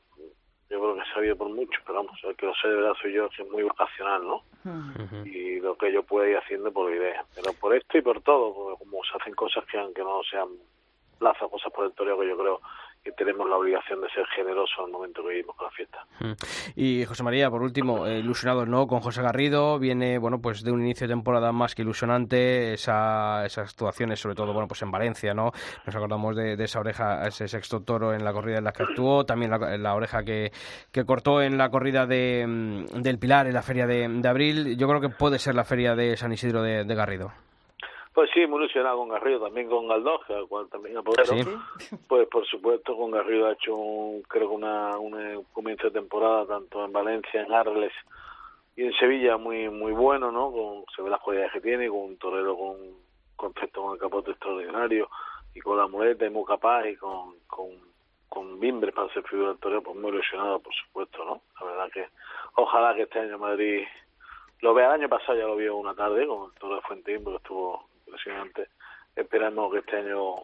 yo 0.70 0.80
creo 0.80 0.94
que 0.94 1.02
he 1.02 1.14
sabido 1.14 1.36
por 1.36 1.50
mucho, 1.50 1.78
pero 1.84 2.02
vamos, 2.02 2.18
el 2.24 2.34
que 2.36 2.46
lo 2.46 2.54
sé 2.54 2.68
de 2.68 2.76
verdad 2.76 2.94
soy 3.00 3.12
yo, 3.12 3.28
que 3.28 3.42
es 3.42 3.50
muy 3.50 3.62
vocacional, 3.62 4.26
¿no? 4.26 4.42
Y 5.26 5.60
lo 5.60 5.76
que 5.76 5.92
yo 5.92 6.02
pueda 6.02 6.28
ir 6.28 6.38
haciendo 6.38 6.72
por 6.72 6.90
idea. 6.90 7.24
Pero 7.34 7.52
por 7.52 7.76
esto 7.76 7.98
y 7.98 8.02
por 8.02 8.22
todo, 8.22 8.54
porque 8.54 8.84
como 8.84 9.04
se 9.04 9.16
hacen 9.20 9.34
cosas 9.34 9.64
que 9.66 9.78
aunque 9.78 10.02
no 10.02 10.22
sean 10.24 10.48
plazas, 11.18 11.50
cosas 11.50 11.72
por 11.72 11.84
el 11.84 11.92
toreo, 11.92 12.18
que 12.18 12.28
yo 12.28 12.36
creo 12.38 12.60
que 13.06 13.12
tenemos 13.12 13.48
la 13.48 13.56
obligación 13.56 14.00
de 14.00 14.08
ser 14.10 14.26
generosos 14.34 14.76
al 14.84 14.90
momento 14.90 15.22
que 15.22 15.28
vivimos 15.28 15.54
con 15.54 15.66
la 15.66 15.70
fiesta. 15.70 16.04
Mm. 16.18 16.32
Y 16.74 17.04
José 17.04 17.22
María, 17.22 17.48
por 17.48 17.62
último, 17.62 18.04
eh, 18.04 18.18
ilusionado 18.18 18.66
no 18.66 18.88
con 18.88 18.98
José 18.98 19.22
Garrido, 19.22 19.78
viene 19.78 20.18
bueno 20.18 20.40
pues 20.40 20.64
de 20.64 20.72
un 20.72 20.80
inicio 20.80 21.06
de 21.06 21.12
temporada 21.12 21.52
más 21.52 21.76
que 21.76 21.82
ilusionante, 21.82 22.74
esa, 22.74 23.46
esas 23.46 23.70
actuaciones, 23.70 24.18
sobre 24.18 24.34
todo 24.34 24.52
bueno 24.52 24.66
pues 24.66 24.82
en 24.82 24.90
Valencia, 24.90 25.34
¿no? 25.34 25.52
Nos 25.86 25.94
acordamos 25.94 26.34
de, 26.34 26.54
esa 26.54 26.80
oreja, 26.80 27.24
ese 27.28 27.46
sexto 27.46 27.84
toro 27.84 28.12
en 28.12 28.24
la 28.24 28.32
corrida 28.32 28.58
en 28.58 28.64
la 28.64 28.72
que 28.72 28.82
actuó, 28.82 29.24
también 29.24 29.52
la, 29.52 29.78
la 29.78 29.94
oreja 29.94 30.24
que, 30.24 30.50
que 30.90 31.04
cortó 31.04 31.42
en 31.42 31.56
la 31.58 31.70
corrida 31.70 32.06
de, 32.06 32.44
mm, 32.44 33.02
del 33.02 33.20
Pilar 33.20 33.46
en 33.46 33.54
la 33.54 33.62
feria 33.62 33.86
de, 33.86 34.08
de 34.08 34.28
abril. 34.28 34.76
Yo 34.76 34.88
creo 34.88 35.00
que 35.00 35.10
puede 35.10 35.38
ser 35.38 35.54
la 35.54 35.64
feria 35.64 35.94
de 35.94 36.16
San 36.16 36.32
Isidro 36.32 36.60
de 36.62 36.94
Garrido. 36.96 37.30
Pues 38.16 38.30
sí, 38.32 38.46
muy 38.46 38.60
ilusionado 38.60 38.96
con 38.96 39.10
Garrido, 39.10 39.40
también 39.40 39.68
con 39.68 39.92
al 39.92 40.48
cual 40.48 40.70
también 40.70 40.96
apodero. 40.96 41.34
Sí. 41.34 41.44
Pues 42.08 42.26
por 42.28 42.46
supuesto, 42.46 42.96
con 42.96 43.10
Garrido 43.10 43.46
ha 43.46 43.52
hecho 43.52 43.76
un, 43.76 44.22
creo 44.22 44.48
que 44.48 44.54
una, 44.54 44.96
un 44.96 45.44
comienzo 45.52 45.88
de 45.88 46.00
temporada, 46.00 46.46
tanto 46.46 46.82
en 46.82 46.94
Valencia, 46.94 47.42
en 47.42 47.52
Arles 47.52 47.92
y 48.74 48.84
en 48.84 48.94
Sevilla, 48.94 49.36
muy 49.36 49.68
muy 49.68 49.92
bueno, 49.92 50.32
¿no? 50.32 50.50
Con, 50.50 50.86
se 50.96 51.02
ve 51.02 51.10
las 51.10 51.20
cualidades 51.20 51.52
que 51.52 51.60
tiene, 51.60 51.90
con 51.90 51.98
un 51.98 52.16
torero 52.16 52.56
con 52.56 52.76
concepto 53.36 53.82
con 53.82 53.92
el 53.92 54.00
capote 54.00 54.30
extraordinario 54.30 55.10
y 55.54 55.60
con 55.60 55.76
la 55.76 55.86
muleta 55.86 56.24
y 56.24 56.30
muy 56.30 56.46
capaz 56.46 56.86
y 56.86 56.96
con, 56.96 57.34
con, 57.46 57.68
con 58.30 58.58
mimbres 58.58 58.94
para 58.94 59.12
ser 59.12 59.24
figura 59.24 59.48
del 59.48 59.58
torero, 59.58 59.82
pues 59.82 59.94
muy 59.94 60.08
ilusionado, 60.08 60.58
por 60.60 60.74
supuesto, 60.74 61.22
¿no? 61.22 61.42
La 61.60 61.66
verdad 61.66 61.90
que 61.92 62.08
ojalá 62.54 62.94
que 62.94 63.02
este 63.02 63.18
año 63.18 63.36
Madrid 63.36 63.84
lo 64.62 64.72
vea. 64.72 64.86
El 64.86 65.02
año 65.02 65.08
pasado 65.10 65.36
ya 65.36 65.44
lo 65.44 65.56
vio 65.56 65.76
una 65.76 65.94
tarde 65.94 66.26
con 66.26 66.50
el 66.50 66.58
toro 66.58 66.76
de 66.76 66.80
Fuentín, 66.80 67.22
porque 67.22 67.36
estuvo 67.36 67.84
impresionante. 68.20 68.68
Esperamos 69.14 69.72
que 69.72 69.78
este 69.78 69.96
año 69.96 70.34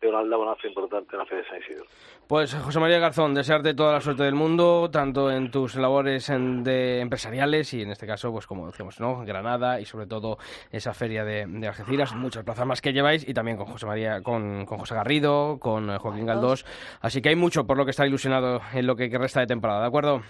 dé 0.00 0.08
un 0.08 0.14
aldabonazo 0.14 0.66
importante 0.68 1.08
en 1.12 1.18
la 1.18 1.26
Feria 1.26 1.42
de 1.42 1.48
San 1.50 1.58
Isidro. 1.58 1.84
Pues 2.28 2.54
José 2.54 2.78
María 2.78 2.98
Garzón, 3.00 3.34
desearte 3.34 3.74
toda 3.74 3.94
la 3.94 4.00
suerte 4.00 4.22
del 4.22 4.34
mundo, 4.34 4.90
tanto 4.92 5.30
en 5.30 5.50
tus 5.50 5.74
labores 5.76 6.28
en- 6.28 6.62
de 6.62 7.00
empresariales 7.00 7.72
y 7.74 7.82
en 7.82 7.90
este 7.90 8.06
caso, 8.06 8.30
pues 8.30 8.46
como 8.46 8.66
decíamos, 8.66 9.00
¿no? 9.00 9.24
Granada 9.24 9.80
y 9.80 9.86
sobre 9.86 10.06
todo 10.06 10.36
esa 10.70 10.92
feria 10.94 11.24
de, 11.24 11.46
de 11.46 11.66
Algeciras, 11.66 12.14
muchas 12.14 12.44
plazas 12.44 12.66
más 12.66 12.80
que 12.80 12.92
lleváis 12.92 13.26
y 13.28 13.34
también 13.34 13.56
con 13.56 13.66
José 13.66 13.86
María, 13.86 14.22
con, 14.22 14.66
con 14.66 14.78
José 14.78 14.94
Garrido, 14.94 15.58
con 15.58 15.90
eh, 15.90 15.98
Joaquín 15.98 16.26
Galdós. 16.26 16.64
Así 17.00 17.20
que 17.22 17.30
hay 17.30 17.36
mucho 17.36 17.66
por 17.66 17.76
lo 17.76 17.84
que 17.84 17.90
estar 17.90 18.06
ilusionado 18.06 18.60
en 18.74 18.86
lo 18.86 18.94
que 18.94 19.08
resta 19.18 19.40
de 19.40 19.46
temporada, 19.46 19.80
¿de 19.80 19.86
acuerdo? 19.88 20.22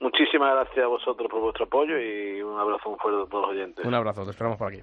Muchísimas 0.00 0.54
gracias 0.56 0.84
a 0.84 0.88
vosotros 0.88 1.28
por 1.30 1.40
vuestro 1.40 1.66
apoyo 1.66 1.96
y 1.96 2.42
un 2.42 2.58
abrazo 2.58 2.88
muy 2.90 2.98
fuerte 2.98 3.22
a 3.22 3.26
todos 3.30 3.42
los 3.46 3.50
oyentes. 3.52 3.84
Un 3.84 3.94
abrazo, 3.94 4.24
te 4.24 4.30
esperamos 4.30 4.58
por 4.58 4.72
aquí. 4.72 4.82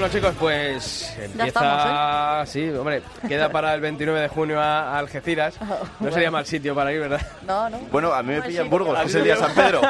Bueno 0.00 0.14
chicos, 0.14 0.34
pues 0.40 1.09
empieza... 1.24 1.46
estamos, 1.46 2.48
Sí, 2.48 2.68
hombre, 2.70 3.02
queda 3.28 3.50
para 3.50 3.74
el 3.74 3.80
29 3.80 4.20
de 4.20 4.28
junio 4.28 4.60
a, 4.60 4.98
Algeciras. 4.98 5.58
No 6.00 6.10
sería 6.10 6.30
mal 6.30 6.46
sitio 6.46 6.74
para 6.74 6.92
ir, 6.92 7.00
¿verdad? 7.00 7.20
No, 7.46 7.68
no. 7.68 7.78
Bueno, 7.92 8.12
a 8.12 8.22
mí 8.22 8.30
me 8.30 8.38
No, 8.38 8.44
pilla 8.44 8.60
en 8.60 8.66
sí, 8.66 8.70
Burgos, 8.70 8.98
es 9.04 9.14
el 9.14 9.24
día 9.24 9.36
San 9.36 9.54
Pedro. 9.54 9.80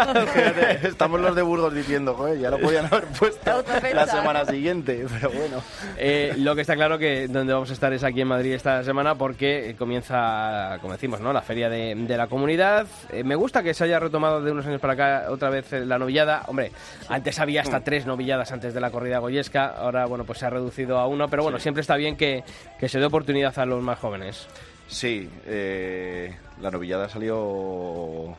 Estamos 0.83 1.21
los 1.21 1.35
de 1.35 1.43
Burgos 1.43 1.73
diciendo, 1.73 2.15
joder, 2.15 2.39
ya 2.39 2.51
lo 2.51 2.59
podían 2.59 2.87
haber 2.87 3.05
puesto 3.07 3.65
la 3.95 4.07
semana 4.07 4.45
siguiente, 4.45 5.07
pero 5.09 5.31
bueno. 5.31 5.63
Eh, 5.97 6.35
lo 6.37 6.55
que 6.55 6.63
está 6.63 6.75
claro 6.75 6.99
que 6.99 7.29
donde 7.29 7.53
vamos 7.53 7.71
a 7.71 7.73
estar 7.73 7.93
es 7.93 8.03
aquí 8.03 8.21
en 8.21 8.29
Madrid 8.29 8.53
esta 8.53 8.83
semana 8.83 9.15
porque 9.15 9.75
comienza, 9.79 10.79
como 10.81 10.93
decimos, 10.93 11.21
¿no? 11.21 11.33
la 11.33 11.43
feria 11.43 11.69
de, 11.69 11.95
de 11.95 12.17
la 12.17 12.27
comunidad. 12.27 12.87
Eh, 13.11 13.25
me 13.25 13.35
gusta 13.35 13.63
que 13.63 13.75
se 13.75 13.85
haya 13.85 13.99
retomado 13.99 14.41
de 14.43 14.51
unos 14.51 14.67
años 14.67 14.81
para 14.81 14.93
acá 14.95 15.27
otra 15.31 15.51
vez 15.51 15.73
eh, 15.73 15.85
la 15.85 15.99
novillada. 15.99 16.43
Hombre, 16.47 16.73
antes 17.09 17.39
había 17.39 17.63
hasta 17.63 17.81
tres 17.81 18.07
novilladas 18.07 18.53
antes 18.53 18.75
de 18.75 18.81
la 18.81 18.91
corrida 18.91 19.19
goyesca, 19.19 19.67
ahora 19.67 20.07
bueno 20.07 20.25
pues 20.25 20.39
se 20.39 20.47
ha 20.47 20.51
reducido 20.51 20.99
a 20.99 21.07
uno, 21.21 21.29
pero 21.29 21.43
bueno, 21.43 21.59
siempre 21.59 21.83
está 21.83 21.97
bien 21.97 22.17
que, 22.17 22.43
que 22.79 22.89
se 22.89 22.99
dé 22.99 23.05
oportunidad 23.05 23.57
a 23.59 23.67
los 23.67 23.83
más 23.83 23.99
jóvenes. 23.99 24.47
Sí, 24.89 25.29
eh, 25.47 26.35
la 26.61 26.71
novillada 26.71 27.09
salió... 27.09 28.37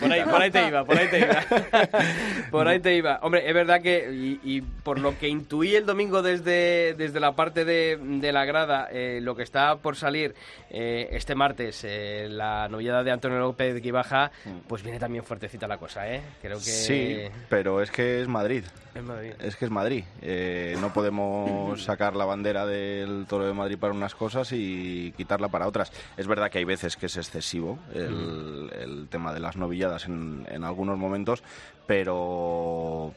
Por 0.00 0.12
ahí, 0.12 0.22
por 0.24 0.42
ahí 0.42 0.50
te 0.50 0.68
iba, 0.68 0.84
por 0.84 0.96
ahí 0.96 1.08
te 1.08 1.18
iba. 1.18 1.44
por 2.50 2.68
ahí 2.68 2.80
te 2.80 2.96
iba. 2.96 3.18
Hombre, 3.22 3.48
es 3.48 3.54
verdad 3.54 3.80
que, 3.80 4.10
y, 4.12 4.40
y 4.42 4.60
por 4.60 4.98
lo 4.98 5.18
que 5.18 5.28
intuí 5.28 5.74
el 5.74 5.86
domingo 5.86 6.22
desde, 6.22 6.94
desde 6.94 7.20
la 7.20 7.32
parte 7.32 7.64
de, 7.64 7.96
de 7.96 8.32
la 8.32 8.44
grada, 8.44 8.88
eh, 8.90 9.20
lo 9.22 9.34
que 9.34 9.42
está 9.42 9.76
por 9.76 9.96
salir 9.96 10.34
eh, 10.70 11.08
este 11.12 11.34
martes, 11.34 11.84
eh, 11.84 12.28
la 12.30 12.68
novillada 12.68 13.02
de 13.02 13.10
Antonio 13.10 13.38
López 13.38 13.80
Guibaja, 13.80 14.30
pues 14.68 14.82
viene 14.82 14.98
también 14.98 15.24
fuertecita 15.24 15.66
la 15.66 15.78
cosa, 15.78 16.08
¿eh? 16.12 16.22
Creo 16.40 16.58
que... 16.58 16.64
Sí, 16.64 17.18
pero 17.48 17.80
es 17.80 17.90
que 17.90 18.20
es 18.20 18.28
Madrid. 18.28 18.64
En 18.94 19.06
Madrid. 19.06 19.32
Es 19.40 19.56
que 19.56 19.64
es 19.64 19.70
Madrid. 19.70 20.04
Eh, 20.22 20.76
no 20.80 20.92
podemos 20.92 21.82
sacar 21.84 22.14
la 22.14 22.24
bandera 22.24 22.64
del 22.64 23.26
Toro 23.28 23.46
de 23.46 23.52
Madrid 23.52 23.76
para 23.78 23.92
unas 23.92 24.14
cosas 24.14 24.52
y 24.52 25.12
quitarla 25.16 25.48
para 25.48 25.66
otras. 25.66 25.92
Es 26.16 26.26
verdad 26.28 26.50
que 26.50 26.58
hay 26.58 26.64
veces 26.64 26.96
que 26.96 27.06
es 27.06 27.16
excesivo 27.16 27.53
el, 27.94 28.70
el 28.78 29.08
tema 29.08 29.32
de 29.32 29.40
las 29.40 29.56
novilladas 29.56 30.06
en, 30.06 30.46
en 30.48 30.64
algunos 30.64 30.98
momentos, 30.98 31.42
pero 31.86 33.12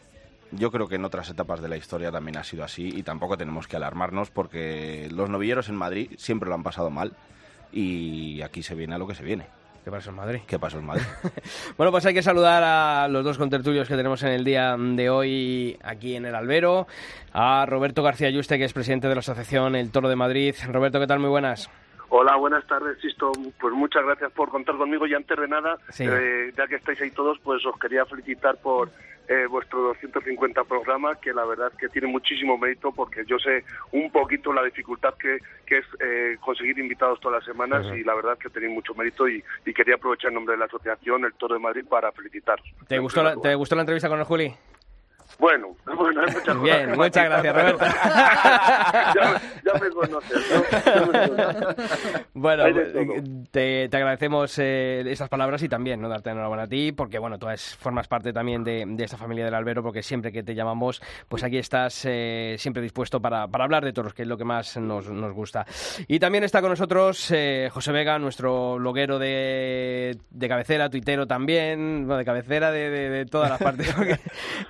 yo 0.51 0.71
creo 0.71 0.87
que 0.87 0.95
en 0.95 1.05
otras 1.05 1.29
etapas 1.29 1.61
de 1.61 1.69
la 1.69 1.77
historia 1.77 2.11
también 2.11 2.37
ha 2.37 2.43
sido 2.43 2.63
así 2.63 2.89
y 2.95 3.03
tampoco 3.03 3.37
tenemos 3.37 3.67
que 3.67 3.75
alarmarnos 3.75 4.29
porque 4.29 5.09
los 5.11 5.29
novilleros 5.29 5.69
en 5.69 5.75
Madrid 5.75 6.11
siempre 6.17 6.49
lo 6.49 6.55
han 6.55 6.63
pasado 6.63 6.89
mal 6.89 7.13
y 7.71 8.41
aquí 8.41 8.63
se 8.63 8.75
viene 8.75 8.95
a 8.95 8.97
lo 8.97 9.07
que 9.07 9.15
se 9.15 9.23
viene. 9.23 9.45
¿Qué 9.87 9.91
pasa 9.91 10.09
en 10.09 10.17
Madrid? 10.17 10.39
¿Qué 10.45 10.59
pasó 10.59 10.79
en 10.79 10.85
Madrid? 10.85 11.05
Bueno, 11.77 11.91
pues 11.91 12.05
hay 12.05 12.13
que 12.13 12.21
saludar 12.21 12.61
a 12.61 13.07
los 13.07 13.23
dos 13.23 13.37
contertulios 13.37 13.87
que 13.87 13.95
tenemos 13.95 14.21
en 14.23 14.29
el 14.29 14.43
día 14.43 14.75
de 14.77 15.09
hoy 15.09 15.79
aquí 15.81 16.15
en 16.15 16.25
el 16.25 16.35
Albero. 16.35 16.87
A 17.31 17.65
Roberto 17.65 18.03
García 18.03 18.29
Yuste, 18.29 18.57
que 18.57 18.65
es 18.65 18.73
presidente 18.73 19.07
de 19.07 19.15
la 19.15 19.19
Asociación 19.19 19.77
El 19.77 19.89
Toro 19.89 20.09
de 20.09 20.17
Madrid. 20.17 20.55
Roberto, 20.67 20.99
¿qué 20.99 21.07
tal? 21.07 21.19
Muy 21.19 21.29
buenas. 21.29 21.69
Hola, 22.09 22.35
buenas 22.37 22.65
tardes, 22.67 22.99
Sisto. 23.01 23.31
Pues 23.59 23.73
muchas 23.73 24.03
gracias 24.05 24.31
por 24.31 24.49
contar 24.49 24.77
conmigo. 24.77 25.05
Y 25.07 25.13
antes 25.13 25.37
de 25.37 25.47
nada, 25.47 25.77
Sí. 25.89 26.05
eh, 26.09 26.51
ya 26.57 26.67
que 26.67 26.75
estáis 26.75 27.01
ahí 27.01 27.11
todos, 27.11 27.37
pues 27.39 27.65
os 27.65 27.77
quería 27.79 28.05
felicitar 28.05 28.57
por 28.57 28.89
eh, 29.29 29.45
vuestro 29.49 29.81
250 29.81 30.63
programa, 30.63 31.15
que 31.19 31.33
la 31.33 31.43
verdad 31.43 31.69
que 31.77 31.89
tiene 31.89 32.07
muchísimo 32.07 32.57
mérito, 32.57 32.93
porque 32.93 33.25
yo 33.25 33.37
sé 33.39 33.65
un 33.91 34.09
poquito 34.09 34.53
la 34.53 34.63
dificultad 34.63 35.15
que, 35.15 35.39
que 35.65 35.79
es 35.79 35.85
eh, 35.99 36.37
conseguir 36.39 36.79
invitados 36.79 37.19
todas 37.19 37.39
las 37.39 37.45
semanas 37.45 37.85
y 37.93 38.05
la 38.05 38.15
verdad 38.15 38.37
que 38.37 38.49
tenéis 38.49 38.71
mucho 38.73 38.95
mérito 38.95 39.27
y, 39.27 39.43
y 39.65 39.73
quería 39.73 39.95
aprovechar 39.95 40.29
en 40.29 40.35
nombre 40.35 40.53
de 40.53 40.59
la 40.59 40.65
asociación 40.65 41.25
El 41.25 41.33
Toro 41.33 41.55
de 41.55 41.59
Madrid 41.59 41.83
para 41.89 42.09
felicitaros. 42.13 42.65
¿Te 42.87 42.99
gustó, 42.99 43.21
la, 43.21 43.35
¿Te 43.35 43.53
gustó 43.55 43.75
la 43.75 43.81
entrevista 43.81 44.07
con 44.07 44.19
el 44.19 44.23
Juli? 44.25 44.53
Bueno, 45.39 45.75
bueno, 45.95 46.21
hay 46.21 46.33
muchas 46.33 46.61
Bien, 46.61 46.83
cosas 46.85 46.97
muchas 46.97 47.25
gracias, 47.25 47.55
Roberto. 47.55 47.85
ya, 49.15 49.31
me- 49.31 49.71
ya 49.71 49.79
me 49.79 49.89
conoces, 49.91 50.51
¿no? 50.51 50.63
Ya 50.85 51.05
me 51.05 51.29
conoces. 51.29 52.25
Bueno, 52.33 52.63
todo. 52.63 53.23
te, 53.51 53.89
te 53.89 53.97
agradecemos 53.97 54.57
eh, 54.59 55.03
esas 55.07 55.29
palabras 55.29 55.61
y 55.63 55.69
también 55.69 56.01
no 56.01 56.09
darte 56.09 56.29
enhorabuena 56.31 56.63
a 56.63 56.67
ti, 56.67 56.91
porque 56.91 57.19
bueno, 57.19 57.37
tú 57.37 57.49
es- 57.49 57.75
formas 57.77 58.07
parte 58.07 58.33
también 58.33 58.63
de, 58.63 58.83
de 58.87 59.03
esta 59.03 59.17
familia 59.17 59.45
del 59.45 59.53
albero, 59.53 59.83
porque 59.83 60.01
siempre 60.03 60.31
que 60.31 60.41
te 60.43 60.55
llamamos, 60.55 61.01
pues 61.27 61.43
aquí 61.43 61.57
estás 61.57 62.03
eh, 62.05 62.55
siempre 62.57 62.81
dispuesto 62.81 63.21
para, 63.21 63.47
para 63.47 63.63
hablar 63.65 63.83
de 63.85 63.93
toros, 63.93 64.13
que 64.13 64.23
es 64.23 64.27
lo 64.27 64.37
que 64.37 64.43
más 64.45 64.77
nos, 64.77 65.07
nos 65.09 65.33
gusta. 65.33 65.65
Y 66.07 66.19
también 66.19 66.43
está 66.43 66.61
con 66.61 66.71
nosotros 66.71 67.29
eh, 67.31 67.69
José 67.71 67.91
Vega, 67.91 68.17
nuestro 68.17 68.77
bloguero 68.77 69.19
de, 69.19 70.17
de 70.31 70.47
cabecera, 70.47 70.89
tuitero 70.89 71.27
también, 71.27 72.05
bueno, 72.07 72.17
de 72.17 72.25
cabecera 72.25 72.71
de, 72.71 72.89
de- 72.89 73.09
de 73.09 73.25
todas 73.25 73.49
las 73.51 73.61
partes, 73.61 73.93
porque 73.95 74.17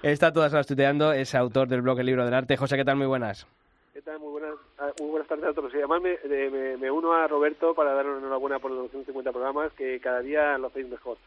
está 0.03 0.31
todas 0.33 0.56
las 0.57 0.67
tuiteando, 0.67 1.13
es 1.13 1.33
autor 1.35 1.67
del 1.67 1.81
blog 1.81 1.99
El 1.99 2.07
Libro 2.07 2.25
del 2.25 2.33
Arte. 2.33 2.57
José, 2.57 2.75
¿qué 2.77 2.85
tal? 2.85 2.95
Muy 2.97 3.07
buenas. 3.07 3.47
¿Qué 3.93 4.01
tal? 4.01 4.19
Muy 4.19 4.29
buenas, 4.31 4.51
ah, 4.77 4.89
muy 4.99 5.09
buenas 5.09 5.27
tardes 5.27 5.45
a 5.45 5.53
todos. 5.53 5.73
Y 5.73 5.77
además 5.77 6.01
me, 6.01 6.17
me, 6.29 6.77
me 6.77 6.91
uno 6.91 7.13
a 7.13 7.27
Roberto 7.27 7.73
para 7.73 7.93
dar 7.93 8.05
una 8.05 8.19
enhorabuena 8.19 8.59
por 8.59 8.69
los 8.71 8.83
250 8.83 9.31
programas, 9.31 9.71
que 9.73 9.99
cada 9.99 10.19
día 10.21 10.57
lo 10.59 10.67
hacéis 10.67 10.87
mejor. 10.87 11.17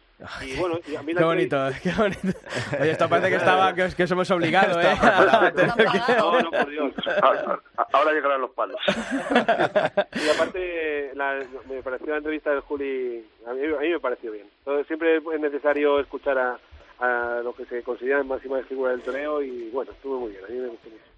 Y 0.42 0.56
bueno, 0.56 0.78
y 0.86 0.94
a 0.94 1.02
mí 1.02 1.14
Qué 1.14 1.24
bonito, 1.24 1.56
qué 1.82 1.92
bonito. 1.96 2.38
Oye, 2.80 2.90
esto 2.92 3.08
parece 3.08 3.30
que 3.30 3.36
estaba 3.42 3.74
que 3.74 3.88
que 3.96 4.02
os 4.04 4.10
hemos 4.10 4.30
obligado, 4.30 4.80
¿eh? 4.80 4.92
Que- 5.54 6.16
No, 6.18 6.40
no, 6.40 6.50
por 6.50 6.68
Dios. 6.70 6.92
Ahora, 7.22 7.58
ahora 7.92 8.12
llegarán 8.12 8.40
los 8.40 8.50
palos. 8.52 8.76
Y 8.86 10.28
aparte, 10.28 11.10
la- 11.14 11.42
me 11.68 11.82
pareció 11.82 12.06
la 12.10 12.18
entrevista 12.18 12.50
del 12.50 12.60
Juli, 12.60 13.24
a 13.46 13.52
mí, 13.52 13.60
a 13.64 13.80
mí 13.80 13.88
me 13.88 14.00
pareció 14.00 14.30
bien. 14.30 14.46
Entonces, 14.58 14.86
siempre 14.86 15.16
es 15.16 15.40
necesario 15.40 15.98
escuchar 16.00 16.38
a, 16.38 16.58
a 17.00 17.40
lo 17.42 17.54
que 17.54 17.64
se 17.64 17.82
consideran 17.82 18.28
máximas 18.28 18.66
figuras 18.66 18.94
del 18.96 19.04
torneo 19.04 19.42
y 19.42 19.70
bueno, 19.70 19.90
estuvo 19.92 20.20
muy 20.20 20.32
bien, 20.32 20.44
a 20.44 20.48
mí 20.48 20.58
me 20.58 20.68
gustó 20.68 20.90
mucho. 20.90 21.09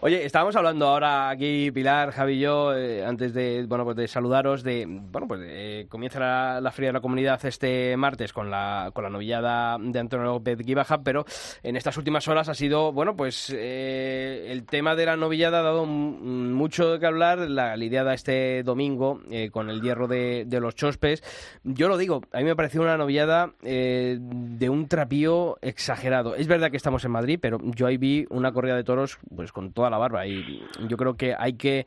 Oye, 0.00 0.24
estábamos 0.24 0.56
hablando 0.56 0.88
ahora 0.88 1.30
aquí, 1.30 1.70
Pilar, 1.70 2.10
Javi 2.10 2.34
y 2.34 2.40
yo, 2.40 2.74
eh, 2.74 3.04
antes 3.04 3.32
de, 3.32 3.66
bueno, 3.68 3.84
pues 3.84 3.96
de 3.96 4.08
saludaros, 4.08 4.64
de, 4.64 4.84
bueno, 4.88 5.28
pues 5.28 5.40
eh, 5.44 5.86
comienza 5.88 6.18
la, 6.18 6.60
la 6.60 6.72
Feria 6.72 6.88
de 6.88 6.94
la 6.94 7.00
Comunidad 7.00 7.44
este 7.46 7.96
martes 7.96 8.32
con 8.32 8.50
la, 8.50 8.90
con 8.92 9.04
la 9.04 9.10
novillada 9.10 9.76
de 9.78 9.98
Antonio 9.98 10.26
López 10.26 10.58
Guibaja, 10.58 11.02
pero 11.02 11.24
en 11.62 11.76
estas 11.76 11.96
últimas 11.96 12.26
horas 12.26 12.48
ha 12.48 12.54
sido, 12.54 12.92
bueno, 12.92 13.14
pues 13.14 13.54
eh, 13.56 14.48
el 14.48 14.64
tema 14.64 14.96
de 14.96 15.06
la 15.06 15.16
novillada 15.16 15.60
ha 15.60 15.62
dado 15.62 15.86
mucho 15.86 16.98
que 16.98 17.06
hablar, 17.06 17.38
la 17.38 17.76
lidiada 17.76 18.14
este 18.14 18.64
domingo 18.64 19.20
con 19.52 19.70
el 19.70 19.80
hierro 19.80 20.08
de, 20.08 20.46
de 20.46 20.60
los 20.60 20.74
chospes. 20.74 21.22
Yo 21.62 21.88
lo 21.88 21.96
digo, 21.96 22.22
a 22.32 22.38
mí 22.38 22.44
me 22.44 22.56
pareció 22.56 22.82
una 22.82 22.96
novillada 22.96 23.52
de 23.62 24.68
un 24.68 24.88
trapío 24.88 25.58
exagerado. 25.62 26.34
Es 26.34 26.48
verdad 26.48 26.70
que 26.70 26.76
estamos 26.76 27.04
en 27.04 27.12
Madrid, 27.12 27.38
pero 27.40 27.58
yo 27.62 27.86
ahí 27.86 27.96
vi 27.98 28.26
una 28.30 28.52
corrida 28.52 28.74
de 28.74 28.84
toros 28.84 29.17
pues 29.34 29.52
con 29.52 29.72
toda 29.72 29.90
la 29.90 29.98
barba 29.98 30.26
y 30.26 30.62
yo 30.88 30.96
creo 30.96 31.16
que 31.16 31.34
hay 31.38 31.54
que 31.54 31.86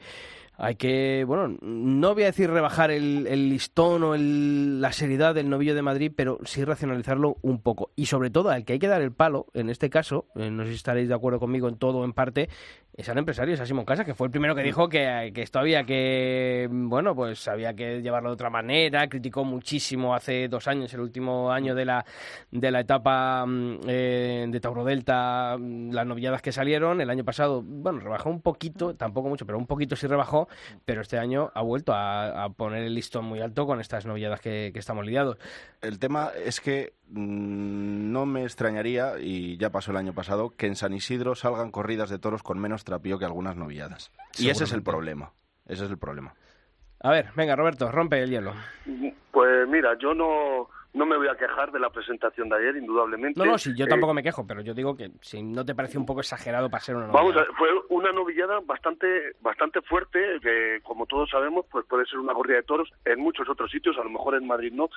hay 0.64 0.76
que, 0.76 1.24
bueno, 1.26 1.58
no 1.62 2.14
voy 2.14 2.22
a 2.22 2.28
decir 2.28 2.52
rebajar 2.52 2.92
el, 2.92 3.24
listón 3.50 4.04
o 4.04 4.14
el- 4.14 4.80
la 4.80 4.92
seriedad 4.92 5.34
del 5.34 5.50
novillo 5.50 5.74
de 5.74 5.82
Madrid, 5.82 6.12
pero 6.16 6.38
sí 6.44 6.64
racionalizarlo 6.64 7.38
un 7.42 7.62
poco. 7.64 7.90
Y 7.96 8.06
sobre 8.06 8.30
todo, 8.30 8.50
al 8.52 8.64
que 8.64 8.74
hay 8.74 8.80
que 8.80 8.88
dar 8.88 9.02
el 9.02 9.12
palo, 9.12 9.48
en 9.56 9.72
este 9.72 9.90
caso, 9.90 10.28
eh, 10.36 10.52
no 10.52 10.62
sé 10.64 10.70
si 10.70 10.76
estaréis 10.76 11.08
de 11.08 11.16
acuerdo 11.16 11.40
conmigo 11.40 11.68
en 11.68 11.78
todo 11.78 12.00
o 12.00 12.06
en 12.06 12.14
parte, 12.14 12.48
es 12.94 13.08
al 13.08 13.18
empresario, 13.18 13.54
es 13.54 13.60
a 13.60 13.66
Simón 13.66 13.86
Casa, 13.86 14.04
que 14.04 14.14
fue 14.14 14.28
el 14.28 14.32
primero 14.32 14.54
que 14.54 14.64
dijo 14.64 14.90
que, 14.90 15.32
que 15.34 15.42
esto 15.42 15.60
había 15.60 15.86
que, 15.86 16.68
bueno, 16.70 17.16
pues 17.16 17.48
había 17.48 17.74
que 17.74 18.02
llevarlo 18.02 18.30
de 18.30 18.34
otra 18.34 18.50
manera, 18.50 19.08
criticó 19.08 19.46
muchísimo 19.46 20.14
hace 20.14 20.48
dos 20.50 20.68
años, 20.68 20.94
el 20.94 21.00
último 21.00 21.52
año 21.52 21.74
de 21.74 21.86
la, 21.86 22.06
de 22.52 22.70
la 22.70 22.82
etapa 22.82 23.46
mm, 23.46 23.80
eh, 23.88 24.46
de 24.50 24.60
Tauro 24.60 24.84
Delta, 24.84 25.56
mm, 25.58 25.92
las 25.92 26.06
novilladas 26.06 26.42
que 26.42 26.52
salieron, 26.52 27.00
el 27.00 27.10
año 27.10 27.24
pasado, 27.24 27.62
bueno, 27.64 28.00
rebajó 28.00 28.30
un 28.30 28.42
poquito, 28.42 28.94
tampoco 28.96 29.30
mucho, 29.30 29.46
pero 29.46 29.58
un 29.58 29.68
poquito 29.68 29.96
sí 29.96 30.08
rebajó, 30.08 30.50
pero 30.84 31.02
este 31.02 31.18
año 31.18 31.50
ha 31.54 31.62
vuelto 31.62 31.94
a, 31.94 32.44
a 32.44 32.50
poner 32.50 32.84
el 32.84 32.94
listón 32.94 33.26
muy 33.26 33.40
alto 33.40 33.66
con 33.66 33.80
estas 33.80 34.06
novilladas 34.06 34.42
que, 34.42 34.72
que 34.74 34.80
estamos 34.80 35.06
lidiados. 35.06 35.38
El 35.82 35.98
tema 35.98 36.32
es 36.46 36.60
que 36.60 36.94
mm, 37.01 37.01
no 37.14 38.26
me 38.26 38.44
extrañaría, 38.44 39.20
y 39.20 39.58
ya 39.58 39.70
pasó 39.72 39.92
el 39.92 39.98
año 39.98 40.14
pasado, 40.14 40.50
que 40.50 40.68
en 40.68 40.76
San 40.76 40.94
Isidro 40.94 41.36
salgan 41.36 41.72
corridas 41.72 42.10
de 42.10 42.20
toros 42.20 42.44
con 42.44 42.60
menos 42.60 42.84
trapío 42.84 43.20
que 43.20 43.26
algunas 43.26 43.56
novilladas. 43.58 44.12
Y 44.38 44.50
ese 44.50 44.64
es 44.64 44.74
el 44.74 44.84
problema. 44.84 45.32
Ese 45.68 45.86
es 45.86 45.92
el 45.92 45.98
problema. 45.98 46.34
A 47.02 47.12
ver, 47.12 47.30
venga, 47.36 47.56
Roberto, 47.56 47.92
rompe 47.92 48.22
el 48.22 48.30
hielo. 48.30 48.54
Pues 49.32 49.68
mira, 49.68 49.98
yo 49.98 50.14
no, 50.14 50.70
no 50.94 51.06
me 51.06 51.18
voy 51.18 51.28
a 51.30 51.36
quejar 51.36 51.72
de 51.72 51.80
la 51.80 51.90
presentación 51.90 52.48
de 52.50 52.58
ayer, 52.58 52.76
indudablemente. 52.76 53.40
No, 53.40 53.46
no, 53.46 53.58
sí, 53.58 53.74
yo 53.76 53.86
Eh, 53.86 53.88
tampoco 53.88 54.14
me 54.14 54.22
quejo, 54.22 54.46
pero 54.46 54.62
yo 54.62 54.74
digo 54.74 54.96
que 54.96 55.10
si 55.22 55.42
no 55.42 55.66
te 55.66 55.74
parece 55.74 55.98
un 55.98 56.06
poco 56.06 56.20
exagerado 56.20 56.70
para 56.70 56.84
ser 56.84 56.96
una 56.98 57.08
Vamos, 57.08 57.34
novillada. 57.34 57.52
a, 57.52 57.58
fue 57.58 57.70
una 57.90 58.12
novillada 58.12 58.60
bastante 58.66 59.08
bastante 59.42 59.82
fuerte, 59.82 60.20
que 60.42 60.80
como 60.84 61.06
todos 61.08 61.30
sabemos, 61.30 61.66
pues 61.72 61.86
puede 61.88 62.06
ser 62.06 62.20
una 62.20 62.34
corrida 62.34 62.58
de 62.58 62.64
toros 62.64 62.92
en 63.06 63.20
muchos 63.20 63.50
otros 63.50 63.72
sitios, 63.72 63.98
a 63.98 64.04
lo 64.04 64.10
mejor 64.12 64.36
en 64.36 64.46
Madrid 64.46 64.72
no, 64.74 64.90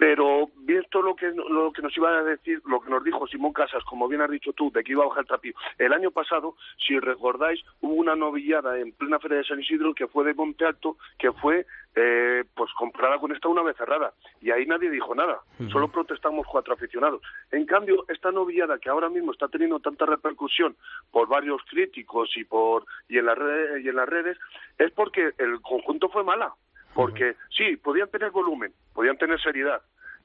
pero 0.00 0.48
visto 0.56 1.02
lo 1.02 1.14
que 1.14 1.30
lo 1.30 1.70
que 1.72 1.82
nos 1.82 1.94
iba 1.94 2.08
a 2.08 2.22
decir, 2.22 2.62
lo 2.64 2.80
que 2.80 2.88
nos 2.88 3.04
dijo 3.04 3.26
Simón 3.26 3.52
Casas, 3.52 3.84
como 3.84 4.08
bien 4.08 4.22
has 4.22 4.30
dicho 4.30 4.54
tú, 4.54 4.72
de 4.72 4.82
que 4.82 4.92
iba 4.92 5.04
a 5.04 5.08
bajar 5.08 5.24
el 5.24 5.28
trapío. 5.28 5.52
El 5.76 5.92
año 5.92 6.10
pasado, 6.10 6.56
si 6.78 6.98
recordáis, 6.98 7.60
hubo 7.82 7.92
una 7.92 8.16
novillada 8.16 8.78
en 8.78 8.92
plena 8.92 9.18
feria 9.18 9.36
de 9.36 9.44
San 9.44 9.60
Isidro 9.60 9.92
que 9.92 10.06
fue 10.06 10.24
de 10.24 10.32
Monte 10.32 10.64
Alto, 10.64 10.96
que 11.18 11.30
fue 11.32 11.66
eh, 11.94 12.44
pues 12.54 12.70
comprada 12.78 13.18
con 13.18 13.32
esta 13.32 13.48
una 13.48 13.62
vez 13.62 13.76
cerrada 13.76 14.14
y 14.40 14.50
ahí 14.50 14.64
nadie 14.64 14.88
dijo 14.88 15.14
nada, 15.14 15.40
solo 15.70 15.88
protestamos 15.88 16.46
cuatro 16.46 16.72
aficionados. 16.72 17.20
En 17.50 17.66
cambio, 17.66 18.06
esta 18.08 18.32
novillada 18.32 18.78
que 18.78 18.88
ahora 18.88 19.10
mismo 19.10 19.32
está 19.32 19.48
teniendo 19.48 19.80
tanta 19.80 20.06
repercusión 20.06 20.76
por 21.10 21.28
varios 21.28 21.60
críticos 21.68 22.30
y 22.38 22.44
por 22.44 22.86
y 23.06 23.18
en 23.18 23.26
las 23.26 23.36
redes, 23.36 23.84
y 23.84 23.88
en 23.90 23.96
las 23.96 24.08
redes 24.08 24.38
es 24.78 24.90
porque 24.92 25.32
el 25.36 25.60
conjunto 25.60 26.08
fue 26.08 26.24
mala, 26.24 26.54
porque 26.94 27.36
sí, 27.56 27.76
podían 27.76 28.08
tener 28.10 28.30
volumen, 28.30 28.72
podían 28.94 29.16
tener 29.16 29.40
seriedad, 29.40 29.80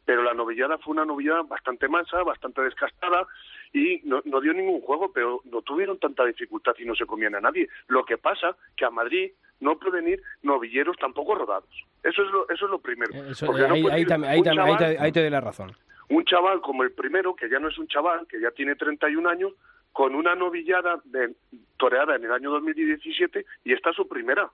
pero 0.06 0.24
la 0.24 0.34
novillada 0.34 0.78
fue 0.78 0.94
una 0.94 1.06
novillada 1.06 1.42
bastante 1.44 1.88
mansa, 1.88 2.22
bastante 2.24 2.62
descastada 2.62 3.26
y 3.74 4.02
no, 4.04 4.22
no 4.26 4.40
dio 4.42 4.54
ningún 4.54 4.82
juego, 4.82 5.12
pero 5.12 5.42
no 5.46 5.62
tuvieron 5.62 5.98
tanta 6.00 6.24
dificultad 6.26 6.74
y 6.78 6.86
no 6.86 6.96
se 6.96 7.06
comían 7.06 7.36
a 7.36 7.42
nadie. 7.42 7.68
Lo 7.88 8.06
que 8.06 8.18
pasa 8.18 8.56
que 8.78 8.86
a 8.86 8.90
Madrid 8.90 9.32
no 9.60 9.78
pueden 9.80 10.08
ir 10.08 10.22
novilleros 10.44 10.96
tampoco 10.98 11.36
rodados. 11.36 11.70
Eso 12.04 12.22
es 12.24 12.32
lo, 12.32 12.48
eso 12.50 12.66
es 12.66 12.72
lo 12.72 12.80
primero. 12.80 13.12
Eso, 13.26 13.46
Porque 13.48 13.68
no 13.68 13.74
ahí, 13.74 13.84
chaval- 14.04 14.78
te, 14.78 14.98
ahí 15.00 15.12
te 15.12 15.22
doy 15.22 15.30
la 15.30 15.42
razón. 15.42 15.72
un 16.10 16.24
chaval 16.26 16.62
como 16.62 16.84
el 16.84 16.92
primero, 16.92 17.36
que 17.36 17.50
ya 17.50 17.60
no 17.60 17.70
es 17.70 17.78
un 17.80 17.88
chaval, 17.88 18.28
que 18.28 18.40
ya 18.40 18.52
tiene 18.52 18.76
31 18.76 19.28
años, 19.28 19.54
con 19.92 20.14
una 20.14 20.36
novillada 20.36 21.00
de, 21.06 21.34
toreada 21.78 22.16
en 22.18 22.26
el 22.26 22.32
año 22.32 22.52
2017 22.52 23.46
y 23.64 23.74
está 23.74 23.92
su 23.94 24.08
primera. 24.08 24.50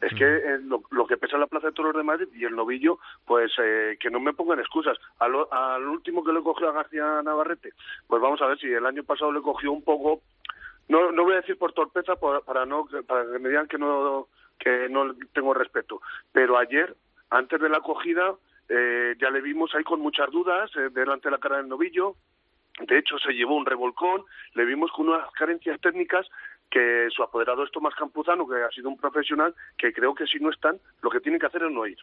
Es 0.00 0.14
que 0.14 0.24
eh, 0.24 0.58
lo, 0.64 0.82
lo 0.90 1.06
que 1.06 1.16
pesa 1.18 1.36
la 1.36 1.46
Plaza 1.46 1.66
de 1.68 1.72
Toros 1.74 1.94
de 1.94 2.02
Madrid 2.02 2.28
y 2.34 2.44
el 2.44 2.56
novillo, 2.56 2.98
pues 3.26 3.52
eh, 3.62 3.96
que 4.00 4.10
no 4.10 4.18
me 4.18 4.32
pongan 4.32 4.58
excusas. 4.58 4.96
Al, 5.18 5.32
al 5.50 5.86
último 5.86 6.24
que 6.24 6.32
le 6.32 6.42
cogió 6.42 6.68
a 6.70 6.72
García 6.72 7.20
Navarrete, 7.22 7.72
pues 8.06 8.22
vamos 8.22 8.40
a 8.40 8.46
ver 8.46 8.58
si 8.58 8.66
el 8.72 8.86
año 8.86 9.04
pasado 9.04 9.30
le 9.30 9.42
cogió 9.42 9.70
un 9.72 9.82
poco, 9.84 10.22
no, 10.88 11.12
no 11.12 11.24
voy 11.24 11.34
a 11.34 11.40
decir 11.42 11.58
por 11.58 11.72
torpeza, 11.74 12.16
por- 12.16 12.44
para 12.44 12.64
no 12.64 12.88
para 13.06 13.30
que 13.30 13.38
me 13.38 13.50
digan 13.50 13.68
que 13.68 13.78
no 13.78 14.28
que 14.58 14.88
no 14.88 15.14
tengo 15.32 15.54
respeto, 15.54 16.00
pero 16.32 16.56
ayer, 16.58 16.94
antes 17.30 17.60
de 17.60 17.68
la 17.68 17.78
acogida, 17.78 18.34
eh, 18.68 19.14
ya 19.18 19.30
le 19.30 19.40
vimos 19.40 19.74
ahí 19.74 19.84
con 19.84 20.00
muchas 20.00 20.30
dudas 20.30 20.70
eh, 20.76 20.88
delante 20.92 21.28
de 21.28 21.32
la 21.32 21.38
cara 21.38 21.56
del 21.58 21.68
novillo. 21.68 22.14
De 22.86 22.96
hecho, 22.98 23.18
se 23.18 23.32
llevó 23.32 23.56
un 23.56 23.66
revolcón, 23.66 24.24
le 24.54 24.64
vimos 24.64 24.90
con 24.92 25.08
unas 25.08 25.30
carencias 25.32 25.78
técnicas 25.80 26.26
que 26.70 27.08
su 27.10 27.22
apoderado 27.22 27.64
es 27.64 27.70
Tomás 27.72 27.94
Campuzano, 27.94 28.46
que 28.48 28.62
ha 28.62 28.70
sido 28.70 28.88
un 28.88 28.96
profesional, 28.96 29.54
que 29.76 29.92
creo 29.92 30.14
que 30.14 30.26
si 30.26 30.38
no 30.38 30.50
están, 30.50 30.78
lo 31.02 31.10
que 31.10 31.20
tienen 31.20 31.40
que 31.40 31.46
hacer 31.46 31.62
es 31.64 31.70
no 31.72 31.86
ir. 31.86 31.98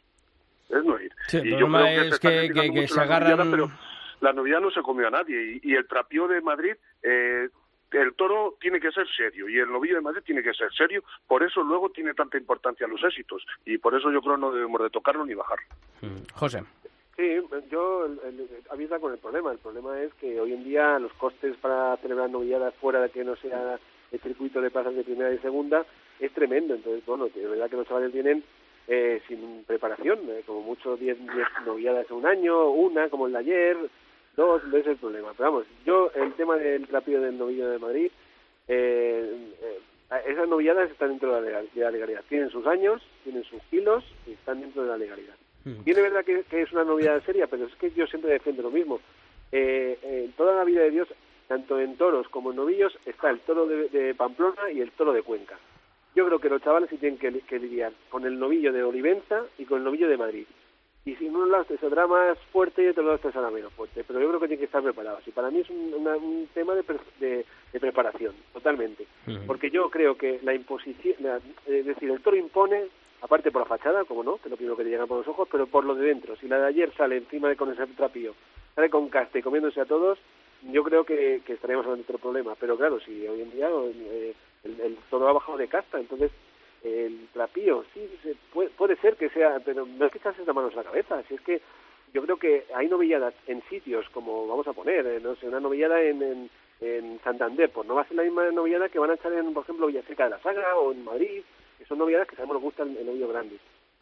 Es 0.70 0.84
no 0.84 1.00
ir. 1.00 1.12
Sí, 1.28 1.38
el 1.38 1.48
Y 1.48 1.52
yo 1.58 1.68
creo 1.68 1.86
es 1.88 2.20
que- 2.20 2.28
criticando 2.28 2.62
que- 2.62 2.72
que 2.74 2.82
mucho 2.82 2.94
se 2.94 3.00
la 3.00 3.06
novillada, 3.06 3.34
agarran- 3.44 3.52
pero 3.52 3.72
la 4.20 4.34
novillada 4.34 4.62
no 4.62 4.72
se 4.72 4.82
comió 4.82 5.08
a 5.08 5.12
nadie. 5.12 5.60
Y, 5.64 5.72
y 5.72 5.76
el 5.76 5.88
trapío 5.88 6.28
de 6.28 6.42
Madrid, 6.42 6.74
eh, 7.04 7.48
el 7.92 8.14
toro 8.16 8.58
tiene 8.60 8.82
que 8.82 8.92
ser 8.92 9.08
serio 9.16 9.48
y 9.48 9.58
el 9.60 9.72
novillo 9.72 9.96
de 9.96 10.02
Madrid 10.02 10.22
tiene 10.26 10.44
que 10.44 10.54
ser 10.54 10.70
serio. 10.74 11.04
Por 11.26 11.42
eso 11.44 11.64
luego 11.64 11.90
tiene 11.90 12.14
tanta 12.14 12.38
importancia 12.38 12.86
los 12.88 13.02
éxitos. 13.06 13.46
Y 13.66 13.78
por 13.78 13.96
eso 13.96 14.12
yo 14.12 14.22
creo 14.22 14.36
no 14.36 14.52
debemos 14.52 14.82
de 14.82 14.90
tocarlo 14.90 15.26
ni 15.26 15.34
bajarlo. 15.34 15.66
José. 16.34 16.64
Sí, 17.16 17.24
yo 17.72 18.06
el, 18.06 18.20
el, 18.26 18.48
avisa 18.70 19.00
con 19.00 19.14
el 19.14 19.20
problema. 19.20 19.52
El 19.54 19.58
problema 19.60 20.00
es 20.02 20.14
que 20.16 20.40
hoy 20.42 20.52
en 20.54 20.66
día 20.66 21.00
los 21.00 21.14
costes 21.14 21.56
para 21.58 21.96
celebrar 21.98 22.30
novilladas 22.30 22.76
fuera 22.76 23.00
de 23.02 23.10
que 23.10 23.24
no 23.24 23.36
sea 23.38 23.80
el 24.12 24.20
circuito 24.20 24.62
de 24.62 24.72
plazas 24.72 24.96
de 24.96 25.04
primera 25.04 25.34
y 25.34 25.38
segunda 25.40 25.86
es 26.20 26.32
tremendo. 26.34 26.74
Entonces, 26.76 27.06
bueno, 27.06 27.30
que 27.34 27.44
es 27.44 27.50
verdad 27.50 27.70
que 27.70 27.76
los 27.78 27.88
chavales 27.88 28.12
vienen 28.14 28.44
eh, 28.88 29.22
sin 29.28 29.64
preparación, 29.66 30.20
eh, 30.30 30.44
como 30.46 30.62
mucho 30.62 30.96
10 30.96 31.18
10 31.20 31.32
novilladas 31.66 32.06
en 32.10 32.16
un 32.18 32.26
año, 32.26 32.70
una 32.70 33.10
como 33.10 33.28
el 33.28 33.34
de 33.34 33.40
ayer, 33.40 33.78
dos, 34.36 34.62
ese 34.68 34.80
es 34.80 34.88
el 34.88 34.98
problema. 34.98 35.34
Pero 35.38 35.52
vamos, 35.52 35.68
yo 35.86 36.10
el 36.16 36.34
tema 36.34 36.56
del 36.58 36.88
trapío 36.88 37.20
del 37.22 37.38
novillo 37.38 37.70
de 37.70 37.80
Madrid, 37.80 38.12
eh, 38.68 39.54
eh, 39.62 39.80
esas 40.28 40.48
novilladas 40.48 40.90
están 40.90 41.10
dentro 41.10 41.34
de 41.36 41.42
la, 41.42 41.48
legal- 41.62 41.70
de 41.74 41.82
la 41.82 41.92
legalidad. 41.92 42.24
Tienen 42.30 42.50
sus 42.50 42.66
años, 42.66 43.02
tienen 43.24 43.44
sus 43.44 43.62
kilos 43.64 44.04
y 44.26 44.32
están 44.32 44.62
dentro 44.62 44.84
de 44.84 44.90
la 44.90 44.98
legalidad. 44.98 45.36
Tiene 45.84 46.02
verdad 46.02 46.24
que, 46.24 46.44
que 46.44 46.62
es 46.62 46.72
una 46.72 46.86
novedad 46.86 47.22
seria, 47.26 47.48
pero 47.48 47.66
es 47.66 47.76
que 47.76 47.92
yo 47.92 48.08
siempre 48.08 48.32
defiendo 48.32 48.62
lo 48.64 48.72
mismo. 48.72 49.02
Eh, 49.52 49.98
en 50.02 50.32
toda 50.34 50.56
la 50.56 50.64
vida 50.64 50.82
de 50.82 50.92
Dios, 50.92 51.10
tanto 51.48 51.80
en 51.80 51.96
toros 51.98 52.28
como 52.30 52.52
en 52.52 52.58
novillos, 52.58 52.98
está 53.06 53.30
el 53.30 53.40
toro 53.40 53.66
de, 53.68 53.90
de 53.90 54.14
Pamplona 54.16 54.70
y 54.72 54.82
el 54.82 54.92
toro 54.92 55.14
de 55.14 55.22
Cuenca. 55.24 55.58
Yo 56.16 56.26
creo 56.26 56.40
que 56.40 56.50
los 56.50 56.62
chavales 56.62 56.90
sí 56.90 56.98
tienen 56.98 57.20
que, 57.20 57.32
que 57.42 57.60
lidiar 57.60 57.94
con 58.10 58.26
el 58.26 58.40
novillo 58.40 58.74
de 58.74 58.84
Olivenza 58.84 59.44
y 59.58 59.66
con 59.66 59.80
el 59.80 59.84
novillo 59.84 60.08
de 60.10 60.18
Madrid. 60.18 60.46
Y 61.06 61.16
si 61.16 61.28
en 61.28 61.36
un 61.38 61.50
lado 61.52 61.64
te 61.66 61.78
saldrá 61.78 62.06
más 62.06 62.38
fuerte 62.52 62.84
y 62.84 62.88
otro 62.88 63.04
lado 63.04 63.18
te 63.20 63.32
saldrá 63.32 63.50
menos 63.50 63.72
fuerte. 63.74 64.04
Pero 64.06 64.20
yo 64.20 64.28
creo 64.28 64.40
que 64.42 64.48
tienen 64.48 64.60
que 64.60 64.66
estar 64.66 64.84
preparados. 64.84 65.26
Y 65.26 65.32
para 65.32 65.50
mí 65.50 65.60
es 65.62 65.70
un, 65.70 65.94
una- 65.94 66.18
un 66.18 66.50
tema 66.54 66.76
de, 66.76 66.84
pre- 66.84 66.98
de- 67.20 67.46
de 67.72 67.80
preparación, 67.80 68.34
totalmente. 68.52 69.06
Porque 69.46 69.70
yo 69.70 69.90
creo 69.90 70.18
que 70.18 70.40
la 70.44 70.54
imposición, 70.54 71.16
la- 71.20 71.40
es 71.66 71.86
decir, 71.86 72.10
el 72.12 72.20
toro 72.22 72.36
impone, 72.36 72.88
aparte 73.22 73.52
por 73.52 73.62
la 73.62 73.68
fachada, 73.68 74.04
como 74.04 74.22
no, 74.24 74.36
que 74.36 74.46
es 74.46 74.52
lo 74.52 74.58
primero 74.58 74.76
que 74.76 74.84
te 74.84 74.90
llega 74.90 75.06
por 75.08 75.20
los 75.20 75.28
ojos, 75.30 75.48
pero 75.50 75.66
por 75.68 75.86
lo 75.86 75.96
de 75.96 76.08
dentro. 76.08 76.36
Si 76.36 76.48
la 76.48 76.60
de 76.60 76.68
ayer 76.68 76.92
sale 76.98 77.16
encima 77.18 77.48
de 77.48 77.56
con 77.56 77.72
ese 77.72 77.86
trapío, 77.88 78.34
sale 78.76 78.90
con 78.90 79.08
caste 79.08 79.40
y 79.40 79.44
comiéndose 79.44 79.80
a 79.80 79.86
todos, 79.86 80.20
yo 80.64 80.84
creo 80.84 81.04
que, 81.04 81.42
que 81.46 81.54
estaríamos 81.54 81.86
hablando 81.86 82.04
de 82.04 82.14
otro 82.14 82.20
problema. 82.20 82.56
Pero 82.60 82.78
claro, 82.78 83.00
si 83.00 83.28
hoy 83.28 83.42
en 83.42 83.52
día 83.52 83.70
eh, 83.70 84.34
el, 84.64 84.80
el 84.82 84.98
ha 85.12 85.32
bajado 85.34 85.58
de 85.58 85.68
casta, 85.68 86.00
entonces 86.00 86.32
el 86.84 87.28
trapío, 87.34 87.84
sí, 87.94 88.10
se 88.24 88.36
puede, 88.54 88.70
puede 88.70 88.96
ser 88.98 89.16
que 89.16 89.30
sea, 89.30 89.60
pero 89.64 89.86
no 89.86 90.06
es 90.06 90.12
que 90.12 90.20
echarse 90.20 90.46
las 90.46 90.56
manos 90.56 90.74
a 90.74 90.78
la 90.78 90.84
cabeza, 90.84 91.24
si 91.28 91.36
es 91.36 91.42
que 91.42 91.62
yo 92.14 92.22
creo 92.24 92.38
que 92.38 92.66
hay 92.74 92.88
novilladas 92.88 93.34
en 93.48 93.62
sitios 93.70 94.08
como, 94.10 94.48
vamos 94.48 94.68
a 94.68 94.74
poner, 94.74 95.06
eh, 95.06 95.20
no 95.20 95.36
sé, 95.36 95.48
una 95.48 95.60
novillada 95.60 96.02
en, 96.02 96.22
en, 96.22 96.50
en 96.80 97.20
Santander, 97.24 97.70
pues 97.70 97.88
no 97.88 97.96
va 97.96 98.04
a 98.04 98.08
ser 98.08 98.18
la 98.18 98.24
misma 98.24 98.50
novillada 98.52 98.90
que 98.90 99.00
van 99.00 99.12
a 99.12 99.16
echar 99.16 99.34
en, 99.34 99.54
por 99.54 99.64
ejemplo, 99.64 99.88
Villaseca 99.88 100.26
de 100.26 100.30
la 100.32 100.40
Sagra 100.40 100.78
o 100.78 100.92
en 100.92 101.04
Madrid, 101.04 101.42
que 101.78 101.86
son 101.86 101.98
novilladas 101.98 102.28
que 102.28 102.36
sabemos 102.36 102.56
nos 102.56 102.64
gustan 102.64 102.96
el 102.98 103.06
novillo 103.06 103.28
grande. 103.28 103.58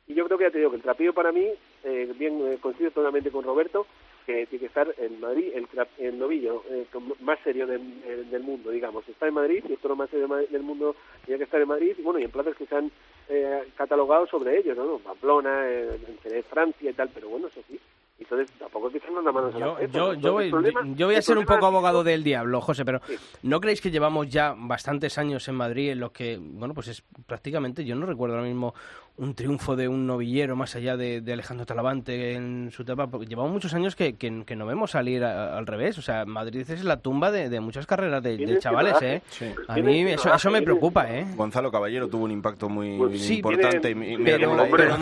Y 0.08 0.14
yo 0.14 0.26
creo 0.26 0.38
que 0.38 0.44
ya 0.44 0.52
te 0.52 0.60
digo 0.60 0.70
que 0.70 0.78
el 0.78 0.84
trapío 0.84 1.14
para 1.14 1.32
mí, 1.32 1.48
eh, 1.84 2.14
bien 2.16 2.40
eh, 2.46 2.58
coincido 2.62 2.92
totalmente 2.92 3.32
con 3.32 3.44
Roberto, 3.44 3.88
que 4.26 4.46
tiene 4.48 4.62
que 4.62 4.66
estar 4.66 4.94
en 4.98 5.20
Madrid 5.20 5.52
el, 5.54 5.68
el 6.00 6.20
novillo 6.20 6.64
eh, 6.70 6.86
más 7.22 7.40
serio 7.44 7.68
del, 7.68 7.82
eh, 8.06 8.26
del 8.30 8.44
mundo, 8.44 8.72
digamos. 8.72 9.08
Está 9.08 9.28
en 9.28 9.36
Madrid 9.36 9.64
y 9.68 9.74
el 9.74 9.78
toro 9.78 9.96
más 9.96 10.10
serio 10.10 10.28
del 10.28 10.64
mundo 10.64 10.96
tiene 11.26 11.38
que 11.38 11.44
estar 11.46 11.62
en 11.62 11.68
Madrid 11.68 11.96
y 11.98 12.02
bueno, 12.02 12.20
y 12.20 12.24
en 12.24 12.32
plazas 12.32 12.56
que 12.56 12.66
se 12.66 12.76
han 12.76 12.92
eh, 13.30 13.64
catalogado 13.76 14.28
sobre 14.28 14.58
ellos, 14.58 14.76
¿no? 14.78 15.00
Pamplona, 15.00 15.68
eh, 15.70 16.00
en 16.24 16.44
Francia 16.44 16.90
y 16.90 16.94
tal, 16.94 17.10
pero 17.14 17.30
bueno, 17.30 17.48
eso 17.48 17.62
sí. 17.68 17.80
Entonces 18.18 18.50
tampoco 18.58 18.88
es 18.88 18.94
que 18.94 18.98
echarnos 19.00 19.24
las 19.26 19.34
manos 19.34 19.54
a 19.56 19.60
la 19.60 19.66
Yo, 19.66 19.74
yo, 19.74 19.86
yo, 19.88 20.14
Entonces, 20.14 20.32
voy, 20.32 20.50
problema- 20.52 20.96
yo 20.96 21.06
voy 21.08 21.16
a 21.16 21.22
ser 21.22 21.38
un 21.38 21.46
poco 21.46 21.66
abogado 21.66 22.04
del 22.04 22.24
diablo, 22.24 22.62
José, 22.62 22.86
pero 22.86 23.02
¿no 23.44 23.60
creéis 23.60 23.82
que 23.82 23.92
llevamos 23.92 24.30
ya 24.30 24.56
bastantes 24.58 25.18
años 25.18 25.46
en 25.50 25.56
Madrid 25.56 25.92
en 25.92 26.00
los 26.00 26.12
que, 26.12 26.40
bueno, 26.42 26.74
pues 26.74 26.88
es 26.88 27.04
prácticamente, 27.28 27.84
yo 27.84 27.96
no 27.96 28.06
recuerdo 28.06 28.36
ahora 28.36 28.48
mismo 28.48 28.74
un 29.18 29.34
triunfo 29.36 29.76
de 29.76 29.88
un 29.90 30.08
novillero 30.08 30.56
más 30.56 30.76
allá 30.76 30.96
de, 30.98 31.20
de 31.22 31.34
Alejandro 31.34 31.66
Talavante 31.66 32.34
en 32.34 32.70
su 32.72 32.82
etapa, 32.84 33.08
porque 33.08 33.28
llevamos 33.28 33.52
muchos 33.52 33.74
años 33.74 33.96
que, 33.98 34.16
que, 34.16 34.44
que 34.46 34.56
no 34.56 34.66
vemos 34.66 34.92
salir 34.92 35.24
a- 35.26 35.58
al 35.58 35.68
revés, 35.68 35.98
o 35.98 36.02
sea, 36.02 36.26
Madrid 36.26 36.70
es 36.70 36.84
la 36.86 37.02
tumba 37.02 37.32
de, 37.32 37.50
de 37.50 37.60
muchas 37.60 37.86
carreras 37.86 38.24
de, 38.24 38.60
chavales. 38.60 38.96
¿eh? 39.02 39.22
Sí. 39.30 39.46
A 39.68 39.76
mí 39.76 40.02
eso, 40.12 40.34
eso 40.34 40.52
me 40.52 40.62
preocupa, 40.62 41.14
¿eh? 41.14 41.26
Gonzalo 41.36 41.70
Caballero 41.70 42.08
tuvo 42.08 42.24
un 42.24 42.32
impacto 42.32 42.70
muy 42.70 42.98
Pues 42.98 43.22
sí, 43.22 43.36
importante. 43.38 43.80
tiene- 43.80 44.14
y 44.14 44.18
mira 44.18 44.38
pero-. 44.72 44.98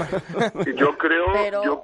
Y 0.65 0.75
yo 0.79 0.97
creo, 0.97 1.25
Pero- 1.33 1.63
yo, 1.63 1.83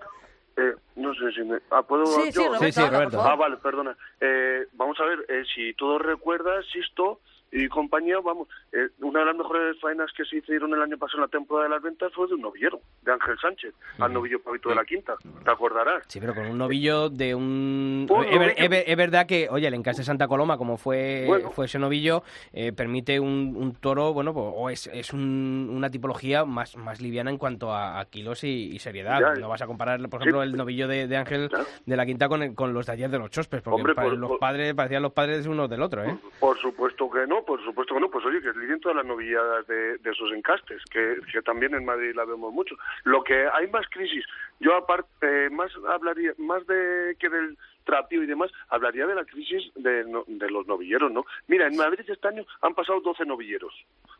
eh, 0.59 0.75
no 0.95 1.13
sé 1.13 1.31
si 1.31 1.43
me, 1.43 1.59
ah, 1.71 1.83
puedo 1.83 2.05
Sí, 2.05 2.31
sí, 2.31 2.31
yo? 2.33 2.47
Roberto, 2.47 2.65
Sí, 2.65 2.71
sí, 2.71 2.81
Roberto. 2.81 3.21
Ah, 3.21 3.35
vale, 3.35 3.57
perdona. 3.57 3.95
Eh, 4.19 4.67
vamos 4.73 4.99
a 4.99 5.05
ver, 5.05 5.25
eh, 5.29 5.43
si 5.53 5.73
todo 5.73 5.97
recuerdas, 5.99 6.65
Sisto 6.71 7.21
y 7.51 7.67
compañía, 7.67 8.19
vamos, 8.23 8.47
eh, 8.71 8.89
una 9.01 9.21
de 9.21 9.25
las 9.25 9.35
mejores 9.35 9.79
faenas 9.79 10.11
que 10.15 10.23
se 10.25 10.37
hicieron 10.37 10.73
el 10.73 10.81
año 10.81 10.97
pasado 10.97 11.17
en 11.19 11.21
la 11.23 11.27
temporada 11.29 11.67
de 11.67 11.73
las 11.75 11.81
ventas 11.83 12.11
fue 12.13 12.27
de 12.27 12.35
un 12.35 12.41
novillero, 12.41 12.79
de 13.01 13.11
Ángel 13.11 13.37
Sánchez, 13.41 13.73
al 13.97 14.13
novillo 14.13 14.41
Pavito 14.41 14.69
de 14.69 14.75
la 14.75 14.85
Quinta, 14.85 15.15
te 15.43 15.51
acordarás. 15.51 16.03
Sí, 16.07 16.19
pero 16.19 16.35
con 16.35 16.45
un 16.45 16.57
novillo 16.57 17.09
de 17.09 17.33
un... 17.35 18.05
Es, 18.09 18.15
ver- 18.15 18.29
novillo. 18.29 18.51
es 18.55 18.69
ver- 18.69 18.83
es 18.87 18.97
verdad 18.97 19.25
que, 19.25 19.47
oye, 19.49 19.67
el 19.67 19.73
encaste 19.73 20.03
Santa 20.03 20.27
Coloma, 20.27 20.57
como 20.57 20.77
fue, 20.77 21.23
Bueno. 21.27 21.51
fue 21.51 21.65
ese 21.65 21.79
novillo, 21.79 22.23
eh, 22.53 22.71
permite 22.71 23.19
un, 23.19 23.55
un 23.57 23.73
toro, 23.75 24.13
bueno, 24.13 24.33
pues, 24.33 24.45
o 24.55 24.69
es, 24.69 24.87
es 24.93 25.13
un- 25.13 25.69
una 25.71 25.89
tipología 25.89 26.45
más, 26.45 26.75
más 26.77 27.01
liviana 27.01 27.31
en 27.31 27.37
cuanto 27.37 27.73
a, 27.73 27.99
a 27.99 28.05
kilos 28.05 28.43
y, 28.43 28.69
y 28.73 28.79
seriedad. 28.79 29.19
Ya, 29.19 29.33
no 29.41 29.49
vas 29.49 29.61
a 29.61 29.67
comparar, 29.67 29.99
por 30.09 30.19
sí. 30.19 30.23
ejemplo, 30.25 30.43
el 30.43 30.55
novillo 30.55 30.87
de, 30.87 31.07
de 31.07 31.17
Ángel 31.17 31.49
de 31.85 31.97
la 31.97 32.05
Quinta 32.05 32.27
con, 32.29 32.43
el- 32.43 32.53
con 32.55 32.73
los 32.73 32.85
de 32.85 32.91
ayer 32.93 33.09
de 33.09 33.17
los 33.19 33.29
Chospes, 33.31 33.61
porque 33.61 33.75
Hombre, 33.81 33.95
pa- 33.95 34.03
por- 34.03 34.17
los 34.17 34.29
por- 34.29 34.39
padres 34.39 34.73
parecían 34.75 35.01
los 35.03 35.13
padres 35.13 35.47
unos 35.47 35.69
del 35.69 35.81
otro, 35.81 36.03
¿eh? 36.03 36.15
Por 36.39 36.57
supuesto 36.59 37.09
que 37.09 37.25
no, 37.27 37.38
por 37.43 37.63
supuesto 37.63 37.93
que 37.93 38.01
no. 38.01 38.09
Pues 38.09 38.25
oye, 38.25 38.41
que 38.41 38.57
lidien 38.59 38.79
todas 38.79 38.97
las 38.97 39.05
novilladas 39.05 39.67
de, 39.67 39.97
de 39.97 40.11
esos 40.11 40.31
encastes, 40.31 40.83
que, 40.91 41.19
que 41.31 41.41
también 41.41 41.73
en 41.73 41.85
Madrid 41.85 42.15
la 42.15 42.25
vemos 42.25 42.53
mucho. 42.53 42.75
Lo 43.03 43.23
que 43.23 43.47
hay 43.47 43.67
más 43.67 43.87
crisis, 43.89 44.25
yo 44.59 44.75
aparte, 44.75 45.49
más 45.49 45.71
hablaría, 45.87 46.33
más 46.37 46.65
de 46.67 47.15
que 47.19 47.29
del 47.29 47.57
trapío 47.89 48.23
y 48.23 48.27
demás, 48.27 48.51
hablaría 48.69 49.07
de 49.07 49.15
la 49.15 49.25
crisis 49.25 49.71
de, 49.75 50.03
no- 50.05 50.23
de 50.27 50.49
los 50.49 50.67
novilleros, 50.67 51.11
¿no? 51.11 51.25
Mira, 51.47 51.67
en 51.67 51.75
Madrid 51.75 52.05
este 52.07 52.27
año 52.27 52.45
han 52.61 52.73
pasado 52.75 52.99
12 53.01 53.25
novilleros. 53.25 53.73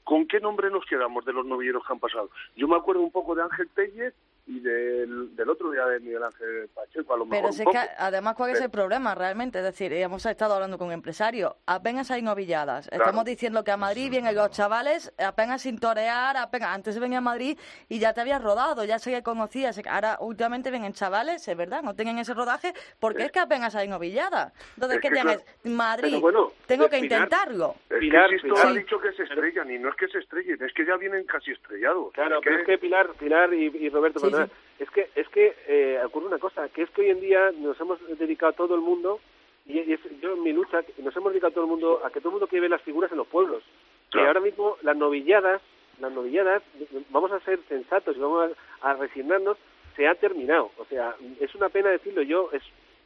¿Con 0.03 0.27
qué 0.27 0.39
nombre 0.39 0.71
nos 0.71 0.85
quedamos 0.85 1.23
de 1.25 1.33
los 1.33 1.45
novilleros 1.45 1.85
que 1.85 1.93
han 1.93 1.99
pasado? 1.99 2.29
Yo 2.55 2.67
me 2.67 2.75
acuerdo 2.77 3.01
un 3.01 3.11
poco 3.11 3.35
de 3.35 3.43
Ángel 3.43 3.69
Tellez 3.75 4.13
y 4.47 4.59
del, 4.61 5.35
del 5.35 5.49
otro 5.49 5.69
día 5.69 5.85
de 5.85 5.99
Miguel 5.99 6.23
Ángel 6.23 6.67
Pacheco, 6.73 7.13
a 7.13 7.17
lo 7.17 7.25
mejor 7.25 7.37
Pero 7.37 7.47
un 7.49 7.53
si 7.53 7.61
es 7.61 7.67
que 7.69 7.91
además, 7.99 8.33
¿cuál 8.35 8.49
es 8.49 8.55
Pero- 8.55 8.65
el 8.65 8.71
problema 8.71 9.13
realmente? 9.13 9.59
Es 9.59 9.63
decir, 9.65 9.93
hemos 9.93 10.25
estado 10.25 10.55
hablando 10.55 10.79
con 10.79 10.91
empresarios, 10.91 11.53
apenas 11.67 12.09
hay 12.09 12.23
novilladas. 12.23 12.87
Claro. 12.87 13.03
Estamos 13.03 13.25
diciendo 13.25 13.63
que 13.63 13.69
a 13.71 13.77
Madrid 13.77 14.09
vienen 14.09 14.33
los 14.33 14.49
chavales 14.49 15.13
apenas 15.19 15.61
sin 15.61 15.77
torear, 15.77 16.35
apenas 16.37 16.69
antes 16.73 16.97
venía 16.99 17.19
a 17.19 17.21
Madrid 17.21 17.59
y 17.89 17.99
ya 17.99 18.13
te 18.13 18.21
habías 18.21 18.41
rodado, 18.41 18.83
ya 18.85 18.97
se 18.97 19.21
conocías. 19.21 19.79
Ahora 19.87 20.17
últimamente 20.19 20.71
vienen 20.71 20.93
chavales, 20.93 21.47
es 21.47 21.55
verdad, 21.57 21.83
no 21.83 21.93
tienen 21.95 22.17
ese 22.17 22.33
rodaje 22.33 22.73
porque 22.99 23.25
es 23.25 23.31
que 23.31 23.39
apenas 23.39 23.58
hay 23.75 23.87
novilladas. 23.87 24.53
Entonces, 24.75 24.97
Es 24.97 25.01
¿qué 25.01 25.07
que 25.09 25.13
tienes? 25.15 25.37
claro. 25.43 25.59
Madrid, 25.77 26.09
Pero 26.09 26.21
bueno, 26.21 26.51
tengo 26.67 26.89
que 26.89 26.97
intentarlo. 26.99 27.75
Es 27.89 27.99
Pilar, 27.99 28.29
que 28.29 28.51
ha 28.61 28.73
dicho 28.73 28.99
que 28.99 29.11
se 29.13 29.23
estrellan 29.23 29.71
y 29.71 29.79
no 29.79 29.89
es 29.89 29.95
que 29.95 30.07
se 30.07 30.19
estrellen, 30.19 30.61
es 30.63 30.73
que 30.73 30.85
ya 30.85 30.95
vienen 30.97 31.25
casi 31.25 31.51
estrellados. 31.51 32.13
Claro, 32.13 32.39
pero 32.43 32.57
es 32.59 32.65
que 32.65 32.77
Pilar, 32.77 33.09
Pilar 33.19 33.53
y, 33.53 33.65
y 33.65 33.89
Roberto, 33.89 34.19
Sí, 34.19 34.25
perdona, 34.27 34.47
sí. 34.47 34.83
es 34.83 34.89
que 34.91 35.09
es 35.15 35.27
que 35.29 35.55
eh, 35.67 35.99
ocurre 36.05 36.27
una 36.27 36.39
cosa, 36.39 36.67
que 36.69 36.83
es 36.83 36.89
que 36.91 37.01
hoy 37.01 37.09
en 37.09 37.19
día 37.21 37.51
nos 37.57 37.79
hemos 37.79 37.99
dedicado 38.17 38.53
todo 38.53 38.75
el 38.75 38.81
mundo 38.81 39.19
y, 39.65 39.79
y 39.79 39.93
es, 39.93 39.99
yo 40.21 40.33
en 40.33 40.43
mi 40.43 40.53
lucha 40.53 40.81
nos 40.99 41.15
hemos 41.15 41.31
dedicado 41.31 41.53
todo 41.53 41.63
el 41.65 41.69
mundo 41.69 42.01
a 42.05 42.09
que 42.09 42.19
todo 42.19 42.29
el 42.29 42.33
mundo 42.33 42.47
quiere 42.47 42.61
ver 42.61 42.71
las 42.71 42.81
figuras 42.81 43.11
en 43.11 43.17
los 43.17 43.27
pueblos. 43.27 43.63
Claro. 44.09 44.25
Y 44.25 44.27
ahora 44.27 44.39
mismo 44.41 44.77
las 44.81 44.95
novilladas, 44.97 45.61
las 45.99 46.11
novilladas, 46.11 46.63
vamos 47.09 47.31
a 47.31 47.39
ser 47.41 47.59
sensatos 47.67 48.15
y 48.15 48.19
vamos 48.19 48.51
a, 48.81 48.89
a 48.89 48.93
resignarnos, 48.95 49.57
se 49.95 50.07
ha 50.07 50.15
terminado. 50.15 50.71
O 50.77 50.85
sea, 50.85 51.15
es 51.39 51.53
una 51.55 51.69
pena 51.69 51.89
decirlo 51.89 52.21
yo, 52.21 52.49
es 52.53 52.63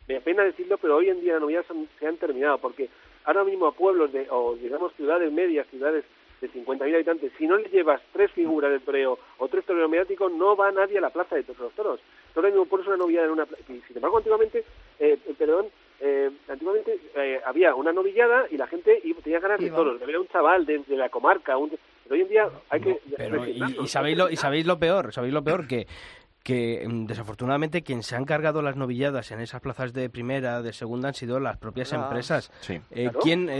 me 0.07 0.21
pena 0.21 0.43
decirlo, 0.43 0.77
pero 0.77 0.97
hoy 0.97 1.09
en 1.09 1.21
día 1.21 1.33
las 1.33 1.41
novilladas 1.41 1.69
han- 1.71 1.87
se 1.99 2.07
han 2.07 2.17
terminado 2.17 2.57
porque 2.57 2.89
ahora 3.25 3.43
mismo 3.43 3.67
a 3.67 3.71
pueblos 3.73 4.11
de, 4.11 4.27
o 4.29 4.55
digamos 4.55 4.93
ciudades 4.95 5.31
medias, 5.31 5.65
ciudades 5.67 6.03
de 6.41 6.49
50.000 6.51 6.93
habitantes, 6.95 7.31
si 7.37 7.47
no 7.47 7.55
le 7.57 7.69
llevas 7.69 8.01
tres 8.11 8.29
figuras 8.31 8.69
de 8.69 8.79
toreo 8.81 9.17
o 9.37 9.47
tres 9.47 9.63
toreros 9.65 9.89
mediáticos, 9.89 10.29
no 10.33 10.57
va 10.57 10.71
nadie 10.73 10.97
a 10.97 11.01
la 11.01 11.09
plaza 11.09 11.35
de 11.37 11.45
los 11.57 11.71
toros. 11.73 12.01
Ahora 12.35 12.49
mismo 12.49 12.65
pones 12.65 12.85
una 12.87 12.97
novillada 12.97 13.27
en 13.27 13.31
una 13.31 13.45
plaza. 13.45 13.63
Y 13.69 13.79
sin 13.87 13.95
embargo, 13.95 14.17
antiguamente, 14.17 14.59
eh, 14.99 15.17
eh, 15.25 15.33
perdón, 15.37 15.67
eh, 16.01 16.29
antiguamente 16.49 16.99
eh, 17.15 17.39
había 17.45 17.73
una 17.75 17.93
novillada 17.93 18.47
y 18.51 18.57
la 18.57 18.67
gente 18.67 18.99
iba- 19.05 19.21
tenía 19.21 19.39
ganas 19.39 19.59
de 19.59 19.67
toros, 19.77 19.99
de 20.01 20.05
ver 20.05 20.15
a 20.17 20.19
un 20.19 20.27
chaval 20.27 20.65
de, 20.65 20.79
de 20.79 20.97
la 20.97 21.07
comarca. 21.07 21.55
Un, 21.55 21.69
pero 21.69 22.15
hoy 22.15 22.21
en 22.23 22.27
día 22.27 22.49
hay 22.69 22.81
que 22.81 22.99
Pero, 23.15 23.37
y 23.83 23.87
sabéis 23.87 24.17
lo, 24.17 24.29
y 24.29 24.35
sabéis 24.35 24.65
lo 24.65 24.77
peor, 24.77 25.13
sabéis 25.13 25.33
lo 25.33 25.43
peor 25.45 25.65
que 25.65 25.87
que 26.43 26.85
mm, 26.87 27.05
desafortunadamente 27.05 27.83
quien 27.83 28.03
se 28.03 28.15
han 28.15 28.25
cargado 28.25 28.61
las 28.61 28.75
novilladas 28.75 29.31
en 29.31 29.39
esas 29.39 29.61
plazas 29.61 29.93
de 29.93 30.09
primera, 30.09 30.61
de 30.61 30.73
segunda 30.73 31.07
han 31.07 31.13
sido 31.13 31.39
las 31.39 31.57
propias 31.57 31.93
empresas. 31.93 32.51
sí. 32.61 32.73
Eh, 32.91 33.03
Claro. 33.03 33.19
¿Quién, 33.21 33.47
eh, 33.49 33.53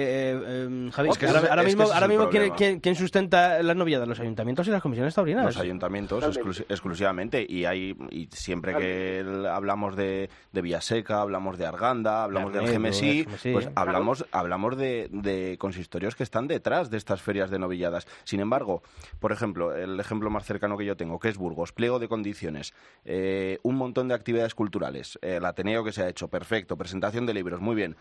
eh, 0.45 0.89
Javi, 0.91 1.09
Es 1.09 1.17
que 1.17 1.27
ahora, 1.27 1.39
ahora 1.39 1.61
es 1.61 1.67
que 1.67 1.75
mismo, 1.77 1.93
ahora 1.93 2.07
¿quién, 2.07 2.19
problema. 2.19 2.55
quién- 2.55 2.79
quién 2.81 2.95
sustenta 2.95 3.61
las 3.63 3.75
novilladas? 3.75 4.07
Los 4.07 4.19
ayuntamientos 4.19 4.67
y 4.67 4.71
las 4.71 4.81
comisiones 4.81 5.15
taurinas. 5.15 5.45
Los 5.45 5.57
ayuntamientos 5.57 6.23
exclusi- 6.25 6.65
exclusivamente 6.69 7.45
y 7.47 7.65
hay 7.65 7.95
y 8.11 8.27
siempre 8.31 8.75
que 8.75 9.19
el- 9.19 9.45
hablamos 9.45 9.95
de, 9.95 10.29
de 10.51 10.61
Villaseca, 10.61 11.21
hablamos 11.21 11.57
de 11.57 11.65
Arganda, 11.65 12.23
hablamos 12.23 12.51
del 12.53 12.63
Arnedo, 12.65 12.79
GMSI, 12.79 13.27
pues 13.53 13.69
hablamos 13.75 14.25
hablamos 14.31 14.75
de, 14.77 15.07
de 15.11 15.57
consistorios 15.57 16.15
que 16.15 16.23
están 16.23 16.47
detrás 16.47 16.89
de 16.89 16.97
estas 16.97 17.21
ferias 17.21 17.49
de 17.49 17.59
novilladas. 17.59 18.07
Sin 18.25 18.39
embargo, 18.41 18.83
por 19.19 19.31
ejemplo, 19.31 19.73
el 19.75 19.99
ejemplo 19.99 20.29
más 20.29 20.45
cercano 20.45 20.77
que 20.77 20.85
yo 20.85 20.97
tengo, 20.97 21.19
que 21.19 21.29
es 21.29 21.37
Burgos, 21.37 21.71
pliego 21.71 21.99
de 21.99 22.07
condiciones, 22.07 22.72
eh, 23.05 23.59
un 23.63 23.75
montón 23.75 24.07
de 24.07 24.13
actividades 24.15 24.55
culturales, 24.55 25.17
eh, 25.21 25.35
el 25.37 25.45
Ateneo 25.45 25.83
que 25.83 25.91
se 25.91 26.03
ha 26.03 26.09
hecho, 26.09 26.27
perfecto, 26.27 26.77
presentación 26.77 27.25
de 27.25 27.33
libros, 27.33 27.59
muy 27.61 27.75
bien, 27.75 27.95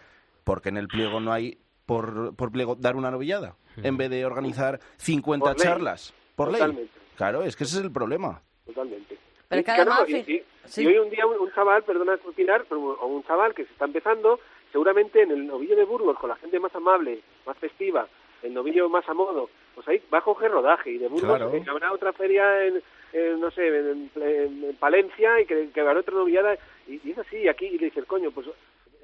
porque 0.45 0.68
en 0.68 0.77
el 0.77 0.89
pliego 0.89 1.20
no 1.20 1.33
hay 1.33 1.59
por, 1.87 2.35
por 2.37 2.53
pliego 2.53 2.75
dar 2.77 2.97
una 2.97 3.11
novillada, 3.11 3.57
en 3.83 3.97
vez 3.97 4.11
de 4.11 4.25
organizar 4.25 4.79
50 4.99 5.45
Por 5.45 5.57
ley. 5.59 5.64
charlas, 5.64 6.14
por 6.37 6.49
ley. 6.53 6.61
Totalmente. 6.61 6.93
Claro, 7.16 7.43
es 7.43 7.57
que 7.57 7.64
ese 7.64 7.79
es 7.79 7.85
el 7.85 7.91
problema. 7.93 8.41
Totalmente. 8.66 9.18
Pero 9.49 9.61
Y, 9.61 9.64
claro, 9.64 9.93
además, 9.93 10.09
y, 10.29 10.43
sí. 10.64 10.83
y 10.83 10.87
hoy 10.87 10.99
un 10.99 11.11
día 11.11 11.27
un, 11.27 11.39
un 11.39 11.53
chaval, 11.53 11.83
perdona 11.83 12.18
Pilar, 12.35 12.64
pero, 12.68 12.81
o 12.81 13.07
un 13.07 13.23
chaval 13.25 13.55
que 13.55 13.64
se 13.66 13.73
está 13.73 13.85
empezando, 13.85 14.39
seguramente 14.70 15.23
en 15.23 15.33
el 15.33 15.47
novillo 15.47 15.77
de 15.77 15.85
Burgos, 15.85 16.16
con 16.18 16.31
la 16.31 16.37
gente 16.37 16.59
más 16.59 16.75
amable, 16.75 17.20
más 17.47 17.59
festiva, 17.59 18.07
el 18.43 18.55
novillo 18.55 18.89
más 18.89 19.07
a 19.09 19.14
modo, 19.14 19.51
pues 19.75 19.87
ahí 19.89 20.03
va 20.12 20.18
a 20.18 20.23
coger 20.23 20.51
rodaje 20.51 20.91
y 20.93 20.99
de 20.99 21.09
Burgos 21.09 21.29
Claro. 21.29 21.53
eh, 21.55 21.62
habrá 21.68 21.93
otra 21.93 22.12
feria 22.12 22.64
en, 22.64 22.83
en, 23.13 23.41
no 23.41 23.51
sé, 23.51 23.67
en, 23.67 24.11
en- 24.17 24.65
en 24.65 24.77
Palencia 24.77 25.41
y 25.41 25.47
que, 25.47 25.71
que 25.71 25.81
habrá 25.81 26.01
otra 26.01 26.15
novillada 26.15 26.57
y, 26.87 27.01
y 27.07 27.11
es 27.13 27.19
así, 27.19 27.37
y 27.37 27.49
aquí 27.49 27.67
y 27.67 27.79
le 27.79 27.87
dices, 27.87 28.05
coño, 28.07 28.31
pues 28.31 28.47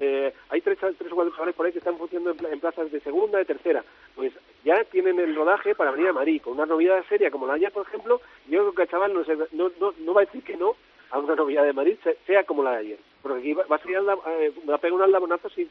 eh, 0.01 0.33
hay 0.49 0.61
tres, 0.61 0.77
tres 0.79 1.11
o 1.11 1.15
cuatro 1.15 1.33
chavales 1.33 1.55
por 1.55 1.65
ahí 1.65 1.71
que 1.73 1.79
están 1.79 1.97
funcionando 1.97 2.31
en, 2.47 2.53
en 2.53 2.59
plazas 2.59 2.91
de 2.91 2.99
segunda, 3.01 3.37
de 3.37 3.45
tercera, 3.45 3.83
pues 4.15 4.31
ya 4.63 4.83
tienen 4.85 5.19
el 5.19 5.35
rodaje 5.35 5.75
para 5.75 5.91
venir 5.91 6.07
a 6.09 6.13
Madrid, 6.13 6.41
con 6.41 6.53
una 6.53 6.65
novillada 6.65 7.03
seria 7.09 7.29
como 7.31 7.45
la 7.47 7.53
de 7.53 7.59
ayer, 7.59 7.71
por 7.71 7.85
ejemplo, 7.87 8.21
yo 8.47 8.59
creo 8.61 8.73
que 8.73 8.81
el 8.83 8.89
chaval 8.89 9.13
no, 9.13 9.23
se- 9.25 9.35
no, 9.51 9.71
no, 9.79 9.93
no 9.99 10.13
va 10.13 10.21
a 10.21 10.25
decir 10.25 10.43
que 10.43 10.55
no 10.57 10.75
a 11.11 11.19
una 11.19 11.35
novillada 11.35 11.65
de 11.67 11.73
Madrid, 11.73 11.97
se- 12.03 12.17
sea 12.25 12.43
como 12.45 12.63
la 12.63 12.71
de 12.71 12.77
ayer, 12.77 12.99
porque 13.21 13.39
aquí 13.39 13.53
va, 13.53 13.65
va 13.65 13.75
a, 13.75 13.97
al 13.97 14.05
la- 14.05 14.19
eh, 14.39 14.53
va 14.69 14.75
a 14.75 14.77
pegar 14.77 14.93
un 14.93 15.01
aldabonazo 15.01 15.49
si, 15.49 15.69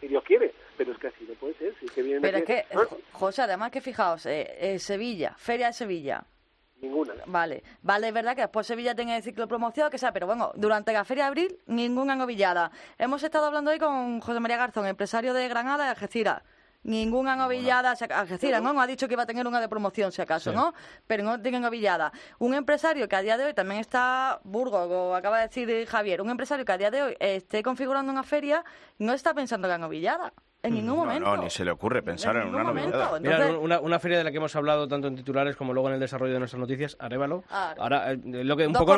si 0.00 0.08
Dios 0.08 0.24
quiere, 0.24 0.52
pero 0.76 0.92
es 0.92 0.98
que 0.98 1.06
así 1.08 1.24
no 1.28 1.34
puede 1.34 1.54
ser, 1.54 1.74
si 1.78 1.86
es 1.86 1.92
que 1.92 2.02
vienen 2.02 2.22
Pero 2.22 2.38
es 2.38 2.44
que, 2.44 2.64
Jo- 2.74 2.98
José, 3.12 3.42
además 3.42 3.70
que 3.70 3.80
fijaos, 3.80 4.26
eh, 4.26 4.46
eh, 4.58 4.78
Sevilla, 4.78 5.34
Feria 5.36 5.68
de 5.68 5.72
Sevilla. 5.74 6.24
Ninguna. 6.80 7.14
Vale, 7.26 7.62
vale, 7.82 8.08
es 8.08 8.14
verdad 8.14 8.36
que 8.36 8.42
después 8.42 8.66
Sevilla 8.66 8.94
tenga 8.94 9.16
el 9.16 9.22
ciclo 9.22 9.44
de 9.44 9.48
promoción, 9.48 9.90
que 9.90 9.98
sea, 9.98 10.12
pero 10.12 10.26
bueno, 10.26 10.52
durante 10.54 10.92
la 10.92 11.04
Feria 11.04 11.24
de 11.24 11.28
Abril, 11.28 11.58
ninguna 11.66 12.14
novillada. 12.14 12.70
Hemos 12.98 13.22
estado 13.22 13.46
hablando 13.46 13.70
hoy 13.72 13.78
con 13.78 14.20
José 14.20 14.38
María 14.38 14.56
Garzón, 14.58 14.86
empresario 14.86 15.34
de 15.34 15.48
Granada 15.48 15.86
y 15.86 15.88
Algeciras. 15.88 16.42
Ninguna 16.84 17.34
novillada, 17.34 17.96
Algeciras, 18.10 18.62
¿no? 18.62 18.72
No 18.72 18.80
ha 18.80 18.86
dicho 18.86 19.08
que 19.08 19.14
iba 19.14 19.24
a 19.24 19.26
tener 19.26 19.44
una 19.48 19.60
de 19.60 19.68
promoción, 19.68 20.12
si 20.12 20.22
acaso, 20.22 20.50
Sí. 20.50 20.56
¿no? 20.56 20.72
Pero 21.08 21.24
no 21.24 21.42
tiene 21.42 21.58
novillada. 21.58 22.12
Un 22.38 22.54
empresario 22.54 23.08
que 23.08 23.16
a 23.16 23.22
día 23.22 23.36
de 23.36 23.46
hoy 23.46 23.54
también 23.54 23.80
está, 23.80 24.40
Burgos, 24.44 24.88
lo 24.88 25.16
acaba 25.16 25.38
de 25.40 25.48
decir 25.48 25.86
Javier, 25.86 26.22
un 26.22 26.30
empresario 26.30 26.64
que 26.64 26.72
a 26.72 26.78
día 26.78 26.92
de 26.92 27.02
hoy 27.02 27.16
esté 27.18 27.64
configurando 27.64 28.12
una 28.12 28.22
feria, 28.22 28.64
no 28.98 29.12
está 29.12 29.34
pensando 29.34 29.66
en 29.66 29.72
la 29.72 29.78
novillada. 29.78 30.32
En 30.60 30.74
ningún 30.74 30.96
momento. 30.96 31.36
no, 31.36 31.42
ni 31.42 31.50
se 31.50 31.64
le 31.64 31.70
ocurre 31.70 32.02
pensar 32.02 32.34
en, 32.36 32.48
En 32.48 32.54
una 32.54 32.64
momento. 32.64 32.98
Mira, 33.20 33.56
una, 33.58 33.78
una 33.80 33.98
feria 34.00 34.18
de 34.18 34.24
la 34.24 34.30
que 34.32 34.38
hemos 34.38 34.54
hablado 34.56 34.88
tanto 34.88 35.06
en 35.06 35.14
titulares 35.14 35.54
como 35.54 35.72
luego 35.72 35.88
en 35.88 35.94
el 35.94 36.00
desarrollo 36.00 36.32
de 36.32 36.40
nuestras 36.40 36.58
noticias, 36.58 36.96
Arévalo. 36.98 37.44
Ah, 37.48 37.74
Ahora, 37.78 38.10
eh, 38.12 38.18
lo 38.24 38.56
que, 38.56 38.66
un, 38.66 38.72
poco, 38.72 38.96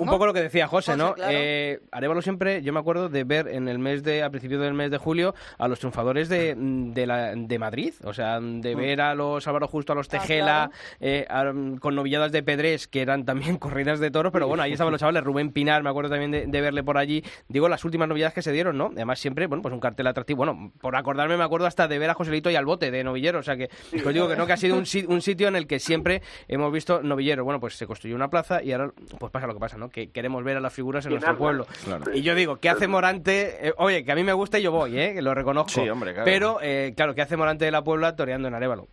un, 0.00 0.06
poco 0.06 0.26
lo 0.26 0.34
que 0.34 0.42
decía 0.42 0.66
José, 0.68 0.92
José, 0.92 1.02
¿no? 1.02 1.14
claro. 1.14 1.32
Eh, 1.34 1.80
Arévalo 1.92 2.20
siempre, 2.20 2.60
yo 2.62 2.72
me 2.74 2.80
acuerdo 2.80 3.08
de 3.08 3.24
ver 3.24 3.48
en 3.48 3.68
el 3.68 3.78
mes 3.78 4.02
de, 4.02 4.22
a 4.22 4.28
principios 4.28 4.60
del 4.60 4.74
mes 4.74 4.90
de 4.90 4.98
julio, 4.98 5.34
a 5.56 5.66
los 5.66 5.78
triunfadores 5.78 6.28
de, 6.28 6.54
de, 6.56 7.06
la, 7.06 7.34
de 7.34 7.58
Madrid. 7.58 7.94
O 8.04 8.12
sea, 8.12 8.38
de 8.40 8.74
ver 8.74 9.00
a 9.00 9.14
los 9.14 9.46
Álvaro 9.48 9.66
Justo, 9.66 9.92
a 9.92 9.96
los 9.96 10.08
Mm. 10.08 10.10
Ah, 10.16 10.20
Tejela, 10.20 10.70
claro. 10.70 10.72
eh, 11.00 11.26
a- 11.30 11.80
con 11.80 11.94
novilladas 11.94 12.32
de 12.32 12.42
Pedrés, 12.42 12.86
que 12.86 13.00
eran 13.00 13.24
también 13.24 13.56
corridas 13.58 13.98
de 13.98 14.10
toros, 14.10 14.30
pero 14.30 14.46
bueno, 14.46 14.62
ahí 14.62 14.72
estaban 14.72 14.92
los 14.92 15.00
chavales. 15.00 15.24
Rubén 15.24 15.52
Pinar, 15.52 15.82
me 15.82 15.88
acuerdo 15.88 16.10
también 16.10 16.30
de, 16.32 16.46
de 16.46 16.60
verle 16.60 16.82
por 16.84 16.98
allí. 16.98 17.24
Digo, 17.48 17.66
las 17.70 17.82
últimas 17.84 18.08
novilladas 18.08 18.34
que 18.34 18.42
se 18.42 18.52
dieron, 18.52 18.76
¿no? 18.76 18.90
Además, 18.92 19.18
siempre, 19.18 19.46
bueno, 19.46 19.62
pues 19.62 19.72
un 19.72 19.80
cartel 19.80 20.06
atractivo. 20.06 20.36
Bueno, 20.38 20.70
por 20.80 20.96
acordarme, 20.98 21.36
me 21.36 21.44
acuerdo 21.44 21.66
hasta 21.66 21.88
de 21.88 21.98
ver 21.98 22.10
a 22.10 22.14
Joselito 22.14 22.50
y 22.50 22.56
al 22.56 22.64
bote 22.66 22.90
de 22.90 23.02
novillero. 23.04 23.38
O 23.38 23.42
sea 23.42 23.56
que, 23.56 23.68
os 24.04 24.12
digo 24.14 24.28
que 24.28 24.36
no, 24.36 24.46
que 24.46 24.52
ha 24.52 24.56
sido 24.56 24.76
un, 24.76 24.86
si- 24.86 25.04
un 25.06 25.20
sitio 25.22 25.48
en 25.48 25.56
el 25.56 25.66
que 25.66 25.78
siempre 25.78 26.22
hemos 26.48 26.72
visto 26.72 27.02
novilleros. 27.02 27.44
Bueno, 27.44 27.60
pues 27.60 27.74
se 27.76 27.86
construyó 27.86 28.16
una 28.16 28.28
plaza 28.28 28.62
y 28.62 28.72
ahora, 28.72 28.90
pues 29.18 29.32
pasa 29.32 29.46
lo 29.46 29.54
que 29.54 29.60
pasa, 29.60 29.76
¿no? 29.78 29.88
Que 29.88 30.10
queremos 30.10 30.42
ver 30.44 30.56
a 30.56 30.60
las 30.60 30.72
figuras 30.72 31.04
en 31.06 31.12
nuestro 31.12 31.36
pueblo. 31.36 31.66
Claro. 31.84 32.04
Y 32.14 32.22
yo 32.22 32.34
digo, 32.34 32.56
¿qué 32.56 32.68
hace 32.68 32.86
Morante? 32.88 33.68
Eh, 33.68 33.72
oye, 33.78 34.04
que 34.04 34.12
a 34.12 34.14
mí 34.14 34.24
me 34.24 34.32
gusta 34.32 34.58
y 34.58 34.62
yo 34.62 34.72
voy, 34.72 34.98
¿eh? 34.98 35.14
Que 35.14 35.22
lo 35.22 35.34
reconozco. 35.34 35.70
Sí, 35.70 35.88
hombre, 35.88 36.12
claro. 36.12 36.24
Pero, 36.24 36.58
eh, 36.62 36.92
claro, 36.96 37.14
¿qué 37.14 37.22
hace 37.22 37.36
Morante 37.36 37.64
de 37.64 37.70
la 37.70 37.82
Puebla 37.82 38.16
toreando 38.16 38.48
en 38.48 38.54
Arevalo? 38.54 38.88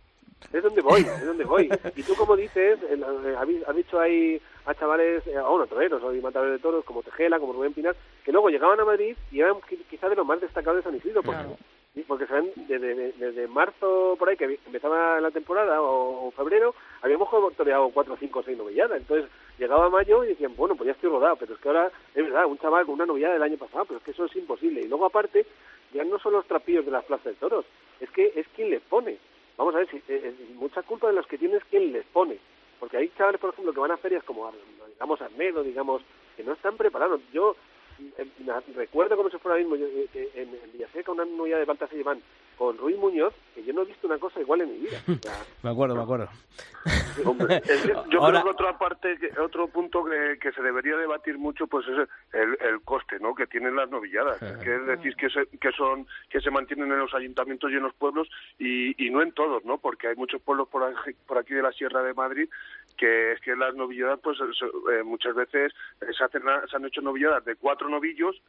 Es 0.52 0.62
donde 0.62 0.82
voy, 0.82 1.00
es 1.00 1.26
donde 1.26 1.44
voy. 1.44 1.68
Y 1.96 2.02
tú, 2.02 2.14
como 2.14 2.36
dices, 2.36 2.78
eh, 2.90 3.00
has 3.66 3.76
dicho 3.76 3.98
ahí 3.98 4.40
a 4.66 4.74
chavales, 4.74 5.26
eh, 5.26 5.36
a 5.36 5.48
unos 5.48 5.68
toreros 5.68 6.02
o 6.02 6.12
matadores 6.20 6.52
de 6.54 6.58
toros, 6.58 6.84
como 6.84 7.02
Tejela, 7.02 7.38
como 7.40 7.52
Rubén 7.54 7.72
Pinar, 7.72 7.96
que 8.24 8.32
luego 8.32 8.48
llegaban 8.50 8.78
a 8.78 8.84
Madrid 8.84 9.16
y 9.32 9.40
eran 9.40 9.54
qui- 9.54 9.82
quizá 9.88 10.08
de 10.08 10.16
los 10.16 10.26
más 10.26 10.40
destacados 10.40 10.76
de 10.78 10.82
San 10.90 10.96
Isidro, 10.96 11.22
porque, 11.22 11.40
porque 12.02 12.26
saben, 12.26 12.52
desde, 12.56 12.94
desde- 13.12 13.48
marzo, 13.48 14.16
por 14.18 14.28
ahí, 14.28 14.36
que 14.36 14.58
empezaba 14.66 15.20
la 15.20 15.30
temporada, 15.30 15.80
o, 15.80 16.30
febrero, 16.32 16.74
habíamos 17.02 17.28
toreado 17.56 17.88
cuatro, 17.90 18.16
cinco, 18.18 18.42
seis 18.42 18.56
novilladas. 18.58 18.98
Entonces, 18.98 19.30
llegaba 19.58 19.88
mayo 19.88 20.24
y 20.24 20.28
decían, 20.28 20.54
bueno, 20.56 20.76
pues 20.76 20.86
ya 20.88 20.92
estoy 20.92 21.08
rodado, 21.10 21.36
pero 21.36 21.54
es 21.54 21.60
que 21.60 21.68
ahora, 21.68 21.90
es 22.14 22.22
verdad, 22.24 22.46
un 22.46 22.58
chaval 22.58 22.84
con 22.84 22.94
una 22.96 23.06
novillada 23.06 23.34
del 23.34 23.42
año 23.42 23.56
pasado, 23.56 23.84
pero 23.86 23.98
es 23.98 24.04
que 24.04 24.10
eso 24.10 24.26
es 24.26 24.36
imposible. 24.36 24.82
Y 24.82 24.88
luego, 24.88 25.06
aparte, 25.06 25.46
ya 25.94 26.04
no 26.04 26.18
son 26.18 26.32
los 26.34 26.46
trapillos 26.46 26.84
de 26.84 26.90
las 26.90 27.04
plazas 27.04 27.26
de 27.26 27.34
toros, 27.34 27.64
es 28.00 28.10
que 28.10 28.32
es 28.36 28.46
quien 28.54 28.70
les 28.70 28.82
pone. 28.82 29.16
Vamos 29.56 29.74
a 29.74 29.78
ver, 29.78 29.88
si, 29.90 29.96
eh, 29.96 30.02
eh, 30.08 30.34
mucha 30.56 30.82
culpa 30.82 31.06
de 31.06 31.14
los 31.14 31.26
que 31.26 31.38
tiene 31.38 31.56
es 31.56 31.64
quien 31.64 31.92
les 31.92 32.04
pone. 32.06 32.38
Porque 32.78 32.98
hay 32.98 33.08
chavales, 33.16 33.40
por 33.40 33.50
ejemplo, 33.54 33.72
que 33.72 33.80
van 33.80 33.92
a 33.92 33.96
ferias 33.96 34.22
como, 34.24 34.52
digamos, 34.92 35.22
Arnedo, 35.22 35.62
digamos, 35.62 36.02
que 36.36 36.44
no 36.44 36.52
están 36.52 36.76
preparados. 36.76 37.22
Yo 37.32 37.56
recuerdo 38.74 39.16
como 39.16 39.30
si 39.30 39.38
fuera 39.38 39.54
ahora 39.56 39.64
mismo 39.68 39.76
yo, 39.76 39.86
eh, 39.86 40.08
que 40.12 40.30
en, 40.34 40.48
en 40.50 40.72
Villaseca 40.72 41.12
una 41.12 41.24
novia 41.24 41.58
de 41.58 41.64
Baltas 41.64 41.90
se 41.90 41.96
llevan 41.96 42.20
con 42.58 42.78
Ruiz 42.78 42.96
Muñoz, 42.96 43.34
que 43.54 43.62
yo 43.64 43.74
no 43.74 43.82
he 43.82 43.84
visto 43.84 44.06
una 44.06 44.18
cosa 44.18 44.40
igual 44.40 44.62
en 44.62 44.70
mi 44.72 44.78
vida. 44.78 44.98
O 45.06 45.14
sea, 45.22 45.34
Me 45.62 45.70
acuerdo, 45.70 45.94
me 45.94 46.02
acuerdo. 46.02 46.28
Hombre, 47.26 47.56
es 47.66 47.82
que 47.82 47.88
yo 48.10 48.20
Ahora- 48.22 48.40
creo 48.40 48.44
que 48.44 48.62
otra 48.62 48.78
parte, 48.78 49.18
que- 49.18 49.38
otro 49.40 49.68
punto 49.68 50.02
que, 50.04 50.38
que 50.40 50.52
se 50.52 50.62
debería 50.62 50.96
debatir 50.96 51.36
mucho, 51.36 51.66
pues 51.66 51.86
es 51.86 52.08
el, 52.32 52.56
el 52.66 52.80
coste, 52.82 53.18
¿no? 53.20 53.34
Que 53.34 53.46
tienen 53.46 53.76
las 53.76 53.90
novilladas. 53.90 54.38
Que 54.62 54.74
es 54.76 54.86
decir, 54.86 55.14
que 55.16 55.28
se, 55.28 55.46
que 55.58 55.70
son, 55.72 56.06
que 56.30 56.40
se 56.40 56.50
mantienen 56.50 56.90
en 56.90 56.98
los 56.98 57.12
ayuntamientos 57.14 57.70
y 57.70 57.74
en 57.74 57.82
los 57.82 57.94
pueblos 57.94 58.28
y, 58.58 59.04
y 59.06 59.10
no 59.10 59.20
en 59.20 59.32
todos, 59.32 59.62
¿no? 59.66 59.76
Porque 59.78 60.08
hay 60.08 60.16
muchos 60.16 60.40
pueblos 60.40 60.68
por 60.68 60.82
aquí, 60.84 61.10
por 61.26 61.36
aquí 61.36 61.52
de 61.52 61.62
la 61.62 61.72
Sierra 61.72 62.02
de 62.02 62.14
Madrid 62.14 62.48
que 62.96 63.32
es 63.32 63.40
que 63.40 63.54
las 63.56 63.74
novilladas, 63.74 64.18
pues 64.22 64.38
se- 64.38 64.94
eh, 64.94 65.02
muchas 65.04 65.34
veces 65.34 65.72
eh, 66.00 66.06
se 66.16 66.24
hacen, 66.24 66.42
han 66.48 66.84
hecho 66.84 67.00
novilladas 67.00 67.44
de 67.44 67.56
cuatro 67.56 67.88
novillos 67.88 68.40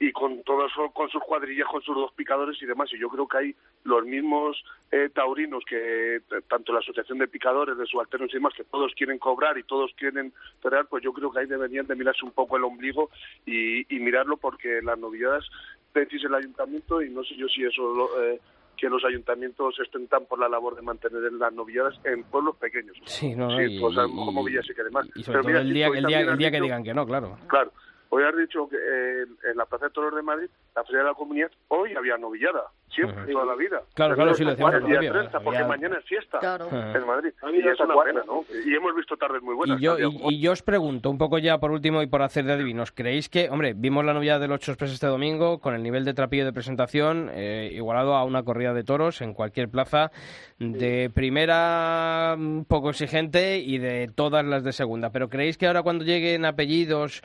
y 0.00 0.12
con 0.12 0.44
todos 0.44 0.70
con 0.94 1.08
sus 1.10 1.20
cuadrillas, 1.24 1.66
con 1.66 1.82
sus 1.82 1.96
dos 1.96 2.12
picadores 2.12 2.62
y 2.62 2.66
demás. 2.66 2.88
Y 2.92 2.98
yo 3.00 3.08
creo 3.08 3.26
que 3.26 3.36
hay 3.38 3.54
los 3.82 4.04
mismos 4.04 4.62
eh, 4.92 5.08
taurinos 5.12 5.64
que 5.68 6.20
tanto 6.48 6.72
la 6.72 6.78
asociación 6.78 7.18
de 7.18 7.26
picadores, 7.26 7.76
de 7.76 7.84
subalternos 7.84 8.30
y 8.30 8.34
demás, 8.34 8.54
que 8.56 8.62
todos 8.62 8.94
quieren 8.94 9.18
cobrar 9.18 9.58
y 9.58 9.64
todos 9.64 9.92
quieren 9.96 10.32
torear, 10.62 10.86
pues 10.86 11.02
yo 11.02 11.12
creo 11.12 11.32
que 11.32 11.40
ahí 11.40 11.46
deberían 11.46 11.88
de 11.88 11.96
mirarse 11.96 12.24
un 12.24 12.30
poco 12.30 12.56
el 12.56 12.62
ombligo 12.64 13.10
y, 13.44 13.92
y 13.92 13.98
mirarlo 13.98 14.36
porque 14.36 14.80
las 14.82 14.98
novilladas 15.00 15.44
decís 15.92 16.22
el 16.22 16.34
ayuntamiento 16.34 17.02
y 17.02 17.10
no 17.10 17.24
sé 17.24 17.34
yo 17.34 17.48
si 17.48 17.64
eso 17.64 17.82
lo- 17.92 18.22
eh, 18.22 18.40
que 18.78 18.88
los 18.88 19.04
ayuntamientos 19.04 19.78
estén 19.80 20.06
tan 20.08 20.24
por 20.26 20.38
la 20.38 20.48
labor 20.48 20.76
de 20.76 20.82
mantener 20.82 21.30
las 21.32 21.52
novilladas 21.52 21.94
en 22.04 22.22
pueblos 22.24 22.56
pequeños. 22.56 22.96
Sí, 23.04 23.34
no, 23.34 23.48
no, 23.48 23.58
Sí, 23.58 23.74
y- 23.74 23.80
pues 23.80 23.94
y- 23.94 23.96
como 24.24 24.42
y 24.48 24.74
demás. 24.84 25.06
Y 25.14 25.22
sobre 25.24 25.24
Pero 25.24 25.42
todo 25.42 25.48
mira, 25.48 25.60
el 25.60 25.72
día, 25.74 25.86
el 25.88 26.06
día, 26.06 26.20
el 26.20 26.38
día 26.38 26.50
que 26.50 26.60
digan 26.60 26.84
que 26.84 26.94
no, 26.94 27.04
claro. 27.06 27.36
Claro. 27.48 27.72
Hoy 28.10 28.22
has 28.24 28.36
dicho 28.36 28.68
que 28.68 28.76
eh, 28.76 29.24
en 29.50 29.56
la 29.56 29.66
Plaza 29.66 29.86
de 29.86 29.90
Toros 29.92 30.14
de 30.14 30.22
Madrid, 30.22 30.48
la 30.74 30.82
Feria 30.84 31.00
de 31.00 31.04
la 31.08 31.14
Comunidad, 31.14 31.50
hoy 31.68 31.94
había 31.94 32.16
novillada. 32.16 32.64
Siempre, 32.88 33.30
toda 33.32 33.44
la 33.44 33.54
vida. 33.54 33.82
Claro, 33.94 34.14
claro, 34.14 34.34
sí, 34.34 34.42
lo 34.44 34.50
decíamos 34.50 34.74
El 34.74 34.80
al 34.82 34.86
día 34.88 34.98
principio, 34.98 35.20
30, 35.20 35.40
porque 35.40 35.64
mañana 35.64 35.98
es 35.98 36.04
fiesta 36.06 36.38
Claro. 36.38 36.68
en 36.72 37.06
Madrid. 37.06 37.30
Y 37.52 37.68
es 37.68 37.78
una 37.80 38.02
pena, 38.02 38.22
¿no? 38.26 38.44
Y 38.64 38.74
hemos 38.74 38.96
visto 38.96 39.16
tardes 39.16 39.42
muy 39.42 39.54
buenas. 39.54 39.78
Y 39.78 39.84
yo, 39.84 39.98
y, 39.98 40.34
y 40.34 40.40
yo 40.40 40.52
os 40.52 40.62
pregunto, 40.62 41.10
un 41.10 41.18
poco 41.18 41.38
ya 41.38 41.58
por 41.58 41.70
último 41.70 42.02
y 42.02 42.06
por 42.06 42.22
hacer 42.22 42.46
de 42.46 42.54
adivinos, 42.54 42.90
¿creéis 42.90 43.28
que, 43.28 43.50
hombre, 43.50 43.74
vimos 43.76 44.04
la 44.04 44.14
novedad 44.14 44.40
del 44.40 44.52
8 44.52 44.72
Express 44.72 44.94
este 44.94 45.06
domingo 45.06 45.60
con 45.60 45.74
el 45.74 45.82
nivel 45.82 46.04
de 46.06 46.14
trapillo 46.14 46.46
de 46.46 46.52
presentación 46.54 47.30
eh, 47.34 47.70
igualado 47.72 48.14
a 48.16 48.24
una 48.24 48.42
corrida 48.42 48.72
de 48.72 48.84
toros 48.84 49.20
en 49.20 49.34
cualquier 49.34 49.68
plaza 49.68 50.10
de 50.58 51.10
primera 51.14 52.34
un 52.36 52.64
poco 52.64 52.90
exigente 52.90 53.58
y 53.58 53.78
de 53.78 54.08
todas 54.12 54.44
las 54.44 54.64
de 54.64 54.72
segunda? 54.72 55.10
¿Pero 55.10 55.28
creéis 55.28 55.58
que 55.58 55.66
ahora 55.66 55.82
cuando 55.82 56.04
lleguen 56.04 56.44
apellidos 56.46 57.22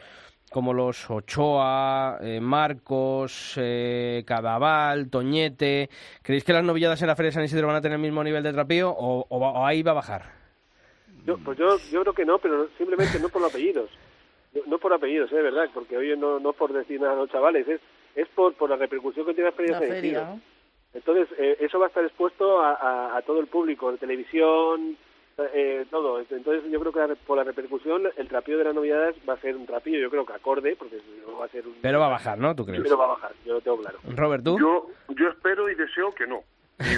como 0.54 0.72
los 0.72 1.10
Ochoa, 1.10 2.20
eh, 2.22 2.40
Marcos, 2.40 3.56
eh, 3.60 4.24
Cadaval, 4.26 5.10
Toñete, 5.10 5.90
¿creéis 6.22 6.44
que 6.44 6.54
las 6.54 6.64
novilladas 6.64 7.02
en 7.02 7.08
la 7.08 7.16
Feria 7.16 7.30
de 7.30 7.34
San 7.34 7.44
Isidro 7.44 7.66
van 7.68 7.76
a 7.78 7.82
tener 7.82 7.96
el 7.96 8.02
mismo 8.02 8.24
nivel 8.24 8.44
de 8.44 8.54
trapillo 8.54 8.92
o, 8.92 9.26
o 9.28 9.40
va- 9.40 9.52
o 9.52 9.66
ahí 9.66 9.82
va 9.82 9.92
a 9.92 9.96
bajar? 9.96 10.22
Yo, 11.26 11.38
pues 11.40 11.58
yo, 11.58 11.78
yo 11.92 12.02
creo 12.02 12.14
que 12.14 12.26
no, 12.26 12.38
pero 12.38 12.68
simplemente 12.78 13.20
no 13.20 13.30
por 13.30 13.42
los 13.42 13.50
apellidos. 13.52 13.90
No, 14.54 14.62
no 14.68 14.78
por 14.78 14.94
apellidos, 14.94 15.32
es 15.32 15.44
verdad, 15.44 15.70
porque 15.74 15.98
hoy 15.98 16.16
no, 16.18 16.40
no 16.40 16.54
por 16.54 16.72
decir 16.72 17.02
nada 17.02 17.14
a 17.14 17.16
los 17.18 17.32
chavales, 17.32 17.68
es, 17.68 17.82
es 18.16 18.28
por, 18.36 18.54
por 18.54 18.70
la 18.70 18.76
repercusión 18.76 19.26
que 19.26 19.34
tiene 19.34 19.50
la 19.50 19.56
feria 19.56 19.72
La 19.74 19.80
de 19.80 19.88
San 19.88 19.96
feria. 19.96 20.36
Entonces, 20.94 21.28
eh, 21.40 21.58
eso 21.62 21.80
va 21.80 21.86
a 21.86 21.88
estar 21.88 22.04
expuesto 22.04 22.62
a, 22.62 22.74
a- 22.74 23.18
a 23.18 23.22
todo 23.24 23.40
el 23.40 23.48
público, 23.48 23.90
en 23.90 23.98
televisión, 23.98 24.96
eh, 25.54 25.86
todo. 25.90 26.20
Entonces, 26.20 26.64
yo 26.72 26.80
creo 26.80 26.92
que 26.92 27.00
la- 27.00 27.16
por 27.16 27.38
la 27.38 27.44
repercusión, 27.44 28.04
el 28.18 28.28
trapillo 28.28 28.58
de 28.60 28.64
las 28.66 28.76
novedades 28.76 29.16
va 29.28 29.34
a 29.34 29.38
ser 29.42 29.56
un 29.56 29.66
trapillo, 29.66 30.00
yo 30.00 30.10
creo 30.10 30.26
que 30.26 30.34
acorde, 30.34 30.76
porque 30.76 30.98
no 31.28 31.38
va 31.38 31.46
a 31.46 31.50
ser 31.50 31.66
un... 31.68 31.76
Pero 31.82 32.00
va 32.00 32.08
a 32.08 32.10
bajar, 32.10 32.38
¿no? 32.38 32.56
¿Tú 32.56 32.66
crees? 32.66 32.82
Pero 32.84 32.98
va 32.98 33.06
a 33.06 33.10
bajar, 33.10 33.32
yo 33.46 33.54
lo 33.56 33.62
tengo 33.62 33.78
claro. 33.82 34.00
Robert, 34.16 34.44
¿tú? 34.44 34.60
Yo, 34.60 34.88
yo 35.16 35.30
espero 35.30 35.70
y 35.70 35.76
deseo 35.76 36.14
que 36.14 36.28
no. 36.28 36.42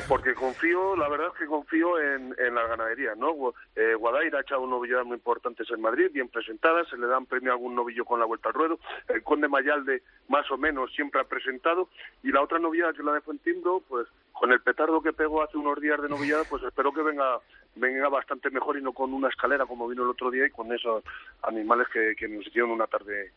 Porque 0.07 0.33
confío, 0.33 0.95
la 0.95 1.09
verdad 1.09 1.27
es 1.33 1.39
que 1.39 1.45
confío 1.45 1.99
en, 1.99 2.35
en 2.37 2.55
las 2.55 2.69
ganaderías, 2.69 3.17
¿no? 3.17 3.53
Eh, 3.75 3.93
Guadaira 3.95 4.39
ha 4.39 4.41
echado 4.41 4.65
novilladas 4.65 5.05
muy 5.05 5.15
importantes 5.15 5.69
en 5.69 5.81
Madrid, 5.81 6.09
bien 6.11 6.29
presentadas, 6.29 6.87
se 6.87 6.97
le 6.97 7.07
dan 7.07 7.25
premio 7.25 7.51
a 7.51 7.55
algún 7.55 7.75
novillo 7.75 8.05
con 8.05 8.19
la 8.19 8.25
vuelta 8.25 8.49
al 8.49 8.55
ruedo. 8.55 8.79
El 9.09 9.23
Conde 9.23 9.47
Mayalde, 9.47 10.03
más 10.29 10.49
o 10.49 10.57
menos, 10.57 10.91
siempre 10.93 11.21
ha 11.21 11.25
presentado. 11.25 11.89
Y 12.23 12.31
la 12.31 12.41
otra 12.41 12.59
novillada, 12.59 12.93
que 12.93 13.03
la 13.03 13.13
de 13.13 13.21
Fuentimbro, 13.21 13.81
pues 13.87 14.07
con 14.31 14.51
el 14.51 14.61
petardo 14.61 15.01
que 15.01 15.13
pegó 15.13 15.43
hace 15.43 15.57
unos 15.57 15.79
días 15.79 16.01
de 16.01 16.09
novillada, 16.09 16.43
pues 16.49 16.63
espero 16.63 16.93
que 16.93 17.01
venga 17.01 17.39
venga 17.75 18.07
bastante 18.07 18.49
mejor 18.49 18.77
y 18.77 18.81
no 18.81 18.93
con 18.93 19.13
una 19.13 19.27
escalera 19.27 19.65
como 19.65 19.87
vino 19.87 20.03
el 20.03 20.09
otro 20.09 20.31
día 20.31 20.45
y 20.45 20.51
con 20.51 20.71
esos 20.71 21.03
animales 21.43 21.87
que, 21.91 22.15
que 22.17 22.27
nos 22.27 22.47
hicieron 22.47 22.71
una 22.71 22.87
tarde 22.87 23.33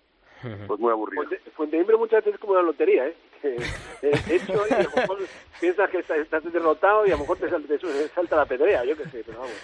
pues 0.67 0.81
muy 0.81 0.91
aburrida. 0.93 1.23
Fuente, 1.23 1.51
Fuenteimbro 1.57 1.99
muchas 1.99 2.19
veces 2.25 2.35
es 2.35 2.41
como 2.41 2.53
una 2.55 2.63
lotería, 2.63 3.07
¿eh? 3.07 3.17
Que, 3.41 3.55
eh, 4.03 4.13
hecho 4.31 4.65
y 4.69 4.73
a 4.75 4.83
lo 4.83 4.91
mejor 4.97 5.19
piensas 5.61 5.91
que 5.91 5.99
estás, 5.99 6.53
derrotado 6.53 7.07
y 7.07 7.11
a 7.11 7.13
lo 7.13 7.19
mejor 7.21 7.39
te, 7.39 7.49
sal- 7.49 7.63
te 7.65 7.79
salta 8.09 8.37
la 8.37 8.47
pedrea, 8.47 8.85
yo 8.85 8.97
qué 8.97 9.05
sé, 9.09 9.23
pero 9.25 9.39
vamos. 9.41 9.55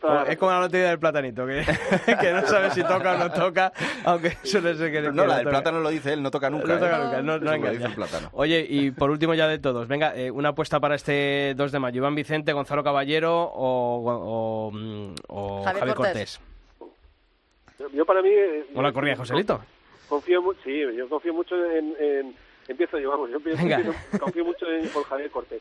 Toda 0.00 0.24
Es 0.24 0.38
como 0.38 0.50
la 0.52 0.60
lotería 0.60 0.88
del 0.88 0.98
platanito, 0.98 1.46
que, 1.46 1.64
que 2.20 2.32
no 2.32 2.46
sabe 2.46 2.70
si 2.70 2.82
toca 2.82 3.14
o 3.14 3.18
no 3.18 3.30
toca, 3.32 3.72
aunque 4.04 4.30
suele 4.42 4.74
ser 4.76 4.92
que 4.92 5.02
No, 5.02 5.22
que 5.22 5.28
la 5.28 5.36
del 5.38 5.48
plátano 5.48 5.80
lo 5.80 5.90
dice 5.90 6.12
él, 6.12 6.22
no 6.22 6.30
toca 6.30 6.50
nunca. 6.50 6.66
No 6.66 6.78
toca 6.78 6.96
¿eh? 6.96 7.04
nunca, 7.04 7.22
no, 7.22 7.38
no 7.38 7.56
lo 7.56 7.70
dice 7.70 7.84
el 7.84 7.94
plátano. 7.94 8.28
Oye, 8.32 8.66
y 8.68 8.90
por 8.90 9.10
último 9.10 9.34
ya 9.34 9.46
de 9.48 9.58
todos, 9.58 9.88
venga, 9.88 10.14
eh, 10.16 10.30
una 10.30 10.50
apuesta 10.50 10.80
para 10.80 10.94
este 10.94 11.54
2 11.56 11.72
de 11.72 11.78
mayo. 11.78 11.98
Iván 11.98 12.14
Vicente, 12.14 12.52
Gonzalo 12.52 12.82
Caballero 12.84 13.42
o, 13.44 14.02
o, 14.04 14.70
mm, 14.72 15.14
o 15.28 15.64
Javier 15.64 15.78
Javier 15.80 15.96
Cortés. 15.96 16.38
Cortés. 16.38 16.49
Yo, 17.92 18.04
para 18.04 18.22
mí... 18.22 18.28
eh, 18.30 18.66
O 18.74 18.82
la 18.82 18.92
corrida 18.92 19.12
de 19.12 19.16
Joselito. 19.18 19.60
Confío 20.08 20.42
mucho, 20.42 20.60
sí, 20.64 20.80
yo 20.96 21.08
confío 21.08 21.32
mucho 21.34 21.54
en... 21.72 21.94
en 21.98 22.34
empiezo 22.68 22.98
yo, 23.00 23.10
vamos, 23.10 23.30
yo 23.30 23.36
empiezo, 23.38 23.92
confío 24.20 24.44
mucho 24.44 24.66
en 24.70 24.88
por 24.90 25.04
Javier 25.04 25.30
Cortés. 25.30 25.60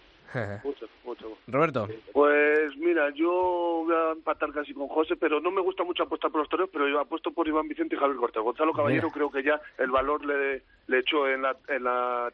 Mucho, 0.63 0.87
mucho. 1.03 1.37
Roberto. 1.47 1.87
Pues 2.13 2.75
mira, 2.77 3.09
yo 3.15 3.83
voy 3.85 3.95
a 3.95 4.11
empatar 4.11 4.51
casi 4.51 4.75
con 4.75 4.87
José, 4.87 5.15
pero 5.15 5.39
no 5.39 5.49
me 5.49 5.59
gusta 5.61 5.83
mucho 5.83 6.03
apostar 6.03 6.29
por 6.29 6.41
los 6.41 6.49
toreros, 6.49 6.69
pero 6.71 6.87
yo 6.87 6.99
apuesto 6.99 7.31
por 7.31 7.47
Iván 7.47 7.67
Vicente 7.67 7.95
y 7.95 7.97
Javier 7.97 8.17
Cortés. 8.17 8.43
Gonzalo 8.43 8.73
Caballero 8.73 9.07
Mira. 9.07 9.13
creo 9.13 9.31
que 9.31 9.41
ya 9.41 9.59
el 9.79 9.89
valor 9.89 10.23
le, 10.23 10.61
le 10.85 10.99
echó 10.99 11.27
en 11.27 11.41
la, 11.41 11.55
en 11.67 11.83
la 11.83 12.31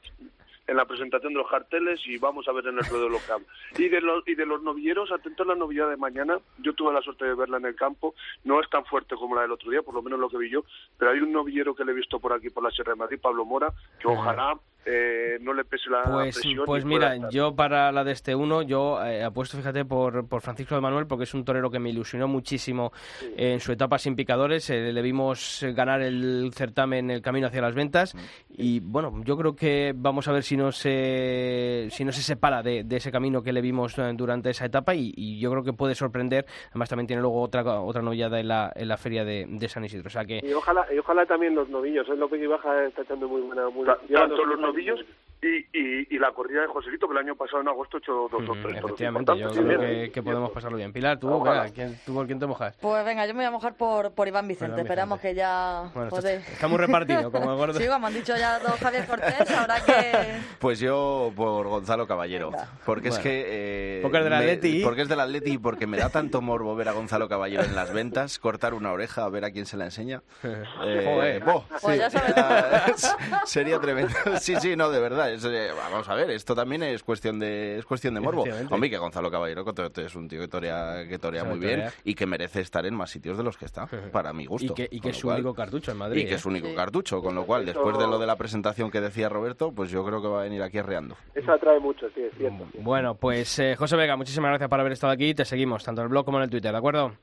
en 0.67 0.77
la 0.77 0.85
presentación 0.85 1.33
de 1.33 1.39
los 1.39 1.49
carteles 1.49 1.99
y 2.05 2.17
vamos 2.17 2.47
a 2.47 2.51
ver 2.51 2.67
en 2.67 2.77
el 2.77 2.85
ruedo 2.85 3.09
lo 3.09 3.19
que 3.19 3.31
habla. 3.31 3.47
Y 3.77 3.89
de 3.89 4.01
los 4.01 4.27
y 4.27 4.35
de 4.35 4.45
los 4.45 4.61
novilleros, 4.63 5.11
atento 5.11 5.43
a 5.43 5.47
la 5.47 5.55
novillada 5.55 5.91
de 5.91 5.97
mañana. 5.97 6.39
Yo 6.59 6.73
tuve 6.73 6.93
la 6.93 7.01
suerte 7.01 7.25
de 7.25 7.35
verla 7.35 7.57
en 7.57 7.65
el 7.65 7.75
campo. 7.75 8.15
No 8.43 8.59
es 8.59 8.69
tan 8.69 8.85
fuerte 8.85 9.15
como 9.15 9.35
la 9.35 9.41
del 9.41 9.51
otro 9.51 9.69
día, 9.69 9.81
por 9.81 9.93
lo 9.93 10.01
menos 10.01 10.19
lo 10.19 10.29
que 10.29 10.37
vi 10.37 10.49
yo, 10.49 10.63
pero 10.97 11.11
hay 11.11 11.19
un 11.19 11.31
novillero 11.31 11.75
que 11.75 11.85
le 11.85 11.91
he 11.91 11.95
visto 11.95 12.19
por 12.19 12.33
aquí 12.33 12.49
por 12.49 12.63
la 12.63 12.71
Sierra 12.71 12.93
de 12.93 12.99
Madrid, 12.99 13.19
Pablo 13.21 13.45
Mora, 13.45 13.73
que 13.99 14.07
ojalá 14.07 14.57
eh, 14.85 15.37
no 15.41 15.53
le 15.53 15.65
pese 15.65 15.89
la 15.89 16.03
Pues, 16.03 16.35
presión. 16.39 16.65
pues 16.65 16.85
mira, 16.85 17.15
estar. 17.15 17.29
yo 17.31 17.55
para 17.55 17.91
la 17.91 18.03
de 18.03 18.11
este 18.11 18.35
uno, 18.35 18.61
yo 18.61 19.03
eh, 19.03 19.23
apuesto, 19.23 19.57
fíjate, 19.57 19.85
por, 19.85 20.27
por 20.27 20.41
Francisco 20.41 20.75
de 20.75 20.81
Manuel, 20.81 21.07
porque 21.07 21.23
es 21.23 21.33
un 21.33 21.43
torero 21.43 21.69
que 21.71 21.79
me 21.79 21.89
ilusionó 21.89 22.27
muchísimo 22.27 22.91
en 23.35 23.59
su 23.59 23.71
etapa 23.71 23.97
sin 23.97 24.15
picadores. 24.15 24.69
eh, 24.69 24.93
le 24.93 25.01
vimos 25.01 25.65
ganar 25.75 26.01
el 26.01 26.51
certamen 26.53 27.09
El 27.11 27.21
Camino 27.21 27.47
hacia 27.47 27.61
las 27.61 27.73
Ventas. 27.75 28.15
Y 28.49 28.79
bueno, 28.79 29.21
yo 29.23 29.35
creo 29.37 29.55
que 29.55 29.93
vamos 29.95 30.27
a 30.27 30.31
ver 30.31 30.43
si 30.43 30.55
no 30.57 30.71
se, 30.71 31.87
si 31.91 32.05
no 32.05 32.11
se 32.11 32.21
separa 32.21 32.61
de, 32.63 32.83
de 32.83 32.95
ese 32.97 33.11
camino 33.11 33.41
que 33.41 33.51
le 33.53 33.61
vimos 33.61 33.97
eh, 33.97 34.11
durante 34.15 34.49
esa 34.51 34.65
etapa. 34.65 34.93
Y, 34.95 35.13
y 35.15 35.39
yo 35.39 35.51
creo 35.51 35.63
que 35.63 35.73
puede 35.73 35.95
sorprender. 35.95 36.45
Además, 36.69 36.89
también 36.89 37.07
tiene 37.07 37.21
luego 37.21 37.41
otra, 37.41 37.63
otra 37.81 38.01
novillada 38.01 38.39
en 38.39 38.47
la, 38.47 38.71
en 38.75 38.87
la 38.87 38.97
feria 38.97 39.25
de, 39.25 39.45
de 39.47 39.67
San 39.67 39.83
Isidro. 39.85 40.07
O 40.07 40.09
sea 40.11 40.25
que. 40.25 40.39
Y 40.43 40.53
ojalá, 40.53 40.85
y 40.93 40.97
ojalá 40.99 41.25
también 41.25 41.55
los 41.55 41.67
novillos. 41.69 42.07
¿eh? 42.09 42.15
López 42.15 42.41
y 42.41 42.45
Baja 42.47 42.85
está 42.85 43.01
echando 43.01 43.27
muy 43.27 43.41
buena. 43.41 43.69
Muy, 43.69 43.85
Ta- 43.85 43.97
tanto 44.13 44.45
los 44.45 44.59
novillos 44.75 44.99
y, 45.47 45.67
y, 45.73 46.07
y 46.15 46.17
la 46.19 46.31
corrida 46.31 46.61
de 46.61 46.67
Joselito, 46.67 47.07
que 47.07 47.13
el 47.13 47.19
año 47.19 47.35
pasado 47.35 47.61
en 47.61 47.67
agosto 47.67 47.97
echó 47.97 48.27
dos 48.31 48.49
o 48.49 48.53
tres 48.63 48.77
Efectivamente, 48.77 49.37
yo 49.37 49.49
creo 49.51 49.79
que, 49.79 50.11
que 50.11 50.23
podemos 50.23 50.51
pasarlo 50.51 50.77
bien. 50.77 50.91
Pilar, 50.91 51.19
tú, 51.19 51.29
Ojalá. 51.31 51.69
¿quién, 51.69 51.99
tú 52.05 52.13
por 52.13 52.25
quién 52.25 52.39
te 52.39 52.47
mojas? 52.47 52.75
Pues 52.81 53.05
venga, 53.05 53.25
yo 53.25 53.33
me 53.33 53.39
voy 53.39 53.45
a 53.45 53.51
mojar 53.51 53.75
por, 53.75 54.11
por 54.13 54.27
Iván 54.27 54.47
Vicente. 54.47 54.81
Esperamos 54.81 55.19
que 55.19 55.35
ya... 55.35 55.89
Bueno, 55.93 56.09
estamos 56.17 56.79
repartidos, 56.79 57.31
como 57.31 57.51
el 57.51 57.57
gordo. 57.57 57.79
Sí, 57.79 57.87
como 57.87 58.07
han 58.07 58.13
dicho 58.13 58.35
ya 58.37 58.57
don 58.59 58.71
Javier 58.77 59.05
Cortés, 59.05 59.51
habrá 59.51 59.83
que... 59.83 60.35
Pues 60.59 60.79
yo 60.79 61.31
por 61.35 61.67
Gonzalo 61.67 62.07
Caballero. 62.07 62.51
Porque 62.85 63.09
es 63.09 63.19
que. 63.19 63.43
eh, 63.47 63.99
Porque 64.01 64.17
es 64.19 64.23
del 64.23 64.31
me- 64.33 64.37
Atleti. 64.39 64.81
Porque 64.83 65.01
es 65.01 65.09
del 65.09 65.19
Atleti 65.19 65.51
y 65.53 65.57
porque 65.57 65.85
me 65.87 65.97
da 65.97 66.09
tanto 66.09 66.41
morbo 66.41 66.75
ver 66.75 66.89
a 66.89 66.93
Gonzalo 66.93 67.27
Caballero 67.27 67.63
en 67.63 67.75
las 67.75 67.91
ventas, 67.93 68.39
cortar 68.39 68.73
una 68.73 68.91
oreja, 68.91 69.23
a 69.25 69.29
ver 69.29 69.45
a 69.45 69.51
quién 69.51 69.65
se 69.65 69.77
la 69.77 69.85
enseña. 69.85 70.21
Eh, 70.85 71.03
Joder. 71.05 71.43
boh, 71.43 71.63
Pues 71.81 71.97
ya 71.99 72.09
sabes. 72.09 73.15
sería 73.45 73.79
tremendo. 73.79 74.13
Sí, 74.39 74.55
sí, 74.59 74.75
no, 74.75 74.89
de 74.89 74.99
verdad. 74.99 75.34
Es, 75.35 75.45
eh, 75.45 75.69
vamos 75.75 76.07
a 76.09 76.15
ver, 76.15 76.29
esto 76.31 76.55
también 76.55 76.83
es 76.83 77.03
cuestión 77.03 77.39
de, 77.39 77.77
es 77.77 77.85
cuestión 77.85 78.13
de 78.15 78.19
morbo. 78.21 78.43
Hombre, 78.71 78.89
que 78.89 78.97
Gonzalo 78.97 79.29
Caballero 79.31 79.63
es 79.97 80.15
un 80.15 80.27
tío 80.27 80.39
que 80.41 80.47
torea, 80.47 81.07
que 81.07 81.19
torea 81.19 81.43
muy 81.43 81.59
bien 81.59 81.83
y 82.03 82.15
que 82.15 82.25
merece 82.25 82.61
estar 82.61 82.85
en 82.85 82.95
más 82.95 83.09
sitios 83.11 83.37
de 83.37 83.43
los 83.43 83.57
que 83.57 83.65
está, 83.65 83.87
para 84.11 84.33
mi 84.33 84.45
gusto. 84.45 84.73
Y 84.73 84.75
que, 84.75 84.87
y 84.91 84.99
que 84.99 85.09
es 85.09 85.17
su 85.17 85.27
cual- 85.27 85.37
único 85.41 85.53
cartucho 85.53 85.91
en 85.91 85.97
Madrid. 85.97 86.21
y 86.21 86.25
que 86.25 86.31
¿eh? 86.31 86.35
es 86.35 86.41
su 86.41 86.49
único 86.49 86.67
Sí. 86.67 86.75
cartucho, 86.75 87.21
con 87.21 87.35
lo 87.35 87.45
cual, 87.45 87.65
después 87.65 87.97
de 87.97 88.07
lo 88.07 88.17
de 88.17 88.25
la 88.25 88.35
presentación 88.35 88.89
que 88.91 89.01
decía 89.01 89.29
Roberto, 89.29 89.71
pues 89.71 89.89
yo 89.91 90.03
creo 90.05 90.21
que 90.21 90.27
va 90.27 90.41
a 90.41 90.43
venir 90.43 90.61
aquí 90.63 90.77
arreando. 90.79 91.15
Eso 91.33 91.51
atrae 91.51 91.79
mucho, 91.79 92.07
sí, 92.15 92.21
es 92.21 92.33
cierto. 92.37 92.65
Bueno, 92.79 93.15
pues 93.15 93.59
eh, 93.59 93.75
José 93.75 93.95
Vega, 93.95 94.15
muchísimas 94.15 94.49
gracias 94.49 94.69
por 94.69 94.79
haber 94.79 94.91
estado 94.93 95.13
aquí. 95.13 95.33
Te 95.33 95.45
seguimos, 95.45 95.83
tanto 95.83 96.01
en 96.01 96.05
el 96.05 96.09
blog 96.09 96.25
como 96.25 96.37
en 96.37 96.45
el 96.45 96.49
Twitter, 96.49 96.71
¿de 96.71 96.77
acuerdo? 96.77 97.13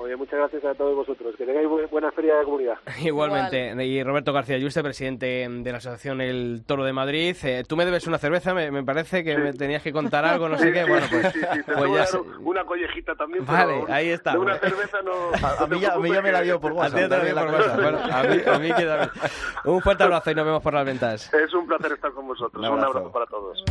Oye, 0.00 0.14
muchas 0.16 0.38
gracias 0.38 0.64
a 0.64 0.74
todos 0.74 0.94
vosotros. 0.94 1.34
Que 1.36 1.44
tengáis 1.44 1.66
bu- 1.66 1.88
buena 1.90 2.12
feria 2.12 2.34
de 2.34 2.38
la 2.38 2.44
comunidad. 2.44 2.78
Igualmente. 3.02 3.74
Y 3.84 4.02
Roberto 4.04 4.32
García 4.32 4.56
Yuste, 4.56 4.82
presidente 4.82 5.46
de 5.48 5.72
la 5.72 5.78
Asociación 5.78 6.20
El 6.20 6.62
Toro 6.66 6.84
de 6.84 6.92
Madrid. 6.92 7.36
Eh, 7.42 7.64
tú 7.68 7.76
me 7.76 7.84
debes 7.84 8.06
una 8.06 8.18
cerveza, 8.18 8.54
me, 8.54 8.70
me 8.70 8.84
parece 8.84 9.24
que 9.24 9.36
me 9.36 9.52
tenías 9.52 9.82
que 9.82 9.92
contar 9.92 10.24
algo, 10.24 10.48
no 10.48 10.56
sé 10.58 10.66
Sí, 10.68 10.72
qué. 10.72 10.84
sí, 10.84 10.88
Bueno, 10.90 11.06
sí, 11.06 11.14
pues, 11.20 11.32
sí, 11.32 11.40
sí, 11.40 11.62
te 11.64 11.72
pues 11.74 11.90
ya 11.92 12.18
dar 12.18 12.20
una 12.40 12.64
collejita 12.64 13.14
también. 13.16 13.44
Vale, 13.44 13.80
pero 13.82 13.92
ahí 13.94 14.08
está. 14.10 14.32
De 14.32 14.38
una 14.38 14.58
cerveza 14.58 14.98
no. 15.02 15.12
A, 15.46 15.64
a 15.64 15.66
mí 15.66 15.80
ya, 15.80 15.94
a 15.94 15.98
mí 15.98 16.12
ya 16.12 16.22
me 16.22 16.30
la 16.32 16.40
dio 16.42 16.60
por 16.60 16.70
A 16.72 16.74
ti 16.74 16.78
WhatsApp. 16.94 17.22
digo 17.24 17.34
la 17.34 17.42
por. 17.46 17.54
WhatsApp. 17.54 17.82
Bueno, 17.82 17.98
a 17.98 18.22
mí, 18.22 18.36
a 18.46 18.58
mí 18.58 18.68
que 18.68 18.84
también. 18.86 19.10
Un 19.64 19.80
fuerte 19.82 20.02
abrazo 20.04 20.30
y 20.30 20.34
nos 20.36 20.44
vemos 20.46 20.62
por 20.62 20.74
las 20.74 20.86
ventas. 20.86 21.34
Es 21.34 21.52
un 21.54 21.66
placer 21.66 21.92
estar 21.92 22.12
con 22.12 22.26
vosotros. 22.28 22.62
Un 22.62 22.68
Un 22.72 22.78
abrazo. 22.78 22.98
abrazo 22.98 23.12
para 23.12 23.26
todos. 23.26 23.64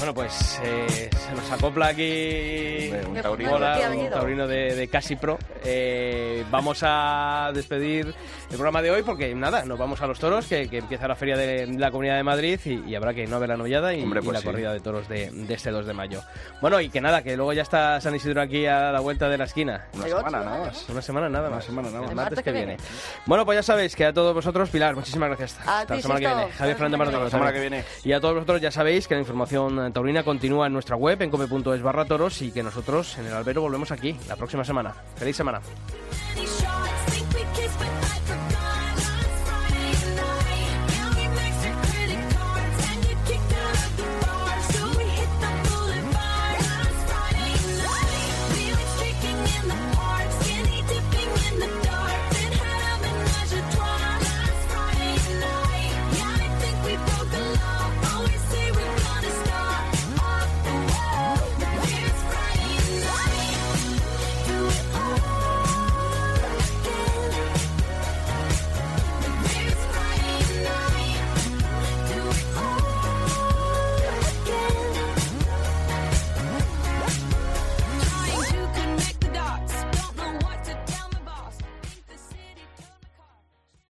Bueno, 0.00 0.14
pues 0.14 0.58
eh, 0.64 1.10
se 1.14 1.34
nos 1.34 1.52
acopla 1.52 1.88
aquí 1.88 2.90
un 3.06 3.20
taurino. 3.20 3.52
Hola, 3.52 3.78
un 3.94 4.08
taurino 4.08 4.48
de, 4.48 4.74
de 4.74 4.88
Casi 4.88 5.14
Pro. 5.14 5.38
Eh, 5.62 6.42
vamos 6.50 6.78
a 6.82 7.50
despedir 7.52 8.06
el 8.06 8.56
programa 8.56 8.80
de 8.80 8.90
hoy 8.90 9.02
porque 9.02 9.34
nada, 9.34 9.62
nos 9.66 9.78
vamos 9.78 10.00
a 10.00 10.06
los 10.06 10.18
toros, 10.18 10.46
que, 10.46 10.68
que 10.70 10.78
empieza 10.78 11.06
la 11.06 11.14
feria 11.16 11.36
de 11.36 11.66
la 11.66 11.90
Comunidad 11.90 12.16
de 12.16 12.22
Madrid 12.22 12.58
y, 12.64 12.80
y 12.90 12.94
habrá 12.94 13.12
que 13.12 13.26
no 13.26 13.38
ver 13.38 13.50
la 13.50 13.58
novillada 13.58 13.92
y, 13.92 14.02
Hombre, 14.02 14.20
y 14.20 14.24
pues 14.24 14.32
la 14.32 14.40
sí. 14.40 14.46
corrida 14.46 14.72
de 14.72 14.80
toros 14.80 15.06
de, 15.06 15.30
de 15.32 15.52
este 15.54 15.70
2 15.70 15.84
de 15.84 15.92
mayo. 15.92 16.22
Bueno, 16.62 16.80
y 16.80 16.88
que 16.88 17.02
nada, 17.02 17.22
que 17.22 17.36
luego 17.36 17.52
ya 17.52 17.62
está 17.62 18.00
San 18.00 18.14
Isidro 18.14 18.40
aquí 18.40 18.64
a 18.64 18.92
la 18.92 19.00
vuelta 19.00 19.28
de 19.28 19.36
la 19.36 19.44
esquina. 19.44 19.86
Una 19.92 20.08
semana 20.08 20.40
nada 20.40 20.58
más. 20.64 20.88
Una 20.88 21.02
semana 21.02 21.28
nada 21.28 21.48
Una 21.48 21.56
más. 21.56 21.64
semana 21.66 21.88
nada 21.90 22.00
El 22.04 22.06
más. 22.06 22.24
martes 22.24 22.42
que 22.42 22.52
viene. 22.52 22.66
viene. 22.76 22.82
Bueno, 23.26 23.44
pues 23.44 23.56
ya 23.58 23.62
sabéis 23.62 23.94
que 23.94 24.06
a 24.06 24.14
todos 24.14 24.34
vosotros, 24.34 24.70
Pilar, 24.70 24.94
muchísimas 24.96 25.28
gracias. 25.28 25.58
Hasta 25.66 25.94
la 25.94 26.00
semana 26.00 26.20
que 26.20 26.26
viene. 26.26 26.52
Javier 26.52 26.76
Fernández 26.76 26.98
Maratón. 26.98 27.24
La 27.24 27.30
semana 27.30 27.52
que 27.52 27.60
viene. 27.60 27.84
Y 28.02 28.12
a 28.12 28.20
todos 28.20 28.34
vosotros 28.34 28.62
ya 28.62 28.70
sabéis 28.70 29.06
que 29.06 29.14
la 29.14 29.20
información 29.20 29.89
taurina 29.92 30.22
continúa 30.22 30.66
en 30.66 30.72
nuestra 30.72 30.96
web, 30.96 31.20
en 31.22 31.30
cope.es 31.30 31.82
barra 31.82 32.04
toros, 32.04 32.42
y 32.42 32.50
que 32.50 32.62
nosotros 32.62 33.18
en 33.18 33.26
el 33.26 33.34
albero 33.34 33.62
volvemos 33.62 33.90
aquí 33.90 34.16
la 34.28 34.36
próxima 34.36 34.64
semana. 34.64 34.94
¡Feliz 35.16 35.36
semana! 35.36 35.60